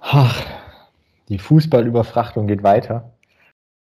Ach, 0.00 0.44
die 1.28 1.38
Fußballüberfrachtung 1.38 2.46
geht 2.46 2.62
weiter. 2.62 3.12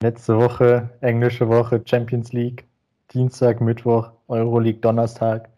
Letzte 0.02 0.38
Woche, 0.38 0.90
englische 1.02 1.48
Woche, 1.48 1.82
Champions 1.86 2.34
League, 2.34 2.68
Dienstag, 3.14 3.62
Mittwoch, 3.62 4.12
Euroleague, 4.28 4.80
Donnerstag, 4.82 5.50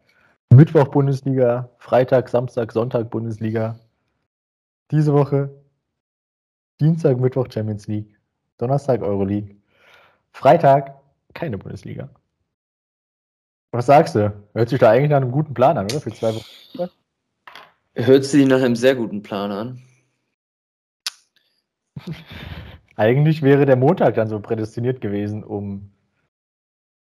Mittwoch 0.49 0.89
Bundesliga, 0.89 1.69
Freitag, 1.77 2.27
Samstag, 2.27 2.71
Sonntag 2.73 3.09
Bundesliga. 3.09 3.79
Diese 4.91 5.13
Woche 5.13 5.49
Dienstag, 6.81 7.17
Mittwoch 7.19 7.47
Champions 7.49 7.87
League, 7.87 8.19
Donnerstag 8.57 9.01
Euroleague, 9.01 9.55
Freitag 10.31 10.95
keine 11.33 11.57
Bundesliga. 11.57 12.09
Was 13.71 13.85
sagst 13.85 14.15
du? 14.15 14.33
Hört 14.53 14.69
sich 14.69 14.79
da 14.79 14.89
eigentlich 14.89 15.11
nach 15.11 15.17
einem 15.17 15.31
guten 15.31 15.53
Plan 15.53 15.77
an, 15.77 15.85
oder? 15.85 16.01
Für 16.01 16.11
zwei 16.11 16.35
Wochen? 16.35 16.89
Hört 17.93 18.25
sich 18.25 18.45
nach 18.45 18.61
einem 18.61 18.75
sehr 18.75 18.95
guten 18.95 19.21
Plan 19.21 19.51
an. 19.51 19.81
Eigentlich 22.95 23.41
wäre 23.41 23.65
der 23.65 23.75
Montag 23.75 24.15
dann 24.15 24.27
so 24.27 24.39
prädestiniert 24.39 25.01
gewesen, 25.01 25.43
um 25.43 25.91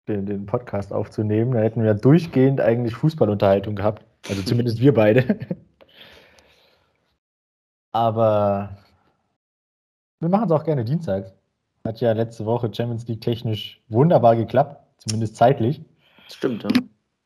den, 0.08 0.26
den 0.26 0.46
Podcast 0.46 0.92
aufzunehmen. 0.92 1.54
Da 1.54 1.60
hätten 1.60 1.84
wir 1.84 1.94
durchgehend 1.94 2.62
eigentlich 2.62 2.96
Fußballunterhaltung 2.96 3.76
gehabt. 3.76 4.06
Also 4.30 4.42
zumindest 4.46 4.80
wir 4.80 4.94
beide. 4.94 5.40
Aber 7.92 8.78
wir 10.20 10.30
machen 10.30 10.46
es 10.46 10.52
auch 10.52 10.64
gerne 10.64 10.84
dienstags. 10.84 11.34
Hat 11.86 12.00
ja 12.00 12.14
letzte 12.14 12.46
Woche 12.46 12.74
Champions 12.74 13.08
League 13.08 13.22
technisch 13.22 13.82
wunderbar 13.90 14.36
geklappt, 14.36 14.82
zumindest 14.98 15.36
zeitlich. 15.36 15.82
Stimmt, 16.30 16.64
ja. 16.64 16.70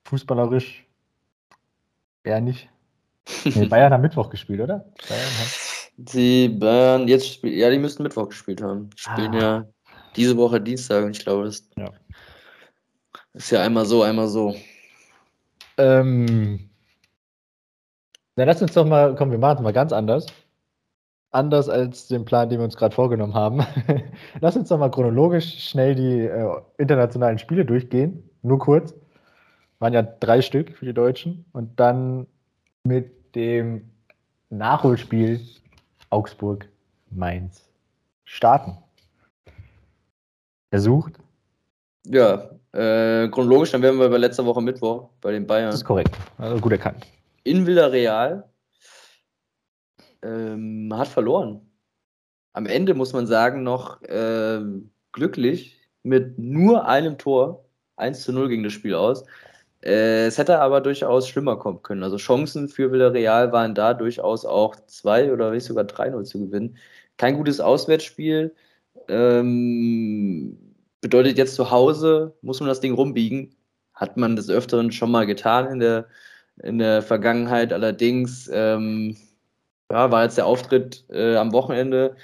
Fußballerisch 0.05 0.85
eher 2.23 2.41
nicht. 2.41 2.69
Nee, 3.45 3.65
Bayern 3.65 3.93
hat 3.93 4.01
Mittwoch 4.01 4.29
gespielt, 4.29 4.61
oder? 4.61 4.85
Bayern 5.07 5.39
hat 5.39 5.66
die 5.97 6.47
Bayern, 6.47 7.07
jetzt 7.07 7.43
ja, 7.43 7.69
die 7.69 7.79
müssten 7.79 8.03
Mittwoch 8.03 8.29
gespielt 8.29 8.61
haben. 8.61 8.89
Die 8.91 8.99
spielen 8.99 9.35
ah. 9.35 9.39
ja 9.39 9.65
diese 10.15 10.37
Woche 10.37 10.61
Dienstag 10.61 11.03
und 11.03 11.11
ich 11.11 11.23
glaube, 11.23 11.45
das 11.45 11.67
ja. 11.75 11.91
ist 13.33 13.51
ja 13.51 13.61
einmal 13.61 13.85
so, 13.85 14.03
einmal 14.03 14.27
so. 14.27 14.55
Ähm, 15.77 16.69
na, 18.35 18.43
lass 18.43 18.61
uns 18.61 18.73
doch 18.73 18.85
mal, 18.85 19.15
komm, 19.15 19.31
wir 19.31 19.37
machen 19.39 19.57
es 19.57 19.63
mal 19.63 19.73
ganz 19.73 19.91
anders. 19.91 20.27
Anders 21.31 21.69
als 21.69 22.07
den 22.07 22.25
Plan, 22.25 22.49
den 22.49 22.59
wir 22.59 22.65
uns 22.65 22.77
gerade 22.77 22.95
vorgenommen 22.95 23.33
haben. 23.33 23.65
lass 24.41 24.55
uns 24.55 24.69
doch 24.69 24.77
mal 24.77 24.91
chronologisch 24.91 25.69
schnell 25.69 25.95
die 25.95 26.21
äh, 26.21 26.61
internationalen 26.77 27.37
Spiele 27.37 27.65
durchgehen. 27.65 28.29
Nur 28.43 28.59
kurz. 28.59 28.95
Waren 29.79 29.93
ja 29.93 30.01
drei 30.01 30.41
Stück 30.41 30.77
für 30.77 30.85
die 30.85 30.93
Deutschen. 30.93 31.45
Und 31.51 31.79
dann 31.79 32.27
mit 32.83 33.35
dem 33.35 33.89
Nachholspiel 34.49 35.41
Augsburg-Mainz 36.09 37.63
starten. 38.23 38.77
Versucht? 40.69 41.13
Ja, 42.05 42.49
äh, 42.73 43.27
chronologisch, 43.29 43.71
dann 43.71 43.81
wären 43.81 43.99
wir 43.99 44.09
bei 44.09 44.17
letzter 44.17 44.45
Woche 44.45 44.61
Mittwoch 44.61 45.09
bei 45.21 45.31
den 45.31 45.47
Bayern. 45.47 45.67
Das 45.67 45.75
ist 45.75 45.85
korrekt, 45.85 46.15
also 46.37 46.59
gut 46.59 46.71
erkannt. 46.71 47.05
In 47.43 47.65
Villarreal 47.65 48.49
ähm, 50.21 50.93
hat 50.95 51.07
verloren. 51.07 51.61
Am 52.53 52.65
Ende 52.65 52.93
muss 52.93 53.13
man 53.13 53.27
sagen, 53.27 53.63
noch 53.63 54.01
äh, 54.03 54.61
glücklich 55.11 55.79
mit 56.03 56.37
nur 56.39 56.85
einem 56.85 57.17
Tor. 57.17 57.65
1 57.97 58.23
zu 58.23 58.31
0 58.31 58.49
ging 58.49 58.63
das 58.63 58.73
Spiel 58.73 58.95
aus. 58.95 59.25
Äh, 59.83 60.25
es 60.27 60.37
hätte 60.37 60.59
aber 60.59 60.81
durchaus 60.81 61.27
schlimmer 61.27 61.57
kommen 61.57 61.81
können. 61.83 62.03
Also 62.03 62.17
Chancen 62.17 62.67
für 62.69 62.91
Villarreal 62.91 63.51
waren 63.51 63.75
da 63.75 63.93
durchaus 63.93 64.45
auch 64.45 64.75
2 64.87 65.31
oder 65.31 65.51
nicht 65.51 65.65
sogar 65.65 65.85
3-0 65.85 66.23
zu 66.23 66.39
gewinnen. 66.47 66.77
Kein 67.17 67.37
gutes 67.37 67.59
Auswärtsspiel. 67.59 68.55
Ähm, 69.09 70.57
bedeutet 71.01 71.37
jetzt 71.37 71.55
zu 71.55 71.71
Hause, 71.71 72.35
muss 72.41 72.59
man 72.59 72.69
das 72.69 72.81
Ding 72.81 72.93
rumbiegen. 72.93 73.55
Hat 73.93 74.17
man 74.17 74.35
des 74.35 74.49
Öfteren 74.49 74.91
schon 74.91 75.11
mal 75.11 75.25
getan 75.25 75.67
in 75.67 75.79
der, 75.79 76.07
in 76.63 76.79
der 76.79 77.01
Vergangenheit. 77.01 77.73
Allerdings 77.73 78.49
ähm, 78.53 79.15
ja, 79.91 80.11
war 80.11 80.23
jetzt 80.23 80.37
der 80.37 80.45
Auftritt 80.47 81.05
äh, 81.09 81.35
am 81.35 81.51
Wochenende 81.53 82.15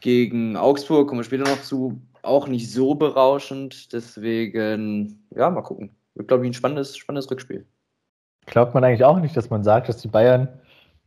gegen 0.00 0.56
Augsburg, 0.56 1.08
kommen 1.08 1.20
wir 1.20 1.24
später 1.24 1.44
noch 1.44 1.62
zu, 1.62 2.00
auch 2.22 2.48
nicht 2.48 2.70
so 2.72 2.94
berauschend. 2.94 3.92
Deswegen, 3.92 5.26
ja, 5.34 5.50
mal 5.50 5.62
gucken. 5.62 5.95
Wird, 6.16 6.28
glaube 6.28 6.44
ich, 6.44 6.50
ein 6.50 6.54
spannendes, 6.54 6.96
spannendes 6.96 7.30
Rückspiel. 7.30 7.66
Glaubt 8.46 8.74
man 8.74 8.84
eigentlich 8.84 9.04
auch 9.04 9.20
nicht, 9.20 9.36
dass 9.36 9.50
man 9.50 9.62
sagt, 9.62 9.88
dass 9.88 9.98
die 9.98 10.08
Bayern 10.08 10.48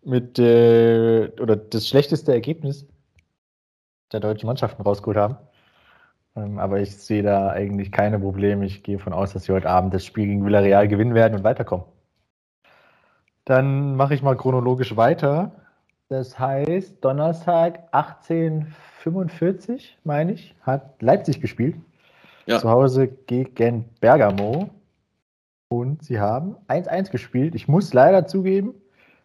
mit 0.04 0.40
äh, 0.40 1.32
oder 1.42 1.56
das 1.56 1.88
schlechteste 1.88 2.32
Ergebnis 2.32 2.86
der 4.12 4.20
deutschen 4.20 4.48
Mannschaften 4.48 4.84
rausgeholt 4.84 5.18
haben? 5.18 5.38
Ähm, 6.36 6.60
aber 6.60 6.80
ich 6.80 6.96
sehe 6.96 7.24
da 7.24 7.50
eigentlich 7.50 7.92
keine 7.92 8.20
Probleme. 8.20 8.66
Ich 8.66 8.84
gehe 8.84 8.98
davon 8.98 9.14
aus, 9.14 9.34
dass 9.34 9.46
sie 9.46 9.54
heute 9.54 9.70
Abend 9.70 9.92
das 9.94 10.06
Spiel 10.06 10.28
gegen 10.28 10.46
Villarreal 10.46 10.88
gewinnen 10.88 11.16
werden 11.16 11.38
und 11.38 11.44
weiterkommen. 11.44 11.86
Dann 13.46 13.96
mache 13.96 14.14
ich 14.14 14.22
mal 14.22 14.38
chronologisch 14.38 14.96
weiter. 14.96 15.52
Das 16.08 16.38
heißt, 16.38 17.04
Donnerstag 17.04 17.80
1845, 17.94 19.98
meine 20.04 20.34
ich, 20.34 20.54
hat 20.62 21.02
Leipzig 21.02 21.42
gespielt. 21.42 21.78
Ja. 22.46 22.60
Zu 22.60 22.70
Hause 22.70 23.08
gegen 23.08 23.86
Bergamo. 24.02 24.70
Und 25.70 26.04
sie 26.04 26.20
haben 26.20 26.56
1-1 26.68 27.12
gespielt. 27.12 27.54
Ich 27.54 27.68
muss 27.68 27.94
leider 27.94 28.26
zugeben, 28.26 28.74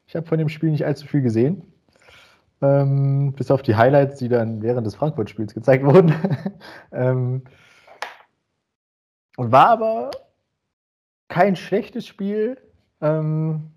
ich 0.06 0.14
habe 0.14 0.26
von 0.26 0.38
dem 0.38 0.50
Spiel 0.50 0.70
nicht 0.70 0.84
allzu 0.84 1.06
viel 1.06 1.22
gesehen. 1.22 1.72
Ähm, 2.60 3.32
bis 3.32 3.50
auf 3.50 3.62
die 3.62 3.76
Highlights, 3.76 4.18
die 4.18 4.28
dann 4.28 4.62
während 4.62 4.86
des 4.86 4.94
Frankfurt-Spiels 4.94 5.54
gezeigt 5.54 5.84
wurden. 5.86 6.14
ähm, 6.92 7.42
und 9.36 9.52
war 9.52 9.68
aber 9.68 10.10
kein 11.28 11.56
schlechtes 11.56 12.06
Spiel. 12.06 12.58
Ähm, 13.00 13.70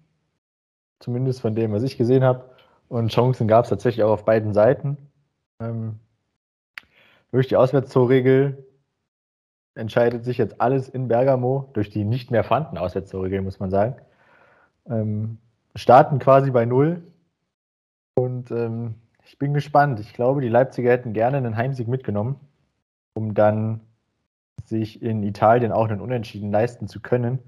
zumindest 0.99 1.41
von 1.41 1.55
dem, 1.55 1.71
was 1.71 1.83
ich 1.83 1.97
gesehen 1.97 2.23
habe. 2.23 2.49
Und 2.89 3.11
Chancen 3.11 3.47
gab 3.47 3.63
es 3.65 3.69
tatsächlich 3.69 4.03
auch 4.03 4.11
auf 4.11 4.25
beiden 4.25 4.53
Seiten. 4.53 4.97
Ähm, 5.61 5.99
durch 7.31 7.47
die 7.47 7.55
Auswärtstorregel 7.55 8.66
entscheidet 9.77 10.25
sich 10.25 10.37
jetzt 10.37 10.59
alles 10.59 10.89
in 10.89 11.07
Bergamo 11.07 11.69
durch 11.73 11.89
die 11.89 12.03
nicht 12.03 12.31
mehr 12.31 12.43
vorhandene 12.43 12.81
Auswärtstorregel, 12.81 13.41
muss 13.41 13.59
man 13.59 13.69
sagen. 13.69 13.95
Ähm, 14.89 15.37
starten 15.75 16.19
quasi 16.19 16.51
bei 16.51 16.65
Null. 16.65 17.03
Und 18.15 18.51
ähm, 18.51 18.95
ich 19.23 19.37
bin 19.37 19.53
gespannt. 19.53 19.99
Ich 19.99 20.13
glaube, 20.13 20.41
die 20.41 20.49
Leipziger 20.49 20.91
hätten 20.91 21.13
gerne 21.13 21.37
einen 21.37 21.55
Heimsieg 21.55 21.87
mitgenommen, 21.87 22.39
um 23.13 23.33
dann 23.33 23.81
sich 24.63 25.01
in 25.01 25.23
Italien 25.23 25.71
auch 25.71 25.87
einen 25.87 26.01
Unentschieden 26.01 26.51
leisten 26.51 26.87
zu 26.87 26.99
können. 26.99 27.39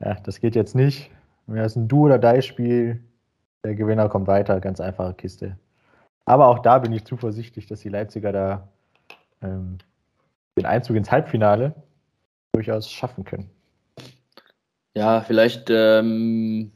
Ja, 0.00 0.14
das 0.14 0.40
geht 0.40 0.54
jetzt 0.54 0.74
nicht. 0.74 1.10
Wenn 1.46 1.58
es 1.58 1.76
ein 1.76 1.88
Du- 1.88 2.04
oder 2.04 2.18
Die-Spiel, 2.18 3.02
der 3.64 3.74
Gewinner 3.74 4.08
kommt 4.08 4.28
weiter, 4.28 4.60
ganz 4.60 4.80
einfache 4.80 5.14
Kiste. 5.14 5.58
Aber 6.24 6.48
auch 6.48 6.60
da 6.60 6.78
bin 6.78 6.92
ich 6.92 7.04
zuversichtlich, 7.04 7.66
dass 7.66 7.80
die 7.80 7.88
Leipziger 7.88 8.32
da 8.32 8.68
ähm, 9.42 9.78
den 10.58 10.66
Einzug 10.66 10.96
ins 10.96 11.10
Halbfinale 11.10 11.74
durchaus 12.52 12.90
schaffen 12.90 13.24
können. 13.24 13.50
Ja, 14.94 15.20
vielleicht, 15.20 15.70
ähm, 15.70 16.72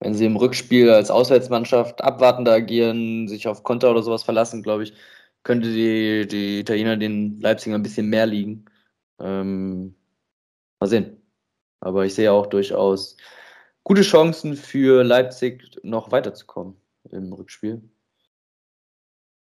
wenn 0.00 0.14
sie 0.14 0.26
im 0.26 0.36
Rückspiel 0.36 0.90
als 0.90 1.10
Auswärtsmannschaft 1.10 2.02
abwartender 2.02 2.52
agieren, 2.52 3.28
sich 3.28 3.48
auf 3.48 3.62
Konter 3.62 3.90
oder 3.90 4.02
sowas 4.02 4.22
verlassen, 4.22 4.62
glaube 4.62 4.84
ich, 4.84 4.94
könnte 5.42 5.72
die, 5.72 6.26
die 6.26 6.60
Italiener 6.60 6.96
den 6.96 7.40
Leipziger 7.40 7.74
ein 7.74 7.82
bisschen 7.82 8.08
mehr 8.08 8.26
liegen. 8.26 8.64
Ähm, 9.20 9.94
mal 10.80 10.86
sehen. 10.86 11.20
Aber 11.80 12.06
ich 12.06 12.14
sehe 12.14 12.32
auch 12.32 12.46
durchaus 12.46 13.16
gute 13.84 14.02
Chancen 14.02 14.56
für 14.56 15.04
Leipzig 15.04 15.78
noch 15.82 16.12
weiterzukommen 16.12 16.76
im 17.10 17.32
Rückspiel 17.32 17.82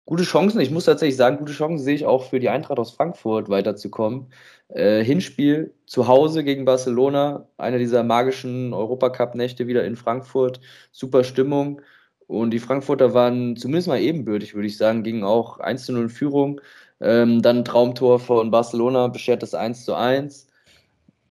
gute 0.09 0.23
Chancen. 0.23 0.59
Ich 0.61 0.71
muss 0.71 0.87
tatsächlich 0.87 1.17
sagen, 1.19 1.37
gute 1.37 1.53
Chancen 1.53 1.85
sehe 1.85 1.95
ich 1.95 2.07
auch 2.07 2.31
für 2.31 2.41
die 2.41 2.49
Eintracht 2.49 2.79
aus 2.79 2.93
Frankfurt 2.93 3.51
weiterzukommen. 3.51 4.29
Äh, 4.69 5.05
Hinspiel 5.05 5.75
zu 5.85 6.09
Hause 6.09 6.45
gegen 6.45 6.65
Barcelona, 6.65 7.47
einer 7.59 7.77
dieser 7.77 8.03
magischen 8.05 8.73
Europacup-Nächte 8.73 9.67
wieder 9.67 9.85
in 9.85 9.97
Frankfurt. 9.97 10.61
Super 10.93 11.25
Stimmung. 11.25 11.83
Und 12.27 12.53
die 12.53 12.59
Frankfurter 12.59 13.13
waren 13.13 13.57
zumindest 13.57 13.89
mal 13.89 14.01
ebenbürtig, 14.01 14.55
würde 14.55 14.69
ich 14.69 14.79
sagen, 14.79 15.03
gingen 15.03 15.25
auch 15.25 15.59
1 15.59 15.85
zu 15.85 15.93
0 15.93 16.05
in 16.05 16.09
Führung. 16.09 16.63
Ähm, 17.01 17.43
dann 17.43 17.67
Traumtor 17.67 18.19
von 18.19 18.51
Barcelona 18.51 19.09
beschert 19.09 19.43
das 19.43 19.53
1 19.53 19.85
zu 19.85 19.95
1. 19.95 20.47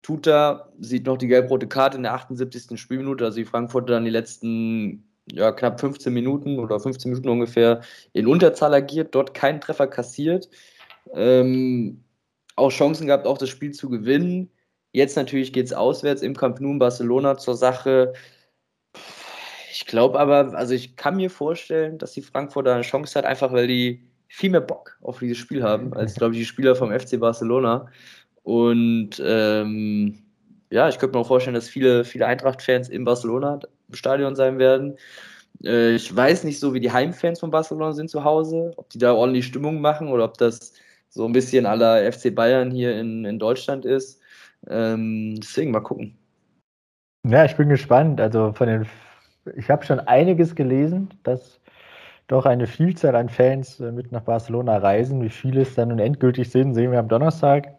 Tuta 0.01 0.69
sieht 0.81 1.05
noch 1.05 1.17
die 1.17 1.27
gelb-rote 1.27 1.67
Karte 1.67 1.95
in 1.95 2.03
der 2.03 2.13
78. 2.13 2.77
Spielminute, 2.77 3.23
also 3.23 3.37
die 3.37 3.45
Frankfurter 3.45 3.93
dann 3.93 4.03
die 4.03 4.11
letzten 4.11 5.05
ja, 5.31 5.51
knapp 5.51 5.79
15 5.79 6.13
Minuten 6.13 6.59
oder 6.59 6.79
15 6.79 7.11
Minuten 7.11 7.29
ungefähr 7.29 7.81
in 8.13 8.27
Unterzahl 8.27 8.73
agiert, 8.73 9.15
dort 9.15 9.33
keinen 9.33 9.61
Treffer 9.61 9.87
kassiert. 9.87 10.49
Ähm, 11.13 12.03
auch 12.55 12.71
Chancen 12.71 13.07
gehabt, 13.07 13.27
auch 13.27 13.37
das 13.37 13.49
Spiel 13.49 13.71
zu 13.71 13.89
gewinnen. 13.89 14.51
Jetzt 14.91 15.17
natürlich 15.17 15.51
geht 15.51 15.65
es 15.65 15.73
auswärts 15.73 16.21
im 16.21 16.35
Camp 16.35 16.61
Nou 16.61 16.71
in 16.71 16.79
Barcelona 16.79 17.37
zur 17.37 17.55
Sache. 17.55 18.13
Ich 19.71 19.85
glaube 19.85 20.19
aber, 20.19 20.55
also 20.55 20.73
ich 20.73 20.95
kann 20.95 21.17
mir 21.17 21.29
vorstellen, 21.29 21.97
dass 21.97 22.13
die 22.13 22.21
Frankfurter 22.21 22.73
eine 22.73 22.83
Chance 22.83 23.17
hat, 23.19 23.25
einfach 23.25 23.51
weil 23.51 23.67
die 23.67 24.09
viel 24.27 24.49
mehr 24.49 24.61
Bock 24.61 24.97
auf 25.01 25.19
dieses 25.19 25.37
Spiel 25.37 25.63
haben, 25.63 25.93
als, 25.93 26.15
glaube 26.15 26.33
ich, 26.33 26.39
die 26.39 26.45
Spieler 26.45 26.75
vom 26.75 26.97
FC 26.97 27.19
Barcelona. 27.19 27.87
Und 28.43 29.21
ähm, 29.23 30.23
ja, 30.69 30.87
ich 30.87 30.97
könnte 30.97 31.17
mir 31.17 31.21
auch 31.21 31.27
vorstellen, 31.27 31.55
dass 31.55 31.67
viele, 31.67 32.05
viele 32.05 32.25
Eintracht-Fans 32.27 32.89
in 32.89 33.03
Barcelona 33.03 33.59
Stadion 33.91 34.35
sein 34.35 34.59
werden. 34.59 34.97
Äh, 35.63 35.95
ich 35.95 36.15
weiß 36.15 36.43
nicht 36.43 36.59
so, 36.59 36.73
wie 36.73 36.79
die 36.79 36.91
Heimfans 36.91 37.39
von 37.39 37.51
Barcelona 37.51 37.93
sind 37.93 38.09
zu 38.09 38.23
Hause, 38.23 38.73
ob 38.77 38.89
die 38.89 38.97
da 38.97 39.13
ordentlich 39.13 39.45
Stimmung 39.45 39.81
machen 39.81 40.09
oder 40.09 40.25
ob 40.25 40.37
das 40.37 40.73
so 41.09 41.25
ein 41.25 41.31
bisschen 41.31 41.65
aller 41.65 42.11
FC 42.11 42.33
Bayern 42.33 42.71
hier 42.71 42.99
in, 42.99 43.25
in 43.25 43.39
Deutschland 43.39 43.85
ist. 43.85 44.21
Ähm, 44.67 45.35
deswegen 45.37 45.71
mal 45.71 45.81
gucken. 45.81 46.17
Ja, 47.27 47.45
ich 47.45 47.55
bin 47.55 47.69
gespannt. 47.69 48.19
Also 48.19 48.53
von 48.53 48.67
den, 48.67 48.85
ich 49.55 49.69
habe 49.69 49.85
schon 49.85 49.99
einiges 49.99 50.55
gelesen, 50.55 51.09
dass 51.23 51.59
doch 52.27 52.45
eine 52.45 52.67
Vielzahl 52.67 53.15
an 53.15 53.29
Fans 53.29 53.79
äh, 53.79 53.91
mit 53.91 54.11
nach 54.11 54.21
Barcelona 54.21 54.77
reisen. 54.77 55.21
Wie 55.21 55.29
viele 55.29 55.61
es 55.61 55.75
dann 55.75 55.89
nun 55.89 55.99
endgültig 55.99 56.49
sind, 56.49 56.73
sehen 56.73 56.91
wir 56.91 56.99
am 56.99 57.07
Donnerstag. 57.07 57.75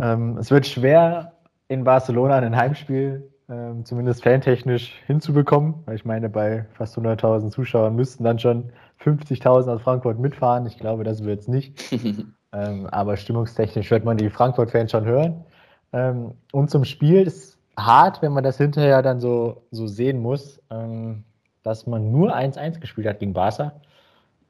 Ähm, 0.00 0.36
es 0.38 0.50
wird 0.50 0.66
schwer, 0.66 1.32
in 1.68 1.84
Barcelona 1.84 2.36
ein 2.36 2.56
Heimspiel 2.56 3.27
ähm, 3.48 3.84
zumindest 3.84 4.22
fantechnisch 4.22 4.94
hinzubekommen. 5.06 5.74
Weil 5.86 5.96
ich 5.96 6.04
meine, 6.04 6.28
bei 6.28 6.66
fast 6.74 6.98
100.000 6.98 7.50
Zuschauern 7.50 7.96
müssten 7.96 8.24
dann 8.24 8.38
schon 8.38 8.70
50.000 9.02 9.74
aus 9.74 9.82
Frankfurt 9.82 10.18
mitfahren. 10.18 10.66
Ich 10.66 10.78
glaube, 10.78 11.04
das 11.04 11.24
wird 11.24 11.40
es 11.40 11.48
nicht. 11.48 11.92
ähm, 12.52 12.86
aber 12.86 13.16
stimmungstechnisch 13.16 13.90
wird 13.90 14.04
man 14.04 14.16
die 14.16 14.30
Frankfurt-Fans 14.30 14.90
schon 14.90 15.04
hören. 15.04 15.44
Ähm, 15.92 16.32
und 16.52 16.70
zum 16.70 16.84
Spiel 16.84 17.22
ist 17.22 17.58
hart, 17.76 18.22
wenn 18.22 18.32
man 18.32 18.44
das 18.44 18.58
hinterher 18.58 19.02
dann 19.02 19.20
so, 19.20 19.62
so 19.70 19.86
sehen 19.86 20.20
muss, 20.20 20.60
ähm, 20.70 21.24
dass 21.62 21.86
man 21.86 22.10
nur 22.10 22.36
1-1 22.36 22.80
gespielt 22.80 23.06
hat 23.06 23.20
gegen 23.20 23.32
Barca. 23.32 23.72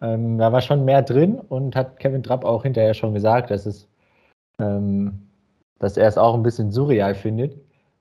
Ähm, 0.00 0.38
da 0.38 0.52
war 0.52 0.60
schon 0.60 0.84
mehr 0.84 1.02
drin 1.02 1.38
und 1.38 1.74
hat 1.76 1.98
Kevin 1.98 2.22
Trapp 2.22 2.44
auch 2.44 2.62
hinterher 2.62 2.94
schon 2.94 3.14
gesagt, 3.14 3.50
dass 3.50 3.66
es 3.66 3.88
ähm, 4.60 5.28
dass 5.78 5.96
er 5.96 6.08
es 6.08 6.18
auch 6.18 6.34
ein 6.34 6.42
bisschen 6.42 6.72
surreal 6.72 7.14
findet, 7.14 7.56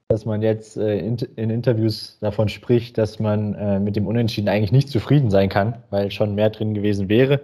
dass 0.09 0.25
man 0.25 0.42
jetzt 0.42 0.77
äh, 0.77 1.00
in, 1.00 1.18
in, 1.36 1.50
Interviews 1.50 2.18
davon 2.19 2.48
spricht, 2.48 2.98
dass 2.98 3.19
man 3.19 3.54
äh, 3.56 3.80
mit 3.80 3.95
dem 3.95 4.07
Unentschieden 4.07 4.48
eigentlich 4.48 4.71
nicht 4.71 4.89
zufrieden 4.89 5.30
sein 5.30 5.50
kann, 5.50 5.83
weil 5.89 6.12
schon 6.12 6.36
mehr 6.36 6.50
drin 6.50 6.74
gewesen 6.74 7.09
wäre, 7.09 7.42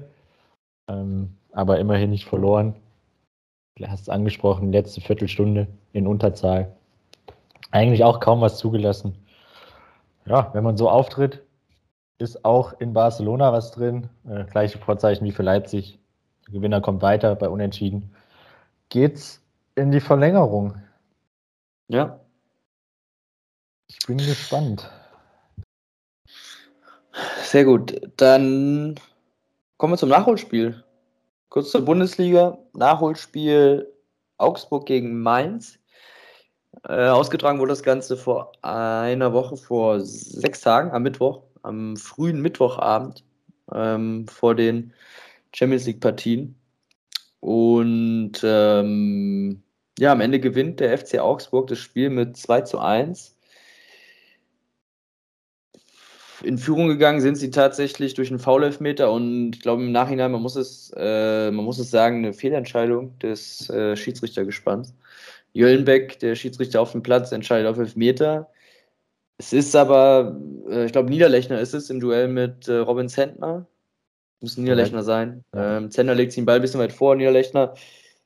ähm, 0.87 1.35
aber 1.51 1.79
immerhin 1.79 2.09
nicht 2.09 2.25
verloren. 2.25 2.75
Du 3.75 3.87
hast 3.87 4.01
es 4.01 4.09
angesprochen, 4.09 4.71
letzte 4.71 5.01
Viertelstunde 5.01 5.67
in 5.91 6.07
Unterzahl. 6.07 6.71
Eigentlich 7.71 8.03
auch 8.03 8.19
kaum 8.19 8.39
was 8.39 8.57
zugelassen. 8.57 9.15
Ja, 10.25 10.51
wenn 10.53 10.63
man 10.63 10.77
so 10.77 10.89
auftritt, 10.89 11.41
ist 12.17 12.45
auch 12.45 12.79
in 12.79 12.93
Barcelona 12.93 13.51
was 13.51 13.71
drin. 13.71 14.09
Äh, 14.29 14.45
gleiche 14.45 14.77
Vorzeichen 14.77 15.25
wie 15.25 15.31
für 15.31 15.43
Leipzig. 15.43 15.99
Der 16.47 16.53
Gewinner 16.53 16.79
kommt 16.79 17.01
weiter 17.01 17.35
bei 17.35 17.49
Unentschieden. 17.49 18.15
Geht's 18.89 19.41
in 19.75 19.91
die 19.91 19.99
Verlängerung. 19.99 20.75
Ja. 21.89 22.19
Ich 23.99 24.07
bin 24.07 24.17
gespannt. 24.17 24.89
Sehr 27.43 27.65
gut. 27.65 28.01
Dann 28.17 28.99
kommen 29.77 29.93
wir 29.93 29.97
zum 29.97 30.09
Nachholspiel. 30.09 30.83
Kurz 31.49 31.71
zur 31.71 31.85
Bundesliga. 31.85 32.57
Nachholspiel 32.73 33.87
Augsburg 34.37 34.87
gegen 34.87 35.21
Mainz. 35.21 35.77
Äh, 36.87 37.07
ausgetragen 37.07 37.59
wurde 37.59 37.69
das 37.69 37.83
Ganze 37.83 38.17
vor 38.17 38.51
einer 38.63 39.31
Woche, 39.31 39.55
vor 39.57 40.01
sechs 40.01 40.61
Tagen, 40.61 40.91
am 40.91 41.03
Mittwoch, 41.03 41.43
am 41.61 41.95
frühen 41.95 42.41
Mittwochabend, 42.41 43.23
ähm, 43.71 44.27
vor 44.27 44.55
den 44.55 44.91
Champions 45.53 45.85
League-Partien. 45.85 46.55
Und 47.39 48.41
ähm, 48.43 49.63
ja, 49.99 50.11
am 50.11 50.21
Ende 50.21 50.39
gewinnt 50.39 50.79
der 50.79 50.97
FC 50.97 51.19
Augsburg 51.19 51.67
das 51.67 51.79
Spiel 51.79 52.09
mit 52.09 52.35
2 52.35 52.61
zu 52.61 52.79
1. 52.79 53.37
In 56.43 56.57
Führung 56.57 56.89
gegangen 56.89 57.21
sind 57.21 57.35
sie 57.35 57.51
tatsächlich 57.51 58.13
durch 58.15 58.29
einen 58.29 58.39
Foul-Elfmeter 58.39 59.11
und 59.11 59.53
ich 59.55 59.61
glaube 59.61 59.83
im 59.83 59.91
Nachhinein, 59.91 60.31
man 60.31 60.41
muss 60.41 60.55
es, 60.57 60.93
äh, 60.95 61.49
man 61.51 61.63
muss 61.63 61.79
es 61.79 61.89
sagen, 61.89 62.17
eine 62.17 62.33
Fehlentscheidung 62.33 63.17
des 63.19 63.69
äh, 63.69 63.95
Schiedsrichtergespanns. 63.95 64.93
Jöllenbeck, 65.53 66.19
der 66.19 66.35
Schiedsrichter 66.35 66.81
auf 66.81 66.91
dem 66.91 67.03
Platz, 67.03 67.31
entscheidet 67.31 67.67
auf 67.67 67.77
Elfmeter. 67.77 68.49
Es 69.37 69.53
ist 69.53 69.75
aber, 69.75 70.39
äh, 70.69 70.85
ich 70.85 70.91
glaube, 70.91 71.09
Niederlechner 71.09 71.59
ist 71.59 71.73
es 71.73 71.89
im 71.89 71.99
Duell 71.99 72.27
mit 72.27 72.67
äh, 72.67 72.77
Robin 72.77 73.09
Zentner. 73.09 73.65
Muss 74.41 74.57
Niederlechner 74.57 75.03
sein. 75.03 75.43
Ähm, 75.55 75.89
Zentner 75.91 76.15
legt 76.15 76.33
sich 76.33 76.41
den 76.41 76.45
Ball 76.45 76.57
ein 76.57 76.61
bisschen 76.61 76.79
weit 76.79 76.91
vor. 76.91 77.15
Niederlechner 77.15 77.73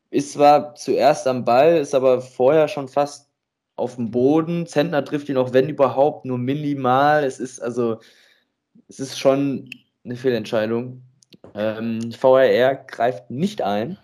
ist 0.10 0.34
zwar 0.34 0.74
zuerst 0.76 1.28
am 1.28 1.46
Ball, 1.46 1.78
ist 1.78 1.94
aber 1.94 2.22
vorher 2.22 2.68
schon 2.68 2.88
fast 2.88 3.27
auf 3.78 3.96
dem 3.96 4.12
Boden. 4.12 4.68
Zentner 4.68 5.06
trifft 5.06 5.30
ihn 5.30 5.38
auch, 5.38 5.54
wenn 5.54 5.70
überhaupt, 5.70 6.26
nur 6.26 6.38
minimal. 6.38 7.24
Es 7.24 7.40
ist 7.40 7.62
also, 7.62 8.00
es 8.90 9.00
ist 9.00 9.18
schon 9.18 9.70
eine 10.04 10.16
Fehlentscheidung. 10.16 11.04
Ähm, 11.54 12.12
VRR 12.12 12.76
greift 12.76 13.30
nicht 13.32 13.62
ein. 13.62 13.98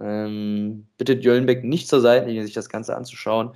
Ähm, 0.00 0.88
bittet 0.98 1.24
Jöllenbeck 1.24 1.62
nicht 1.64 1.88
zur 1.88 2.00
Seite, 2.00 2.30
sich 2.42 2.54
das 2.54 2.68
Ganze 2.68 2.96
anzuschauen. 2.96 3.52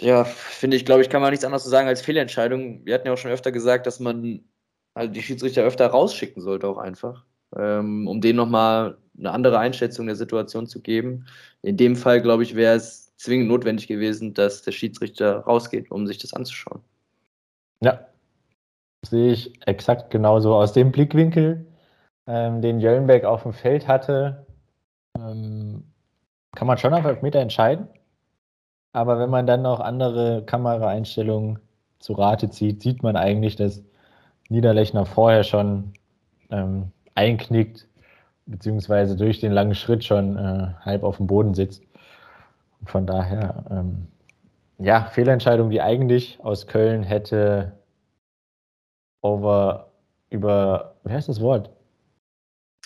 Ja, 0.00 0.24
finde 0.24 0.76
ich, 0.76 0.84
glaube 0.84 1.02
ich, 1.02 1.08
kann 1.08 1.22
man 1.22 1.30
nichts 1.30 1.44
anderes 1.44 1.64
sagen 1.64 1.86
als 1.86 2.02
Fehlentscheidung. 2.02 2.84
Wir 2.84 2.94
hatten 2.94 3.06
ja 3.06 3.12
auch 3.12 3.18
schon 3.18 3.30
öfter 3.30 3.52
gesagt, 3.52 3.86
dass 3.86 4.00
man 4.00 4.44
halt 4.94 5.14
die 5.14 5.22
Schiedsrichter 5.22 5.62
öfter 5.62 5.86
rausschicken 5.86 6.42
sollte, 6.42 6.68
auch 6.68 6.78
einfach, 6.78 7.24
ähm, 7.56 8.08
um 8.08 8.20
denen 8.20 8.36
nochmal 8.36 8.98
eine 9.16 9.30
andere 9.30 9.58
Einschätzung 9.58 10.06
der 10.06 10.16
Situation 10.16 10.66
zu 10.66 10.82
geben. 10.82 11.26
In 11.62 11.76
dem 11.76 11.96
Fall, 11.96 12.20
glaube 12.20 12.42
ich, 12.42 12.56
wäre 12.56 12.76
es 12.76 13.03
zwingend 13.24 13.48
notwendig 13.48 13.88
gewesen, 13.88 14.34
dass 14.34 14.62
der 14.62 14.72
Schiedsrichter 14.72 15.38
rausgeht, 15.40 15.90
um 15.90 16.06
sich 16.06 16.18
das 16.18 16.34
anzuschauen. 16.34 16.80
Ja, 17.80 18.00
sehe 19.04 19.32
ich 19.32 19.66
exakt 19.66 20.10
genauso. 20.10 20.54
Aus 20.54 20.72
dem 20.72 20.92
Blickwinkel, 20.92 21.66
ähm, 22.26 22.62
den 22.62 22.80
Jöllenberg 22.80 23.24
auf 23.24 23.42
dem 23.42 23.52
Feld 23.52 23.88
hatte, 23.88 24.46
ähm, 25.18 25.84
kann 26.54 26.66
man 26.66 26.78
schon 26.78 26.94
auf 26.94 27.04
Elfmeter 27.04 27.40
entscheiden. 27.40 27.88
Aber 28.92 29.18
wenn 29.18 29.30
man 29.30 29.46
dann 29.46 29.62
noch 29.62 29.80
andere 29.80 30.44
Kameraeinstellungen 30.44 31.58
zu 31.98 32.12
Rate 32.12 32.50
zieht, 32.50 32.82
sieht 32.82 33.02
man 33.02 33.16
eigentlich, 33.16 33.56
dass 33.56 33.82
Niederlechner 34.48 35.04
vorher 35.04 35.42
schon 35.42 35.94
ähm, 36.50 36.92
einknickt 37.14 37.88
beziehungsweise 38.46 39.16
durch 39.16 39.40
den 39.40 39.52
langen 39.52 39.74
Schritt 39.74 40.04
schon 40.04 40.36
äh, 40.36 40.68
halb 40.80 41.02
auf 41.02 41.16
dem 41.16 41.26
Boden 41.26 41.54
sitzt. 41.54 41.82
Von 42.86 43.06
daher, 43.06 43.64
ähm, 43.70 44.06
ja, 44.78 45.04
Fehlentscheidung, 45.04 45.70
die 45.70 45.80
eigentlich 45.80 46.38
aus 46.42 46.66
Köln 46.66 47.02
hätte 47.02 47.72
over, 49.22 49.90
über, 50.30 50.94
wie 51.04 51.12
heißt 51.12 51.28
das 51.28 51.40
Wort? 51.40 51.70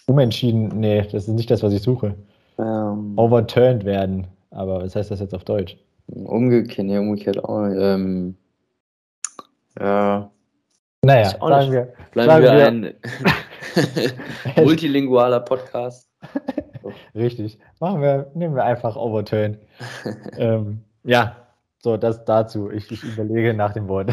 Umentschieden, 0.06 0.68
nee, 0.80 1.02
das 1.02 1.26
ist 1.26 1.28
nicht 1.28 1.50
das, 1.50 1.62
was 1.62 1.72
ich 1.72 1.82
suche. 1.82 2.14
Ähm, 2.58 3.14
Overturned 3.16 3.84
werden. 3.84 4.26
Aber 4.50 4.82
was 4.82 4.96
heißt 4.96 5.10
das 5.10 5.20
jetzt 5.20 5.34
auf 5.34 5.44
Deutsch? 5.44 5.76
Umgekehrt, 6.06 6.86
nee, 6.86 6.98
umgekehrt 6.98 7.44
auch. 7.44 7.66
Ähm, 7.66 8.36
ja. 9.78 10.30
Naja, 11.02 11.30
sagen 11.30 11.72
wir, 11.72 11.92
bleiben 12.12 12.30
sagen 12.30 12.44
wir, 12.44 12.52
wir 12.52 12.66
ein 12.66 12.94
Multilingualer 14.64 15.40
Podcast. 15.40 16.08
Richtig. 17.14 17.58
Machen 17.80 18.02
wir, 18.02 18.30
nehmen 18.34 18.54
wir 18.54 18.64
einfach 18.64 18.96
Overturn. 18.96 19.58
ähm, 20.36 20.82
ja, 21.04 21.48
so, 21.80 21.96
das 21.96 22.24
dazu. 22.24 22.70
Ich, 22.70 22.90
ich 22.90 23.04
überlege 23.04 23.54
nach 23.54 23.72
dem 23.72 23.88
Wort. 23.88 24.10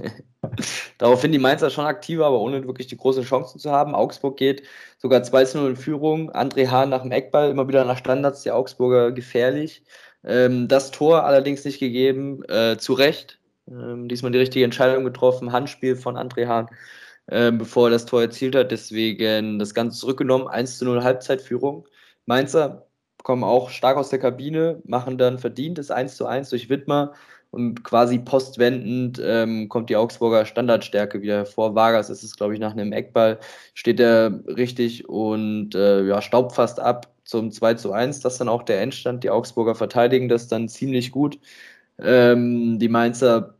Daraufhin 0.98 1.32
die 1.32 1.38
Mainzer 1.38 1.68
schon 1.70 1.84
aktiver, 1.84 2.26
aber 2.26 2.40
ohne 2.40 2.64
wirklich 2.64 2.86
die 2.86 2.96
großen 2.96 3.24
Chancen 3.24 3.58
zu 3.58 3.72
haben. 3.72 3.94
Augsburg 3.94 4.36
geht 4.36 4.62
sogar 4.98 5.20
2-0 5.20 5.66
in 5.66 5.76
Führung. 5.76 6.30
André 6.30 6.68
Hahn 6.68 6.90
nach 6.90 7.02
dem 7.02 7.10
Eckball, 7.10 7.50
immer 7.50 7.66
wieder 7.66 7.84
nach 7.84 7.98
Standards, 7.98 8.42
die 8.42 8.52
Augsburger 8.52 9.10
gefährlich. 9.10 9.82
Ähm, 10.24 10.68
das 10.68 10.92
Tor 10.92 11.24
allerdings 11.24 11.64
nicht 11.64 11.80
gegeben, 11.80 12.44
äh, 12.48 12.76
zu 12.76 12.92
Recht. 12.92 13.40
Ähm, 13.68 14.08
diesmal 14.08 14.30
die 14.30 14.38
richtige 14.38 14.64
Entscheidung 14.64 15.02
getroffen. 15.02 15.52
Handspiel 15.52 15.96
von 15.96 16.16
André 16.16 16.46
Hahn 16.46 16.68
äh, 17.26 17.52
bevor 17.52 17.88
er 17.88 17.90
das 17.90 18.06
Tor 18.06 18.22
erzielt 18.22 18.54
hat. 18.54 18.70
Deswegen 18.70 19.58
das 19.58 19.74
Ganze 19.74 19.98
zurückgenommen. 19.98 20.48
1 20.48 20.78
zu 20.78 20.84
0 20.84 21.02
Halbzeitführung. 21.02 21.86
Mainzer 22.26 22.86
kommen 23.22 23.44
auch 23.44 23.70
stark 23.70 23.96
aus 23.96 24.10
der 24.10 24.20
Kabine, 24.20 24.80
machen 24.84 25.18
dann 25.18 25.38
verdient 25.38 25.78
das 25.78 25.90
1 25.90 26.16
zu 26.16 26.26
1 26.26 26.50
durch 26.50 26.68
Wittmer 26.68 27.12
und 27.50 27.82
quasi 27.84 28.18
postwendend 28.18 29.20
ähm, 29.24 29.68
kommt 29.68 29.90
die 29.90 29.96
Augsburger 29.96 30.44
Standardstärke 30.44 31.22
wieder 31.22 31.46
vor. 31.46 31.74
Vargas 31.74 32.10
ist 32.10 32.22
es, 32.22 32.36
glaube 32.36 32.54
ich, 32.54 32.60
nach 32.60 32.72
einem 32.72 32.92
Eckball, 32.92 33.38
steht 33.74 33.98
er 33.98 34.40
richtig 34.46 35.08
und 35.08 35.74
äh, 35.74 36.04
ja, 36.04 36.22
staubt 36.22 36.52
fast 36.52 36.78
ab 36.80 37.08
zum 37.24 37.50
2 37.50 37.74
zu 37.74 37.92
1. 37.92 38.20
Das 38.20 38.34
ist 38.34 38.40
dann 38.40 38.48
auch 38.48 38.62
der 38.62 38.80
Endstand. 38.80 39.24
Die 39.24 39.30
Augsburger 39.30 39.74
verteidigen 39.74 40.28
das 40.28 40.48
dann 40.48 40.68
ziemlich 40.68 41.12
gut. 41.12 41.38
Ähm, 41.98 42.78
die 42.78 42.88
Mainzer 42.88 43.55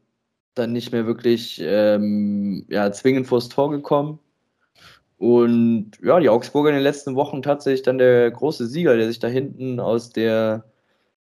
dann 0.57 0.73
nicht 0.73 0.93
mehr 0.93 1.07
wirklich 1.07 1.61
ähm, 1.63 2.67
ja, 2.69 2.91
zwingend 2.91 3.27
vors 3.27 3.49
Tor 3.49 3.71
gekommen. 3.71 4.19
Und 5.19 5.93
ja, 6.03 6.21
die 6.21 6.29
Augsburger 6.29 6.71
in 6.71 6.77
den 6.77 6.83
letzten 6.83 7.15
Wochen 7.15 7.43
tatsächlich 7.43 7.83
dann 7.83 7.99
der 7.99 8.31
große 8.31 8.67
Sieger, 8.67 8.97
der 8.97 9.09
sich 9.09 9.19
da 9.19 9.29
hinten 9.29 9.81
aus 9.81 10.11
der, 10.11 10.65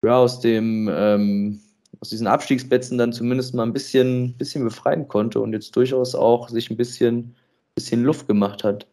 ja, 0.03 0.17
aus 0.17 0.39
dem, 0.39 0.89
ähm, 0.91 1.59
aus 1.99 2.09
diesen 2.09 2.27
Abstiegsplätzen 2.27 2.97
dann 2.97 3.13
zumindest 3.13 3.53
mal 3.53 3.63
ein 3.63 3.73
bisschen, 3.73 4.35
bisschen 4.37 4.63
befreien 4.63 5.07
konnte 5.07 5.39
und 5.39 5.53
jetzt 5.53 5.75
durchaus 5.75 6.15
auch 6.15 6.49
sich 6.49 6.69
ein 6.69 6.77
bisschen, 6.77 7.35
bisschen 7.75 8.03
Luft 8.03 8.27
gemacht 8.27 8.63
hat. 8.63 8.87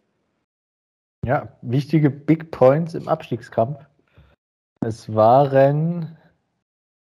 Ja, 1.25 1.49
wichtige 1.63 2.11
Big 2.11 2.51
Points 2.51 2.95
im 2.95 3.09
Abstiegskampf. 3.09 3.79
Es 4.81 5.13
waren, 5.15 6.15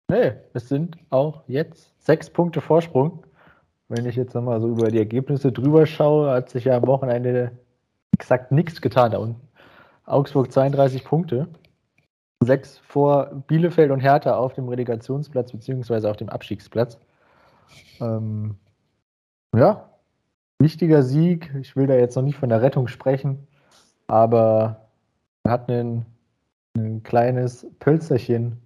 nee, 0.08 0.32
es 0.52 0.68
sind 0.68 0.98
auch 1.08 1.42
jetzt 1.46 1.90
sechs 2.10 2.28
Punkte 2.28 2.60
Vorsprung. 2.60 3.24
Wenn 3.88 4.04
ich 4.04 4.16
jetzt 4.16 4.34
nochmal 4.34 4.60
so 4.60 4.66
über 4.68 4.90
die 4.90 4.98
Ergebnisse 4.98 5.52
drüber 5.52 5.86
schaue, 5.86 6.32
hat 6.32 6.50
sich 6.50 6.64
ja 6.64 6.76
am 6.76 6.88
Wochenende 6.88 7.52
exakt 8.10 8.50
nichts 8.50 8.80
getan 8.80 9.12
da 9.12 9.18
unten. 9.18 9.40
Augsburg 10.06 10.50
32 10.50 11.04
Punkte. 11.04 11.46
Sechs 12.42 12.78
vor 12.78 13.26
Bielefeld 13.46 13.92
und 13.92 14.00
Hertha 14.00 14.34
auf 14.36 14.54
dem 14.54 14.68
Relegationsplatz 14.68 15.52
beziehungsweise 15.52 16.10
auf 16.10 16.16
dem 16.16 16.30
Abstiegsplatz. 16.30 16.98
Ähm, 18.00 18.56
ja, 19.54 19.88
wichtiger 20.58 21.04
Sieg. 21.04 21.54
Ich 21.60 21.76
will 21.76 21.86
da 21.86 21.94
jetzt 21.94 22.16
noch 22.16 22.24
nicht 22.24 22.38
von 22.38 22.48
der 22.48 22.60
Rettung 22.60 22.88
sprechen, 22.88 23.46
aber 24.08 24.88
er 25.44 25.52
hat 25.52 25.68
ein 25.68 26.04
kleines 27.04 27.68
Pölzerchen 27.78 28.58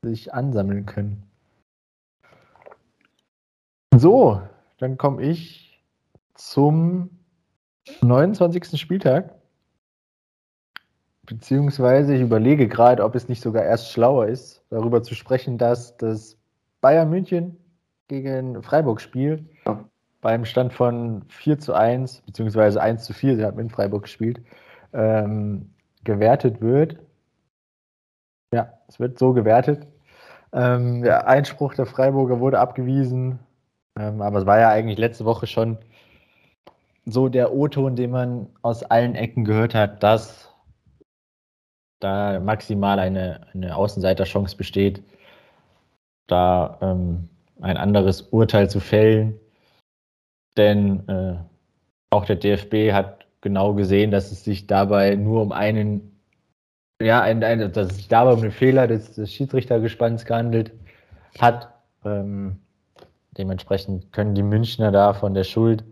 sich 0.00 0.32
ansammeln 0.32 0.86
können. 0.86 1.29
So, 3.96 4.40
dann 4.78 4.96
komme 4.96 5.22
ich 5.22 5.82
zum 6.34 7.10
29. 8.02 8.80
Spieltag. 8.80 9.34
Beziehungsweise 11.26 12.14
ich 12.14 12.22
überlege 12.22 12.68
gerade, 12.68 13.04
ob 13.04 13.14
es 13.14 13.28
nicht 13.28 13.42
sogar 13.42 13.64
erst 13.64 13.92
schlauer 13.92 14.26
ist, 14.26 14.64
darüber 14.70 15.02
zu 15.02 15.14
sprechen, 15.14 15.58
dass 15.58 15.96
das 15.96 16.38
Bayern 16.80 17.10
München 17.10 17.56
gegen 18.08 18.62
Freiburg 18.62 19.00
spielt. 19.00 19.44
Ja. 19.66 19.84
Beim 20.20 20.44
Stand 20.44 20.72
von 20.72 21.24
4 21.28 21.58
zu 21.58 21.72
1, 21.72 22.22
beziehungsweise 22.22 22.80
1 22.80 23.04
zu 23.04 23.12
4, 23.12 23.36
sie 23.36 23.44
haben 23.44 23.58
in 23.58 23.70
Freiburg 23.70 24.02
gespielt, 24.02 24.40
ähm, 24.92 25.72
gewertet 26.04 26.60
wird. 26.60 26.98
Ja, 28.52 28.72
es 28.88 29.00
wird 29.00 29.18
so 29.18 29.32
gewertet. 29.32 29.86
Ähm, 30.52 31.02
der 31.02 31.28
Einspruch 31.28 31.74
der 31.74 31.86
Freiburger 31.86 32.40
wurde 32.40 32.58
abgewiesen, 32.58 33.38
aber 34.00 34.38
es 34.38 34.46
war 34.46 34.58
ja 34.58 34.70
eigentlich 34.70 34.98
letzte 34.98 35.24
Woche 35.24 35.46
schon 35.46 35.78
so 37.06 37.28
der 37.28 37.52
O-Ton, 37.52 37.96
den 37.96 38.10
man 38.10 38.48
aus 38.62 38.82
allen 38.82 39.14
Ecken 39.14 39.44
gehört 39.44 39.74
hat, 39.74 40.02
dass 40.02 40.48
da 42.00 42.40
maximal 42.40 42.98
eine, 42.98 43.46
eine 43.52 43.76
Außenseiterchance 43.76 44.56
besteht, 44.56 45.02
da 46.26 46.78
ähm, 46.80 47.28
ein 47.60 47.76
anderes 47.76 48.22
Urteil 48.22 48.70
zu 48.70 48.80
fällen. 48.80 49.38
Denn 50.56 51.08
äh, 51.08 51.36
auch 52.10 52.24
der 52.24 52.36
DFB 52.36 52.92
hat 52.92 53.26
genau 53.40 53.74
gesehen, 53.74 54.10
dass 54.10 54.32
es 54.32 54.44
sich 54.44 54.66
dabei 54.66 55.14
nur 55.14 55.42
um 55.42 55.52
einen, 55.52 56.20
ja, 57.00 57.20
ein, 57.22 57.42
ein, 57.44 57.72
dass 57.72 57.90
es 57.90 57.96
sich 57.96 58.08
dabei 58.08 58.32
um 58.32 58.40
einen 58.40 58.52
Fehler 58.52 58.86
des, 58.86 59.12
des 59.12 59.32
Schiedsrichtergespanns 59.32 60.24
gehandelt 60.24 60.72
hat. 61.38 61.72
Ähm, 62.04 62.58
dementsprechend 63.36 64.12
können 64.12 64.34
die 64.34 64.42
Münchner 64.42 64.92
da 64.92 65.12
von 65.12 65.34
der 65.34 65.44
Schuld 65.44 65.84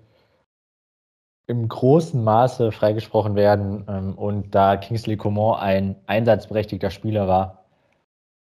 im 1.46 1.66
großen 1.66 2.22
Maße 2.22 2.72
freigesprochen 2.72 3.34
werden. 3.34 3.84
Ähm, 3.88 4.14
und 4.16 4.54
da 4.54 4.76
Kingsley 4.76 5.16
Coman 5.16 5.58
ein 5.60 5.96
einsatzberechtigter 6.06 6.90
Spieler 6.90 7.26
war, 7.26 7.64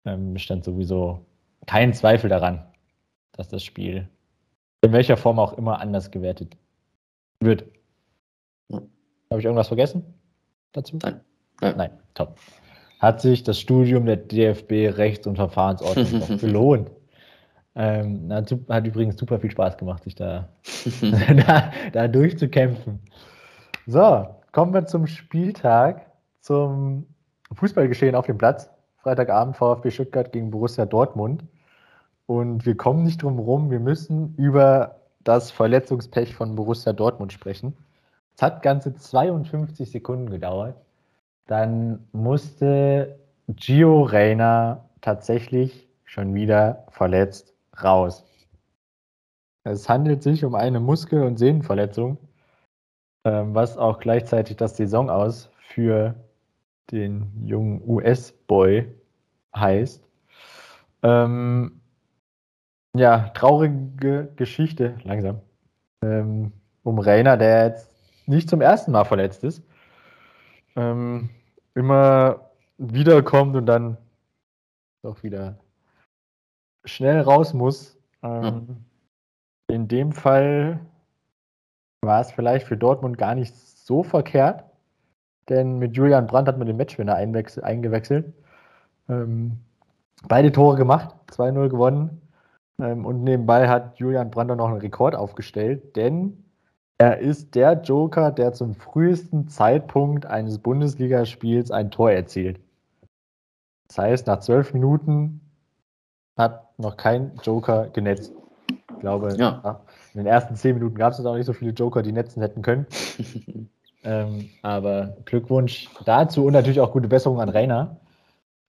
ähm, 0.06 0.34
bestand 0.34 0.64
sowieso 0.64 1.25
kein 1.68 1.94
Zweifel 1.94 2.30
daran, 2.30 2.66
dass 3.34 3.48
das 3.48 3.64
Spiel 3.64 4.10
in 4.82 4.92
welcher 4.92 5.18
Form 5.18 5.40
auch 5.40 5.54
immer 5.54 5.80
anders 5.80 6.12
gewertet 6.12 6.58
wird. 7.40 7.66
Habe 8.72 9.40
ich 9.40 9.46
irgendwas 9.46 9.68
vergessen 9.68 10.04
dazu? 10.72 10.98
Nein. 11.02 11.22
Nein. 11.62 11.78
Nein, 11.78 12.00
top. 12.14 12.38
Hat 13.00 13.22
sich 13.22 13.44
das 13.44 13.60
Studium 13.60 14.06
der 14.06 14.18
DFB 14.18 14.90
Rechts- 14.98 15.28
und 15.28 15.36
Verfahrensordnung 15.36 16.38
gelohnt? 16.38 16.92
Ähm, 17.77 18.32
hat, 18.32 18.55
hat, 18.70 18.88
übrigens 18.88 19.17
super 19.17 19.38
viel 19.39 19.51
Spaß 19.51 19.77
gemacht, 19.77 20.03
sich 20.03 20.15
da, 20.15 20.48
da, 21.01 21.72
da, 21.91 22.08
durchzukämpfen. 22.08 23.00
So, 23.86 24.27
kommen 24.53 24.74
wir 24.74 24.86
zum 24.86 25.08
Spieltag, 25.08 26.05
zum 26.39 27.05
Fußballgeschehen 27.51 28.15
auf 28.15 28.27
dem 28.27 28.38
Platz. 28.38 28.70
Freitagabend 28.98 29.58
VfB 29.58 29.91
Stuttgart 29.91 30.32
gegen 30.32 30.51
Borussia 30.51 30.86
Dortmund. 30.86 31.44
Und 32.27 32.65
wir 32.65 32.75
kommen 32.75 33.03
nicht 33.03 33.22
drum 33.22 33.38
rum, 33.38 33.70
wir 33.70 33.79
müssen 33.79 34.34
über 34.36 34.96
das 35.24 35.51
Verletzungspech 35.51 36.34
von 36.34 36.55
Borussia 36.55 36.94
Dortmund 36.94 37.34
sprechen. 37.34 37.75
Es 38.36 38.41
hat 38.41 38.63
ganze 38.63 38.96
52 38.96 39.91
Sekunden 39.91 40.29
gedauert. 40.29 40.75
Dann 41.46 42.08
musste 42.13 43.20
Gio 43.48 44.03
Reyna 44.03 44.86
tatsächlich 45.01 45.88
schon 46.05 46.34
wieder 46.34 46.86
verletzt 46.89 47.54
raus. 47.84 48.25
Es 49.63 49.89
handelt 49.89 50.22
sich 50.24 50.46
um 50.46 50.55
eine 50.55 50.79
Muskel- 50.79 51.24
und 51.24 51.38
Sehnenverletzung, 51.38 52.17
ähm, 53.25 53.55
was 53.55 53.77
auch 53.77 54.00
gleichzeitig 54.00 54.58
das 54.58 54.77
Saison 54.77 55.10
aus 55.10 55.50
für 55.58 56.15
den 56.91 57.32
jungen 57.44 57.82
US-Boy 57.88 58.88
heißt. 59.55 60.08
Ähm, 61.01 61.82
ja, 62.96 63.29
traurige 63.29 64.32
Geschichte, 64.36 64.98
langsam, 65.03 65.41
ähm, 66.03 66.51
um 66.84 67.00
Rainer, 67.00 67.36
der 67.38 67.65
jetzt 67.67 67.91
nicht 68.27 68.50
zum 68.50 68.62
ersten 68.62 68.91
Mal 68.91 69.03
verletzt 69.05 69.44
ist. 69.44 69.63
Ähm, 70.75 71.29
immer 71.74 72.51
wiederkommt 72.77 73.55
und 73.55 73.65
dann 73.65 73.98
doch 75.01 75.24
wieder 75.24 75.58
schnell 76.86 77.22
raus 77.22 77.54
muss. 77.54 77.98
Ähm, 78.24 78.65
ja. 79.70 79.75
In 79.75 79.88
dem 79.88 80.12
Fall 80.12 80.80
war 82.01 82.22
es 82.22 82.32
vielleicht 82.32 82.68
für 82.68 82.77
Dortmund 82.77 83.18
gar 83.18 83.36
nicht 83.36 83.56
so 83.56 84.04
verkehrt, 84.04 84.63
denn 85.50 85.80
mit 85.80 85.96
Julian 85.96 86.27
Brandt 86.27 86.48
hat 86.48 86.58
man 86.58 86.68
den 86.68 86.77
Matchwinner 86.77 87.15
eingewechselt. 87.15 88.34
Ähm, 89.10 89.60
beide 90.27 90.51
Tore 90.51 90.77
gemacht, 90.77 91.15
2-0 91.32 91.70
gewonnen. 91.70 92.22
Ähm, 92.80 93.06
und 93.06 93.24
nebenbei 93.24 93.68
hat 93.68 93.98
Julian 94.00 94.32
Brandt 94.32 94.56
noch 94.56 94.70
einen 94.70 94.80
Rekord 94.80 95.15
aufgestellt, 95.15 95.96
denn 95.96 96.46
er 96.98 97.20
ist 97.20 97.56
der 97.56 97.82
Joker, 97.82 98.32
der 98.32 98.54
zum 98.54 98.74
frühesten 98.74 99.48
Zeitpunkt 99.50 100.25
eines 100.25 100.60
Bundesligaspiels 100.60 101.70
ein 101.72 101.92
Tor 101.92 102.12
erzielt. 102.12 102.60
Das 103.88 103.98
heißt, 103.98 104.27
nach 104.27 104.39
zwölf 104.39 104.74
Minuten 104.74 105.42
hat 106.38 106.64
noch 106.77 106.98
kein 106.98 107.32
Joker 107.44 107.89
genetzt. 107.89 108.34
Ich 108.89 109.00
glaube, 109.00 109.36
ja. 109.38 109.82
in 110.13 110.20
den 110.20 110.27
ersten 110.27 110.55
zehn 110.55 110.75
Minuten 110.75 110.96
gab 110.96 111.13
es 111.13 111.25
auch 111.25 111.36
nicht 111.36 111.46
so 111.46 111.53
viele 111.53 111.72
Joker, 111.72 112.01
die 112.01 112.12
netzen 112.12 112.41
hätten 112.41 112.62
können. 112.62 112.86
ähm, 114.03 114.50
aber 114.62 115.17
Glückwunsch 115.25 115.89
dazu 116.05 116.46
und 116.46 116.53
natürlich 116.53 116.79
auch 116.79 116.91
gute 116.91 117.08
Besserung 117.08 117.41
an 117.41 117.50
Rainer. 117.50 118.00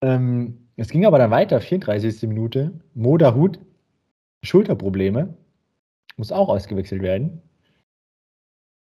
Ähm, 0.03 0.69
es 0.77 0.89
ging 0.89 1.07
aber 1.07 1.19
dann 1.19 1.31
weiter, 1.31 1.61
34. 1.61 2.29
Minute. 2.29 2.73
Moda 2.95 3.35
Hut, 3.35 3.59
Schulterprobleme, 4.43 5.35
muss 6.17 6.33
auch 6.33 6.49
ausgewechselt 6.49 7.03
werden. 7.03 7.41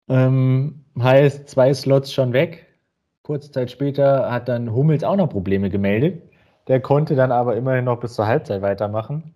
Ähm, 0.07 0.85
heißt, 0.99 1.49
zwei 1.49 1.73
Slots 1.73 2.13
schon 2.13 2.33
weg. 2.33 2.65
Kurze 3.23 3.51
Zeit 3.51 3.71
später 3.71 4.31
hat 4.31 4.47
dann 4.47 4.73
Hummels 4.73 5.03
auch 5.03 5.15
noch 5.15 5.29
Probleme 5.29 5.69
gemeldet. 5.69 6.21
Der 6.67 6.81
konnte 6.81 7.15
dann 7.15 7.31
aber 7.31 7.55
immerhin 7.55 7.85
noch 7.85 7.99
bis 7.99 8.13
zur 8.15 8.27
Halbzeit 8.27 8.61
weitermachen. 8.61 9.35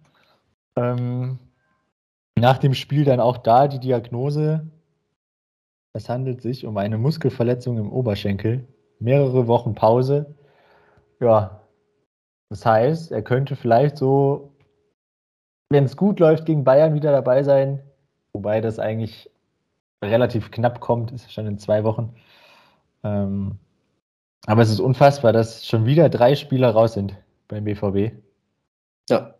Ähm, 0.75 1.39
nach 2.37 2.57
dem 2.57 2.73
Spiel 2.73 3.05
dann 3.05 3.19
auch 3.19 3.37
da 3.37 3.67
die 3.67 3.79
Diagnose, 3.79 4.67
es 5.93 6.09
handelt 6.09 6.41
sich 6.41 6.65
um 6.65 6.77
eine 6.77 6.97
Muskelverletzung 6.97 7.77
im 7.77 7.91
Oberschenkel, 7.91 8.67
mehrere 8.99 9.47
Wochen 9.47 9.75
Pause. 9.75 10.35
Ja, 11.19 11.61
das 12.49 12.65
heißt, 12.65 13.11
er 13.11 13.21
könnte 13.21 13.55
vielleicht 13.55 13.97
so, 13.97 14.55
wenn 15.69 15.83
es 15.83 15.97
gut 15.97 16.19
läuft, 16.19 16.45
gegen 16.45 16.63
Bayern 16.63 16.93
wieder 16.93 17.11
dabei 17.11 17.43
sein, 17.43 17.83
wobei 18.33 18.61
das 18.61 18.79
eigentlich 18.79 19.29
relativ 20.03 20.51
knapp 20.51 20.79
kommt, 20.79 21.11
ist 21.11 21.31
schon 21.31 21.45
in 21.45 21.59
zwei 21.59 21.83
Wochen. 21.83 22.15
Ähm, 23.03 23.59
aber 24.45 24.61
es 24.61 24.69
ist 24.69 24.79
unfassbar, 24.79 25.33
dass 25.33 25.65
schon 25.65 25.85
wieder 25.85 26.09
drei 26.09 26.35
Spieler 26.35 26.71
raus 26.71 26.93
sind 26.93 27.15
beim 27.47 27.63
BVB. 27.65 28.13
Ja. 29.09 29.35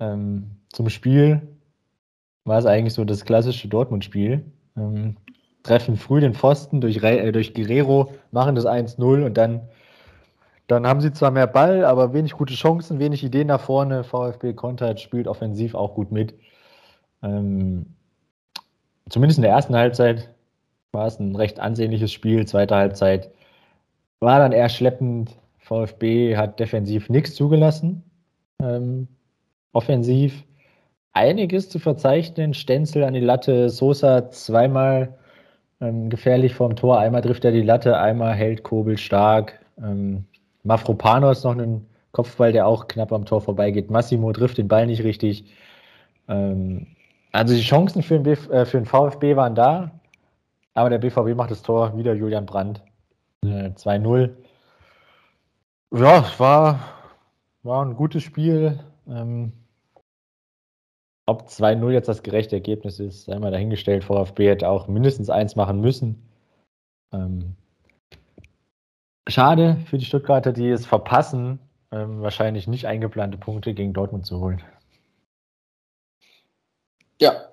Ähm, 0.00 0.50
zum 0.72 0.88
Spiel 0.88 1.42
war 2.44 2.58
es 2.58 2.66
eigentlich 2.66 2.94
so 2.94 3.04
das 3.04 3.24
klassische 3.24 3.68
Dortmund-Spiel. 3.68 4.44
Ähm, 4.76 5.16
treffen 5.62 5.96
früh 5.96 6.20
den 6.20 6.34
Pfosten 6.34 6.80
durch, 6.80 7.02
äh, 7.02 7.32
durch 7.32 7.54
Guerrero, 7.54 8.12
machen 8.30 8.54
das 8.54 8.66
1-0 8.66 9.24
und 9.24 9.36
dann, 9.36 9.68
dann 10.68 10.86
haben 10.86 11.00
sie 11.00 11.12
zwar 11.12 11.30
mehr 11.30 11.46
Ball, 11.46 11.84
aber 11.84 12.12
wenig 12.12 12.32
gute 12.32 12.54
Chancen, 12.54 12.98
wenig 12.98 13.24
Ideen 13.24 13.48
nach 13.48 13.60
vorne. 13.60 14.04
VfB 14.04 14.54
kontert, 14.54 15.00
spielt 15.00 15.26
offensiv 15.26 15.74
auch 15.74 15.94
gut 15.94 16.12
mit. 16.12 16.34
Ähm, 17.22 17.86
zumindest 19.08 19.38
in 19.38 19.42
der 19.42 19.52
ersten 19.52 19.74
Halbzeit 19.74 20.30
war 20.92 21.06
es 21.06 21.18
ein 21.18 21.34
recht 21.34 21.58
ansehnliches 21.58 22.12
Spiel. 22.12 22.46
Zweite 22.46 22.76
Halbzeit 22.76 23.30
war 24.20 24.38
dann 24.38 24.52
eher 24.52 24.68
schleppend. 24.68 25.36
VfB 25.58 26.36
hat 26.36 26.60
defensiv 26.60 27.08
nichts 27.08 27.34
zugelassen. 27.34 28.02
Ähm, 28.62 29.08
offensiv 29.72 30.44
einiges 31.12 31.68
zu 31.68 31.78
verzeichnen. 31.78 32.54
Stenzel 32.54 33.04
an 33.04 33.14
die 33.14 33.20
Latte, 33.20 33.68
Sosa 33.68 34.30
zweimal 34.30 35.16
ähm, 35.80 36.08
gefährlich 36.08 36.54
vorm 36.54 36.76
Tor. 36.76 36.98
Einmal 36.98 37.22
trifft 37.22 37.44
er 37.44 37.52
die 37.52 37.62
Latte, 37.62 37.98
einmal 37.98 38.34
hält 38.34 38.62
Kobel 38.62 38.96
stark. 38.98 39.60
Ähm, 39.78 40.24
Mafropanos 40.62 41.44
noch 41.44 41.52
einen 41.52 41.86
Kopfball, 42.12 42.52
der 42.52 42.66
auch 42.66 42.88
knapp 42.88 43.12
am 43.12 43.24
Tor 43.24 43.40
vorbeigeht. 43.40 43.90
Massimo 43.90 44.32
trifft 44.32 44.58
den 44.58 44.68
Ball 44.68 44.86
nicht 44.86 45.04
richtig. 45.04 45.44
Ähm, 46.28 46.86
also 47.32 47.54
die 47.54 47.60
Chancen 47.60 48.02
für 48.02 48.18
den, 48.18 48.50
äh, 48.50 48.64
für 48.64 48.78
den, 48.78 48.86
VfB 48.86 49.36
waren 49.36 49.54
da, 49.54 49.90
aber 50.74 50.90
der 50.90 50.98
BVB 50.98 51.36
macht 51.36 51.50
das 51.50 51.62
Tor, 51.62 51.96
wieder 51.96 52.14
Julian 52.14 52.46
Brandt. 52.46 52.82
Äh, 53.44 53.70
2-0. 53.74 54.36
Ja, 55.92 56.24
war, 56.38 56.80
war 57.62 57.84
ein 57.84 57.94
gutes 57.96 58.22
Spiel. 58.22 58.80
Ähm, 59.06 59.52
ob 61.26 61.48
2-0 61.48 61.90
jetzt 61.90 62.08
das 62.08 62.22
gerechte 62.22 62.56
Ergebnis 62.56 63.00
ist, 63.00 63.24
sei 63.24 63.38
mal 63.38 63.50
dahingestellt. 63.50 64.04
VfB 64.04 64.48
hätte 64.48 64.68
auch 64.68 64.88
mindestens 64.88 65.30
eins 65.30 65.56
machen 65.56 65.80
müssen. 65.80 66.22
Ähm, 67.12 67.56
schade 69.28 69.76
für 69.86 69.98
die 69.98 70.04
Stuttgarter, 70.04 70.52
die 70.52 70.68
es 70.68 70.86
verpassen, 70.86 71.58
ähm, 71.90 72.20
wahrscheinlich 72.22 72.68
nicht 72.68 72.86
eingeplante 72.86 73.38
Punkte 73.38 73.74
gegen 73.74 73.92
Dortmund 73.92 74.26
zu 74.26 74.40
holen. 74.40 74.62
Ja, 77.20 77.52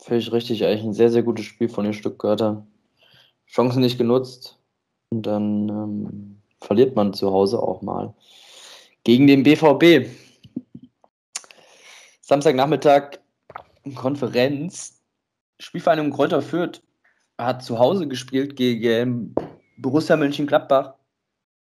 völlig 0.00 0.32
richtig. 0.32 0.64
Eigentlich 0.64 0.84
ein 0.84 0.92
sehr, 0.92 1.10
sehr 1.10 1.22
gutes 1.22 1.46
Spiel 1.46 1.68
von 1.68 1.84
den 1.84 1.94
Stuttgarter. 1.94 2.66
Chancen 3.46 3.80
nicht 3.80 3.98
genutzt. 3.98 4.58
Und 5.10 5.22
dann 5.22 5.68
ähm, 5.68 6.42
verliert 6.60 6.96
man 6.96 7.12
zu 7.14 7.30
Hause 7.30 7.60
auch 7.60 7.82
mal. 7.82 8.14
Gegen 9.04 9.26
den 9.26 9.42
BVB. 9.42 10.08
Samstagnachmittag 12.22 13.18
Konferenz. 13.94 15.02
Spielvereinigung 15.60 16.12
Kräuter 16.12 16.42
Fürth 16.42 16.82
hat 17.38 17.62
zu 17.62 17.78
Hause 17.78 18.08
gespielt 18.08 18.56
gegen 18.56 19.34
Borussia 19.76 20.16
Mönchengladbach. 20.16 20.94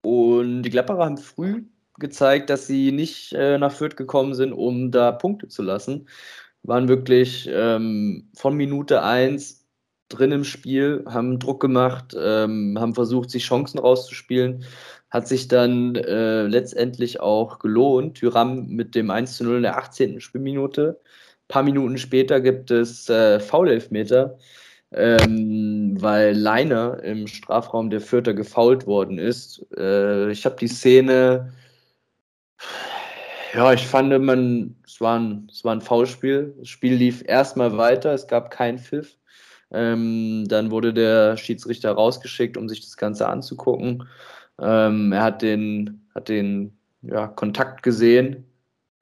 Und 0.02 0.62
die 0.62 0.70
Gladbacher 0.70 1.04
haben 1.04 1.18
früh 1.18 1.64
gezeigt, 1.98 2.50
dass 2.50 2.66
sie 2.66 2.92
nicht 2.92 3.32
äh, 3.32 3.58
nach 3.58 3.72
Fürth 3.72 3.96
gekommen 3.96 4.34
sind, 4.34 4.52
um 4.52 4.90
da 4.90 5.12
Punkte 5.12 5.48
zu 5.48 5.62
lassen. 5.62 6.08
Waren 6.62 6.88
wirklich 6.88 7.48
ähm, 7.50 8.30
von 8.34 8.56
Minute 8.56 9.02
1 9.02 9.65
drin 10.08 10.32
im 10.32 10.44
Spiel, 10.44 11.04
haben 11.06 11.38
Druck 11.38 11.60
gemacht, 11.60 12.16
ähm, 12.18 12.76
haben 12.78 12.94
versucht, 12.94 13.30
sich 13.30 13.44
Chancen 13.44 13.78
rauszuspielen. 13.78 14.64
Hat 15.10 15.28
sich 15.28 15.48
dann 15.48 15.94
äh, 15.94 16.42
letztendlich 16.42 17.20
auch 17.20 17.58
gelohnt. 17.58 18.16
Tyram 18.18 18.66
mit 18.66 18.94
dem 18.94 19.10
1 19.10 19.36
zu 19.36 19.44
0 19.44 19.56
in 19.56 19.62
der 19.62 19.78
18. 19.78 20.20
Spielminute. 20.20 21.00
Ein 21.00 21.48
paar 21.48 21.62
Minuten 21.62 21.98
später 21.98 22.40
gibt 22.40 22.70
es 22.70 23.08
äh, 23.08 23.40
Foul-Elfmeter, 23.40 24.36
ähm, 24.92 25.96
weil 26.00 26.36
Leiner 26.36 27.02
im 27.04 27.26
Strafraum 27.26 27.90
der 27.90 28.00
Vierter 28.00 28.34
gefault 28.34 28.86
worden 28.86 29.18
ist. 29.18 29.64
Äh, 29.76 30.30
ich 30.30 30.44
habe 30.44 30.56
die 30.56 30.68
Szene, 30.68 31.52
ja, 33.54 33.72
ich 33.72 33.86
fand, 33.86 34.10
man, 34.22 34.76
es 34.86 35.00
war 35.00 35.18
ein, 35.18 35.48
es 35.50 35.64
war 35.64 35.72
ein 35.74 35.80
Foulspiel. 35.80 36.54
Das 36.58 36.68
Spiel 36.68 36.94
lief 36.94 37.22
erstmal 37.26 37.76
weiter, 37.78 38.12
es 38.12 38.26
gab 38.26 38.50
keinen 38.50 38.78
Pfiff. 38.78 39.16
Ähm, 39.70 40.44
dann 40.48 40.70
wurde 40.70 40.94
der 40.94 41.36
Schiedsrichter 41.36 41.92
rausgeschickt, 41.92 42.56
um 42.56 42.68
sich 42.68 42.80
das 42.80 42.96
Ganze 42.96 43.28
anzugucken. 43.28 44.08
Ähm, 44.60 45.12
er 45.12 45.22
hat 45.22 45.42
den, 45.42 46.06
hat 46.14 46.28
den 46.28 46.76
ja, 47.02 47.26
Kontakt 47.26 47.82
gesehen 47.82 48.44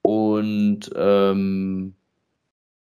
und 0.03 0.91
ähm, 0.97 1.95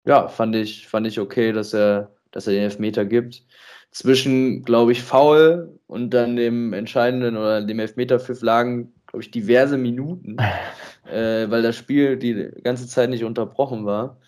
ja, 0.05 0.29
fand 0.29 0.57
ich, 0.57 0.89
fand 0.89 1.07
ich 1.07 1.21
okay, 1.21 1.53
dass 1.53 1.73
er, 1.75 2.13
dass 2.31 2.47
er 2.47 2.55
den 2.55 2.65
Elfmeter 2.65 3.05
gibt. 3.05 3.45
Zwischen, 3.91 4.65
glaube 4.65 4.93
ich, 4.93 5.03
Foul 5.03 5.79
und 5.87 6.11
dann 6.11 6.37
dem 6.37 6.73
entscheidenden 6.73 7.37
oder 7.37 7.63
dem 7.63 7.79
Elfmeterpfiff 7.79 8.43
lagen, 8.43 8.93
glaube 9.07 9.23
ich, 9.23 9.31
diverse 9.31 9.79
Minuten, 9.79 10.37
äh, 11.07 11.49
weil 11.51 11.63
das 11.63 11.77
Spiel 11.77 12.17
die 12.17 12.51
ganze 12.63 12.89
Zeit 12.89 13.11
nicht 13.11 13.25
unterbrochen 13.25 13.87
war. 13.87 14.19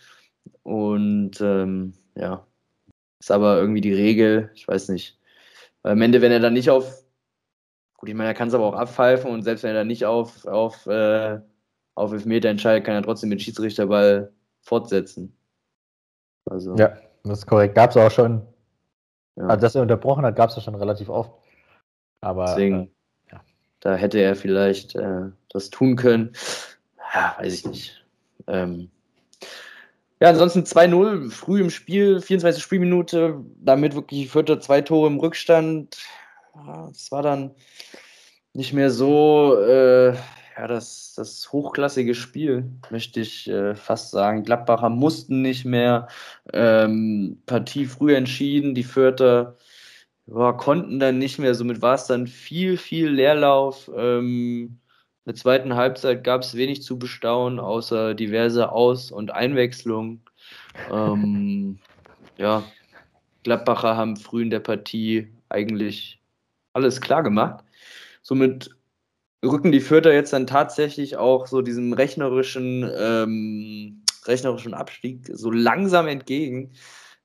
Und 0.63 1.41
ähm, 1.41 1.95
ja, 2.15 2.47
ist 3.19 3.31
aber 3.31 3.59
irgendwie 3.59 3.81
die 3.81 3.95
Regel, 3.95 4.51
ich 4.55 4.67
weiß 4.67 4.89
nicht. 4.89 5.19
Weil 5.83 5.93
am 5.93 6.03
Ende, 6.03 6.21
wenn 6.21 6.33
er 6.33 6.41
dann 6.41 6.53
nicht 6.53 6.71
auf, 6.71 7.05
gut, 7.97 8.09
ich 8.09 8.15
meine, 8.15 8.29
er 8.31 8.35
kann 8.35 8.49
es 8.49 8.55
aber 8.55 8.67
auch 8.67 8.75
abpfeifen 8.75 9.31
und 9.31 9.43
selbst 9.43 9.63
wenn 9.63 9.71
er 9.71 9.77
dann 9.81 9.87
nicht 9.87 10.05
auf, 10.05 10.47
auf, 10.47 10.87
äh, 10.87 11.41
auf 11.95 12.13
Elfmeter 12.13 12.49
entscheidet, 12.49 12.85
kann 12.85 12.95
er 12.95 13.03
trotzdem 13.03 13.31
den 13.31 13.39
Schiedsrichterball 13.39 14.33
fortsetzen. 14.61 15.37
Also. 16.45 16.77
Ja, 16.77 16.97
das 17.25 17.39
ist 17.39 17.47
korrekt. 17.47 17.75
Gab 17.75 17.91
es 17.91 17.97
auch 17.97 18.11
schon, 18.11 18.47
ja. 19.37 19.47
also 19.47 19.61
dass 19.61 19.75
er 19.75 19.83
unterbrochen 19.83 20.25
hat, 20.25 20.37
gab 20.37 20.51
es 20.51 20.57
ja 20.57 20.63
schon 20.63 20.75
relativ 20.75 21.09
oft. 21.09 21.33
Aber 22.21 22.47
Deswegen, 22.47 22.91
äh, 23.29 23.33
ja. 23.33 23.41
da 23.81 23.95
hätte 23.95 24.19
er 24.19 24.37
vielleicht 24.37 24.95
äh, 24.97 25.31
das 25.49 25.71
tun 25.71 25.97
können. 25.97 26.33
Ja, 27.15 27.37
weiß 27.39 27.55
ich 27.55 27.67
nicht. 27.67 28.05
Ähm, 28.47 28.91
ja, 30.21 30.29
ansonsten 30.29 30.63
2-0, 30.65 31.31
früh 31.31 31.61
im 31.61 31.71
Spiel, 31.71 32.21
24. 32.21 32.63
Spielminute, 32.63 33.45
damit 33.59 33.95
wirklich 33.95 34.31
vierte 34.31 34.59
zwei 34.61 34.81
Tore 34.81 35.09
im 35.09 35.19
Rückstand. 35.19 35.97
Es 36.91 37.13
war 37.13 37.23
dann 37.23 37.55
nicht 38.55 38.73
mehr 38.73 38.91
so 38.91 39.59
äh, 39.61 40.15
ja, 40.57 40.67
das, 40.67 41.13
das 41.17 41.53
hochklassige 41.53 42.15
Spiel, 42.15 42.71
möchte 42.91 43.21
ich 43.21 43.49
äh, 43.49 43.75
fast 43.75 44.11
sagen. 44.11 44.43
Gladbacher 44.43 44.89
mussten 44.89 45.43
nicht 45.43 45.67
mehr. 45.67 46.09
Ähm, 46.53 47.43
Partie 47.47 47.85
früh 47.85 48.15
entschieden, 48.15 48.75
die 48.75 48.85
Vierter 48.85 49.57
ja, 50.27 50.53
konnten 50.53 50.99
dann 50.99 51.19
nicht 51.19 51.39
mehr. 51.39 51.55
Somit 51.55 51.83
war 51.83 51.95
es 51.95 52.07
dann 52.07 52.27
viel, 52.27 52.79
viel 52.79 53.09
Leerlauf. 53.09 53.91
Ähm, 53.95 54.79
in 55.27 55.33
der 55.33 55.41
zweiten 55.41 55.75
Halbzeit 55.75 56.23
gab 56.23 56.43
es 56.43 56.55
wenig 56.55 56.85
zu 56.85 57.01
bestaunen, 57.01 57.59
außer 57.59 58.15
diverse 58.15 58.71
Aus- 58.71 59.11
und 59.11 59.33
Einwechslungen. 59.33 60.23
Ähm, 60.93 61.81
ja, 62.39 62.63
Gladbacher 63.43 63.97
haben 63.97 64.17
früh 64.17 64.43
in 64.43 64.51
der 64.51 64.61
Partie 64.61 65.27
eigentlich 65.49 66.21
alles 66.75 67.01
klar 67.01 67.25
gemacht. 67.25 67.65
Somit 68.23 68.71
rücken 69.45 69.73
die 69.73 69.81
Fürther 69.81 70.15
jetzt 70.15 70.33
dann 70.33 70.47
tatsächlich 70.47 71.17
auch 71.17 71.49
so 71.49 71.61
diesem 71.61 71.93
rechnerischen, 71.93 72.89
ähm, 72.97 74.05
rechnerischen 74.27 74.75
Abstieg 74.75 75.29
so 75.33 75.51
langsam 75.51 76.07
entgegen. 76.07 76.71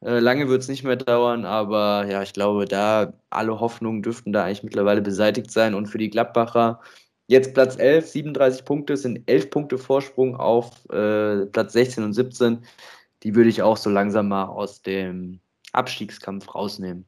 Äh, 0.03 0.17
lange 0.17 0.49
wird 0.49 0.63
es 0.63 0.67
nicht 0.67 0.83
mehr 0.83 0.95
dauern, 0.95 1.45
aber 1.45 2.07
ja, 2.09 2.23
ich 2.23 2.33
glaube, 2.33 2.65
da 2.65 3.13
alle 3.29 3.59
Hoffnungen 3.59 4.01
dürften 4.01 4.33
da 4.33 4.45
eigentlich 4.45 4.63
mittlerweile 4.63 5.03
beseitigt 5.03 5.51
sein. 5.51 5.75
Und 5.75 5.85
für 5.85 5.99
die 5.99 6.09
Gladbacher 6.09 6.79
Jetzt 7.31 7.53
Platz 7.53 7.77
11, 7.77 8.07
37 8.07 8.65
Punkte, 8.65 8.97
sind 8.97 9.21
11 9.25 9.51
Punkte 9.51 9.77
Vorsprung 9.77 10.35
auf 10.35 10.83
äh, 10.89 11.45
Platz 11.45 11.71
16 11.71 12.03
und 12.03 12.11
17. 12.11 12.59
Die 13.23 13.35
würde 13.35 13.49
ich 13.49 13.61
auch 13.61 13.77
so 13.77 13.89
langsam 13.89 14.27
mal 14.27 14.47
aus 14.47 14.81
dem 14.81 15.39
Abstiegskampf 15.71 16.53
rausnehmen. 16.53 17.05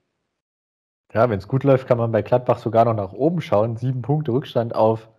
Ja, 1.11 1.29
wenn 1.29 1.39
es 1.39 1.49
gut 1.49 1.65
läuft, 1.65 1.89
kann 1.89 1.97
man 1.97 2.13
bei 2.13 2.21
Gladbach 2.21 2.59
sogar 2.59 2.85
noch 2.85 2.93
nach 2.93 3.11
oben 3.11 3.41
schauen. 3.41 3.75
Sieben 3.75 4.01
Punkte 4.01 4.31
Rückstand 4.31 4.73
auf 4.73 5.09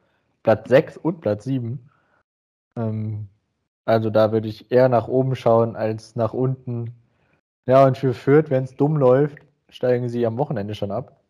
Platz 0.43 0.71
6 0.71 0.97
und 0.97 1.21
Platz 1.21 1.45
7. 1.45 1.87
Ähm, 2.79 3.29
also 3.85 4.09
da 4.09 4.33
würde 4.33 4.49
ich 4.49 4.73
eher 4.73 4.89
nach 4.89 5.07
oben 5.07 5.37
schauen 5.37 5.77
als 5.77 6.17
nach 6.17 6.33
unten. 6.33 6.95
Ja, 7.67 7.85
und 7.87 7.99
für 7.99 8.15
Fürth, 8.15 8.49
wenn 8.49 8.65
es 8.65 8.75
dumm 8.75 8.97
läuft, 8.97 9.37
steigen 9.69 10.09
sie 10.09 10.25
am 10.25 10.39
Wochenende 10.39 10.75
schon 10.75 10.93
ab. 10.93 11.21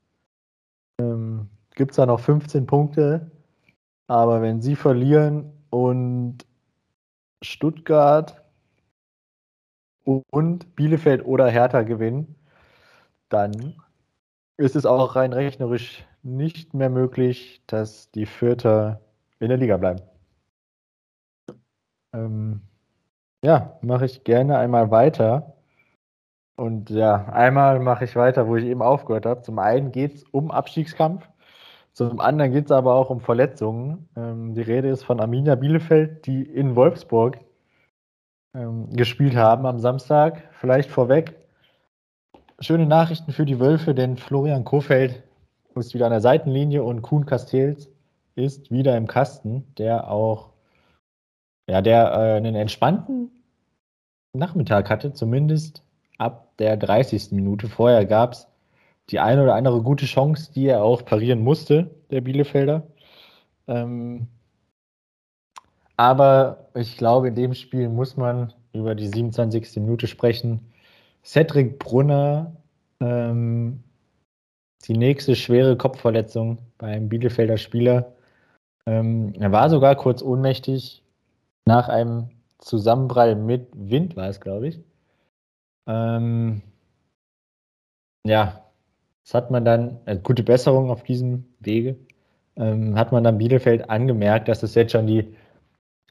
Ähm, 1.01 1.49
Gibt 1.75 1.91
es 1.91 1.97
da 1.97 2.07
noch 2.07 2.21
15 2.21 2.67
Punkte? 2.67 3.33
Aber 4.07 4.41
wenn 4.41 4.63
sie 4.63 4.77
verlieren 4.77 5.53
und 5.71 6.47
Stuttgart 7.43 8.43
und 10.05 10.77
Bielefeld 10.77 11.25
oder 11.25 11.49
Hertha 11.49 11.83
gewinnen, 11.83 12.37
dann 13.31 13.75
ist 14.59 14.77
es 14.77 14.87
auch 14.87 15.17
rein 15.17 15.33
rechnerisch 15.35 16.07
nicht 16.23 16.75
mehr 16.75 16.91
möglich, 16.91 17.63
dass 17.69 18.11
die 18.13 18.27
Vierter 18.27 19.01
in 19.41 19.49
der 19.51 19.59
Liga 19.59 19.77
bleiben. 19.79 20.03
Ähm, 22.15 22.63
Ja, 23.45 23.79
mache 23.83 24.07
ich 24.07 24.25
gerne 24.25 24.59
einmal 24.59 24.91
weiter. 24.91 25.57
Und 26.57 26.91
ja, 26.91 27.27
einmal 27.33 27.81
mache 27.81 28.05
ich 28.05 28.17
weiter, 28.17 28.47
wo 28.49 28.57
ich 28.57 28.65
eben 28.65 28.83
aufgehört 28.83 29.27
habe. 29.27 29.43
Zum 29.43 29.59
einen 29.59 29.93
geht 29.93 30.15
es 30.15 30.25
um 30.25 30.51
Abstiegskampf, 30.51 31.29
zum 31.95 32.19
anderen 32.19 32.53
geht 32.53 32.67
es 32.67 32.73
aber 32.73 32.95
auch 32.95 33.09
um 33.09 33.21
Verletzungen. 33.21 34.09
Ähm, 34.17 34.55
die 34.55 34.63
Rede 34.63 34.89
ist 34.89 35.05
von 35.05 35.21
Arminia 35.21 35.55
Bielefeld, 35.55 36.27
die 36.27 36.43
in 36.43 36.75
Wolfsburg 36.75 37.39
ähm, 38.53 38.91
gespielt 38.91 39.37
haben 39.37 39.65
am 39.65 39.79
Samstag. 39.79 40.43
Vielleicht 40.53 40.91
vorweg. 40.91 41.37
Schöne 42.59 42.87
Nachrichten 42.87 43.31
für 43.33 43.47
die 43.47 43.61
Wölfe, 43.61 43.95
denn 43.95 44.17
Florian 44.17 44.65
Kofeld 44.65 45.23
ist 45.77 45.95
wieder 45.95 46.07
an 46.07 46.13
der 46.13 46.21
Seitenlinie 46.21 46.83
und 46.83 47.03
Kuhn 47.03 47.27
Castells 47.27 47.89
ist 48.35 48.73
wieder 48.73 48.97
im 48.97 49.07
Kasten, 49.07 49.65
der 49.79 50.11
auch, 50.11 50.51
ja, 51.69 51.81
der 51.81 52.13
äh, 52.13 52.37
einen 52.37 52.57
entspannten 52.57 53.31
Nachmittag 54.33 54.91
hatte, 54.91 55.13
zumindest 55.13 55.85
ab 56.19 56.57
der 56.59 56.77
30. 56.77 57.31
Minute. 57.31 57.69
Vorher 57.69 58.05
gab 58.05 58.33
es 58.33 58.49
die 59.11 59.21
eine 59.21 59.43
oder 59.43 59.55
andere 59.55 59.83
gute 59.83 60.07
Chance, 60.07 60.53
die 60.53 60.67
er 60.67 60.83
auch 60.83 61.05
parieren 61.05 61.41
musste, 61.41 61.91
der 62.11 62.21
Bielefelder. 62.21 62.87
Ähm, 63.67 64.29
aber 65.97 66.69
ich 66.75 66.97
glaube, 66.97 67.29
in 67.29 67.35
dem 67.35 67.55
Spiel 67.55 67.89
muss 67.89 68.17
man 68.17 68.53
über 68.73 68.95
die 68.95 69.07
27. 69.07 69.77
Minute 69.77 70.07
sprechen. 70.07 70.61
Cedric 71.25 71.79
Brunner, 71.79 72.57
ähm, 73.01 73.83
die 74.87 74.97
nächste 74.97 75.37
schwere 75.37 75.77
Kopfverletzung 75.77 76.59
beim 76.79 77.09
Bielefelder 77.09 77.57
Spieler. 77.57 78.13
Ähm, 78.87 79.33
er 79.39 79.53
war 79.53 79.71
sogar 79.71 79.95
kurz 79.97 80.23
ohnmächtig 80.23 81.03
nach 81.67 81.89
einem 81.89 82.29
Zusammenprall 82.59 83.37
mit 83.37 83.69
Wind, 83.75 84.17
war 84.17 84.29
es, 84.29 84.41
glaube 84.41 84.69
ich. 84.69 84.81
Ähm, 85.87 86.63
ja, 88.27 88.64
das 89.25 89.35
hat 89.35 89.51
man 89.51 89.65
dann, 89.65 89.99
äh, 90.07 90.17
gute 90.17 90.43
Besserung 90.43 90.91
auf 90.91 91.03
diesem 91.03 91.45
Wege, 91.61 91.97
ähm, 92.57 92.97
hat 92.99 93.13
man 93.13 93.25
dann 93.25 93.39
Bielefeld 93.39 93.91
angemerkt, 93.91 94.49
dass 94.49 94.63
es 94.63 94.75
jetzt 94.75 94.93
schon 94.93 95.07
die, 95.07 95.35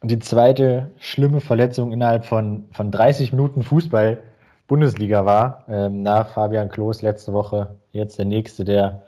die 0.04 0.20
zweite 0.20 0.92
schlimme 0.98 1.40
Verletzung 1.40 1.92
innerhalb 1.94 2.26
von, 2.26 2.66
von 2.72 2.92
30 2.92 3.32
Minuten 3.32 3.64
Fußball 3.64 4.22
Bundesliga 4.68 5.26
war. 5.26 5.66
Ähm, 5.70 6.04
nach 6.04 6.30
Fabian 6.30 6.70
Klos 6.70 7.02
letzte 7.02 7.34
Woche 7.34 7.76
jetzt 7.92 8.18
der 8.18 8.26
nächste, 8.26 8.66
der 8.66 9.04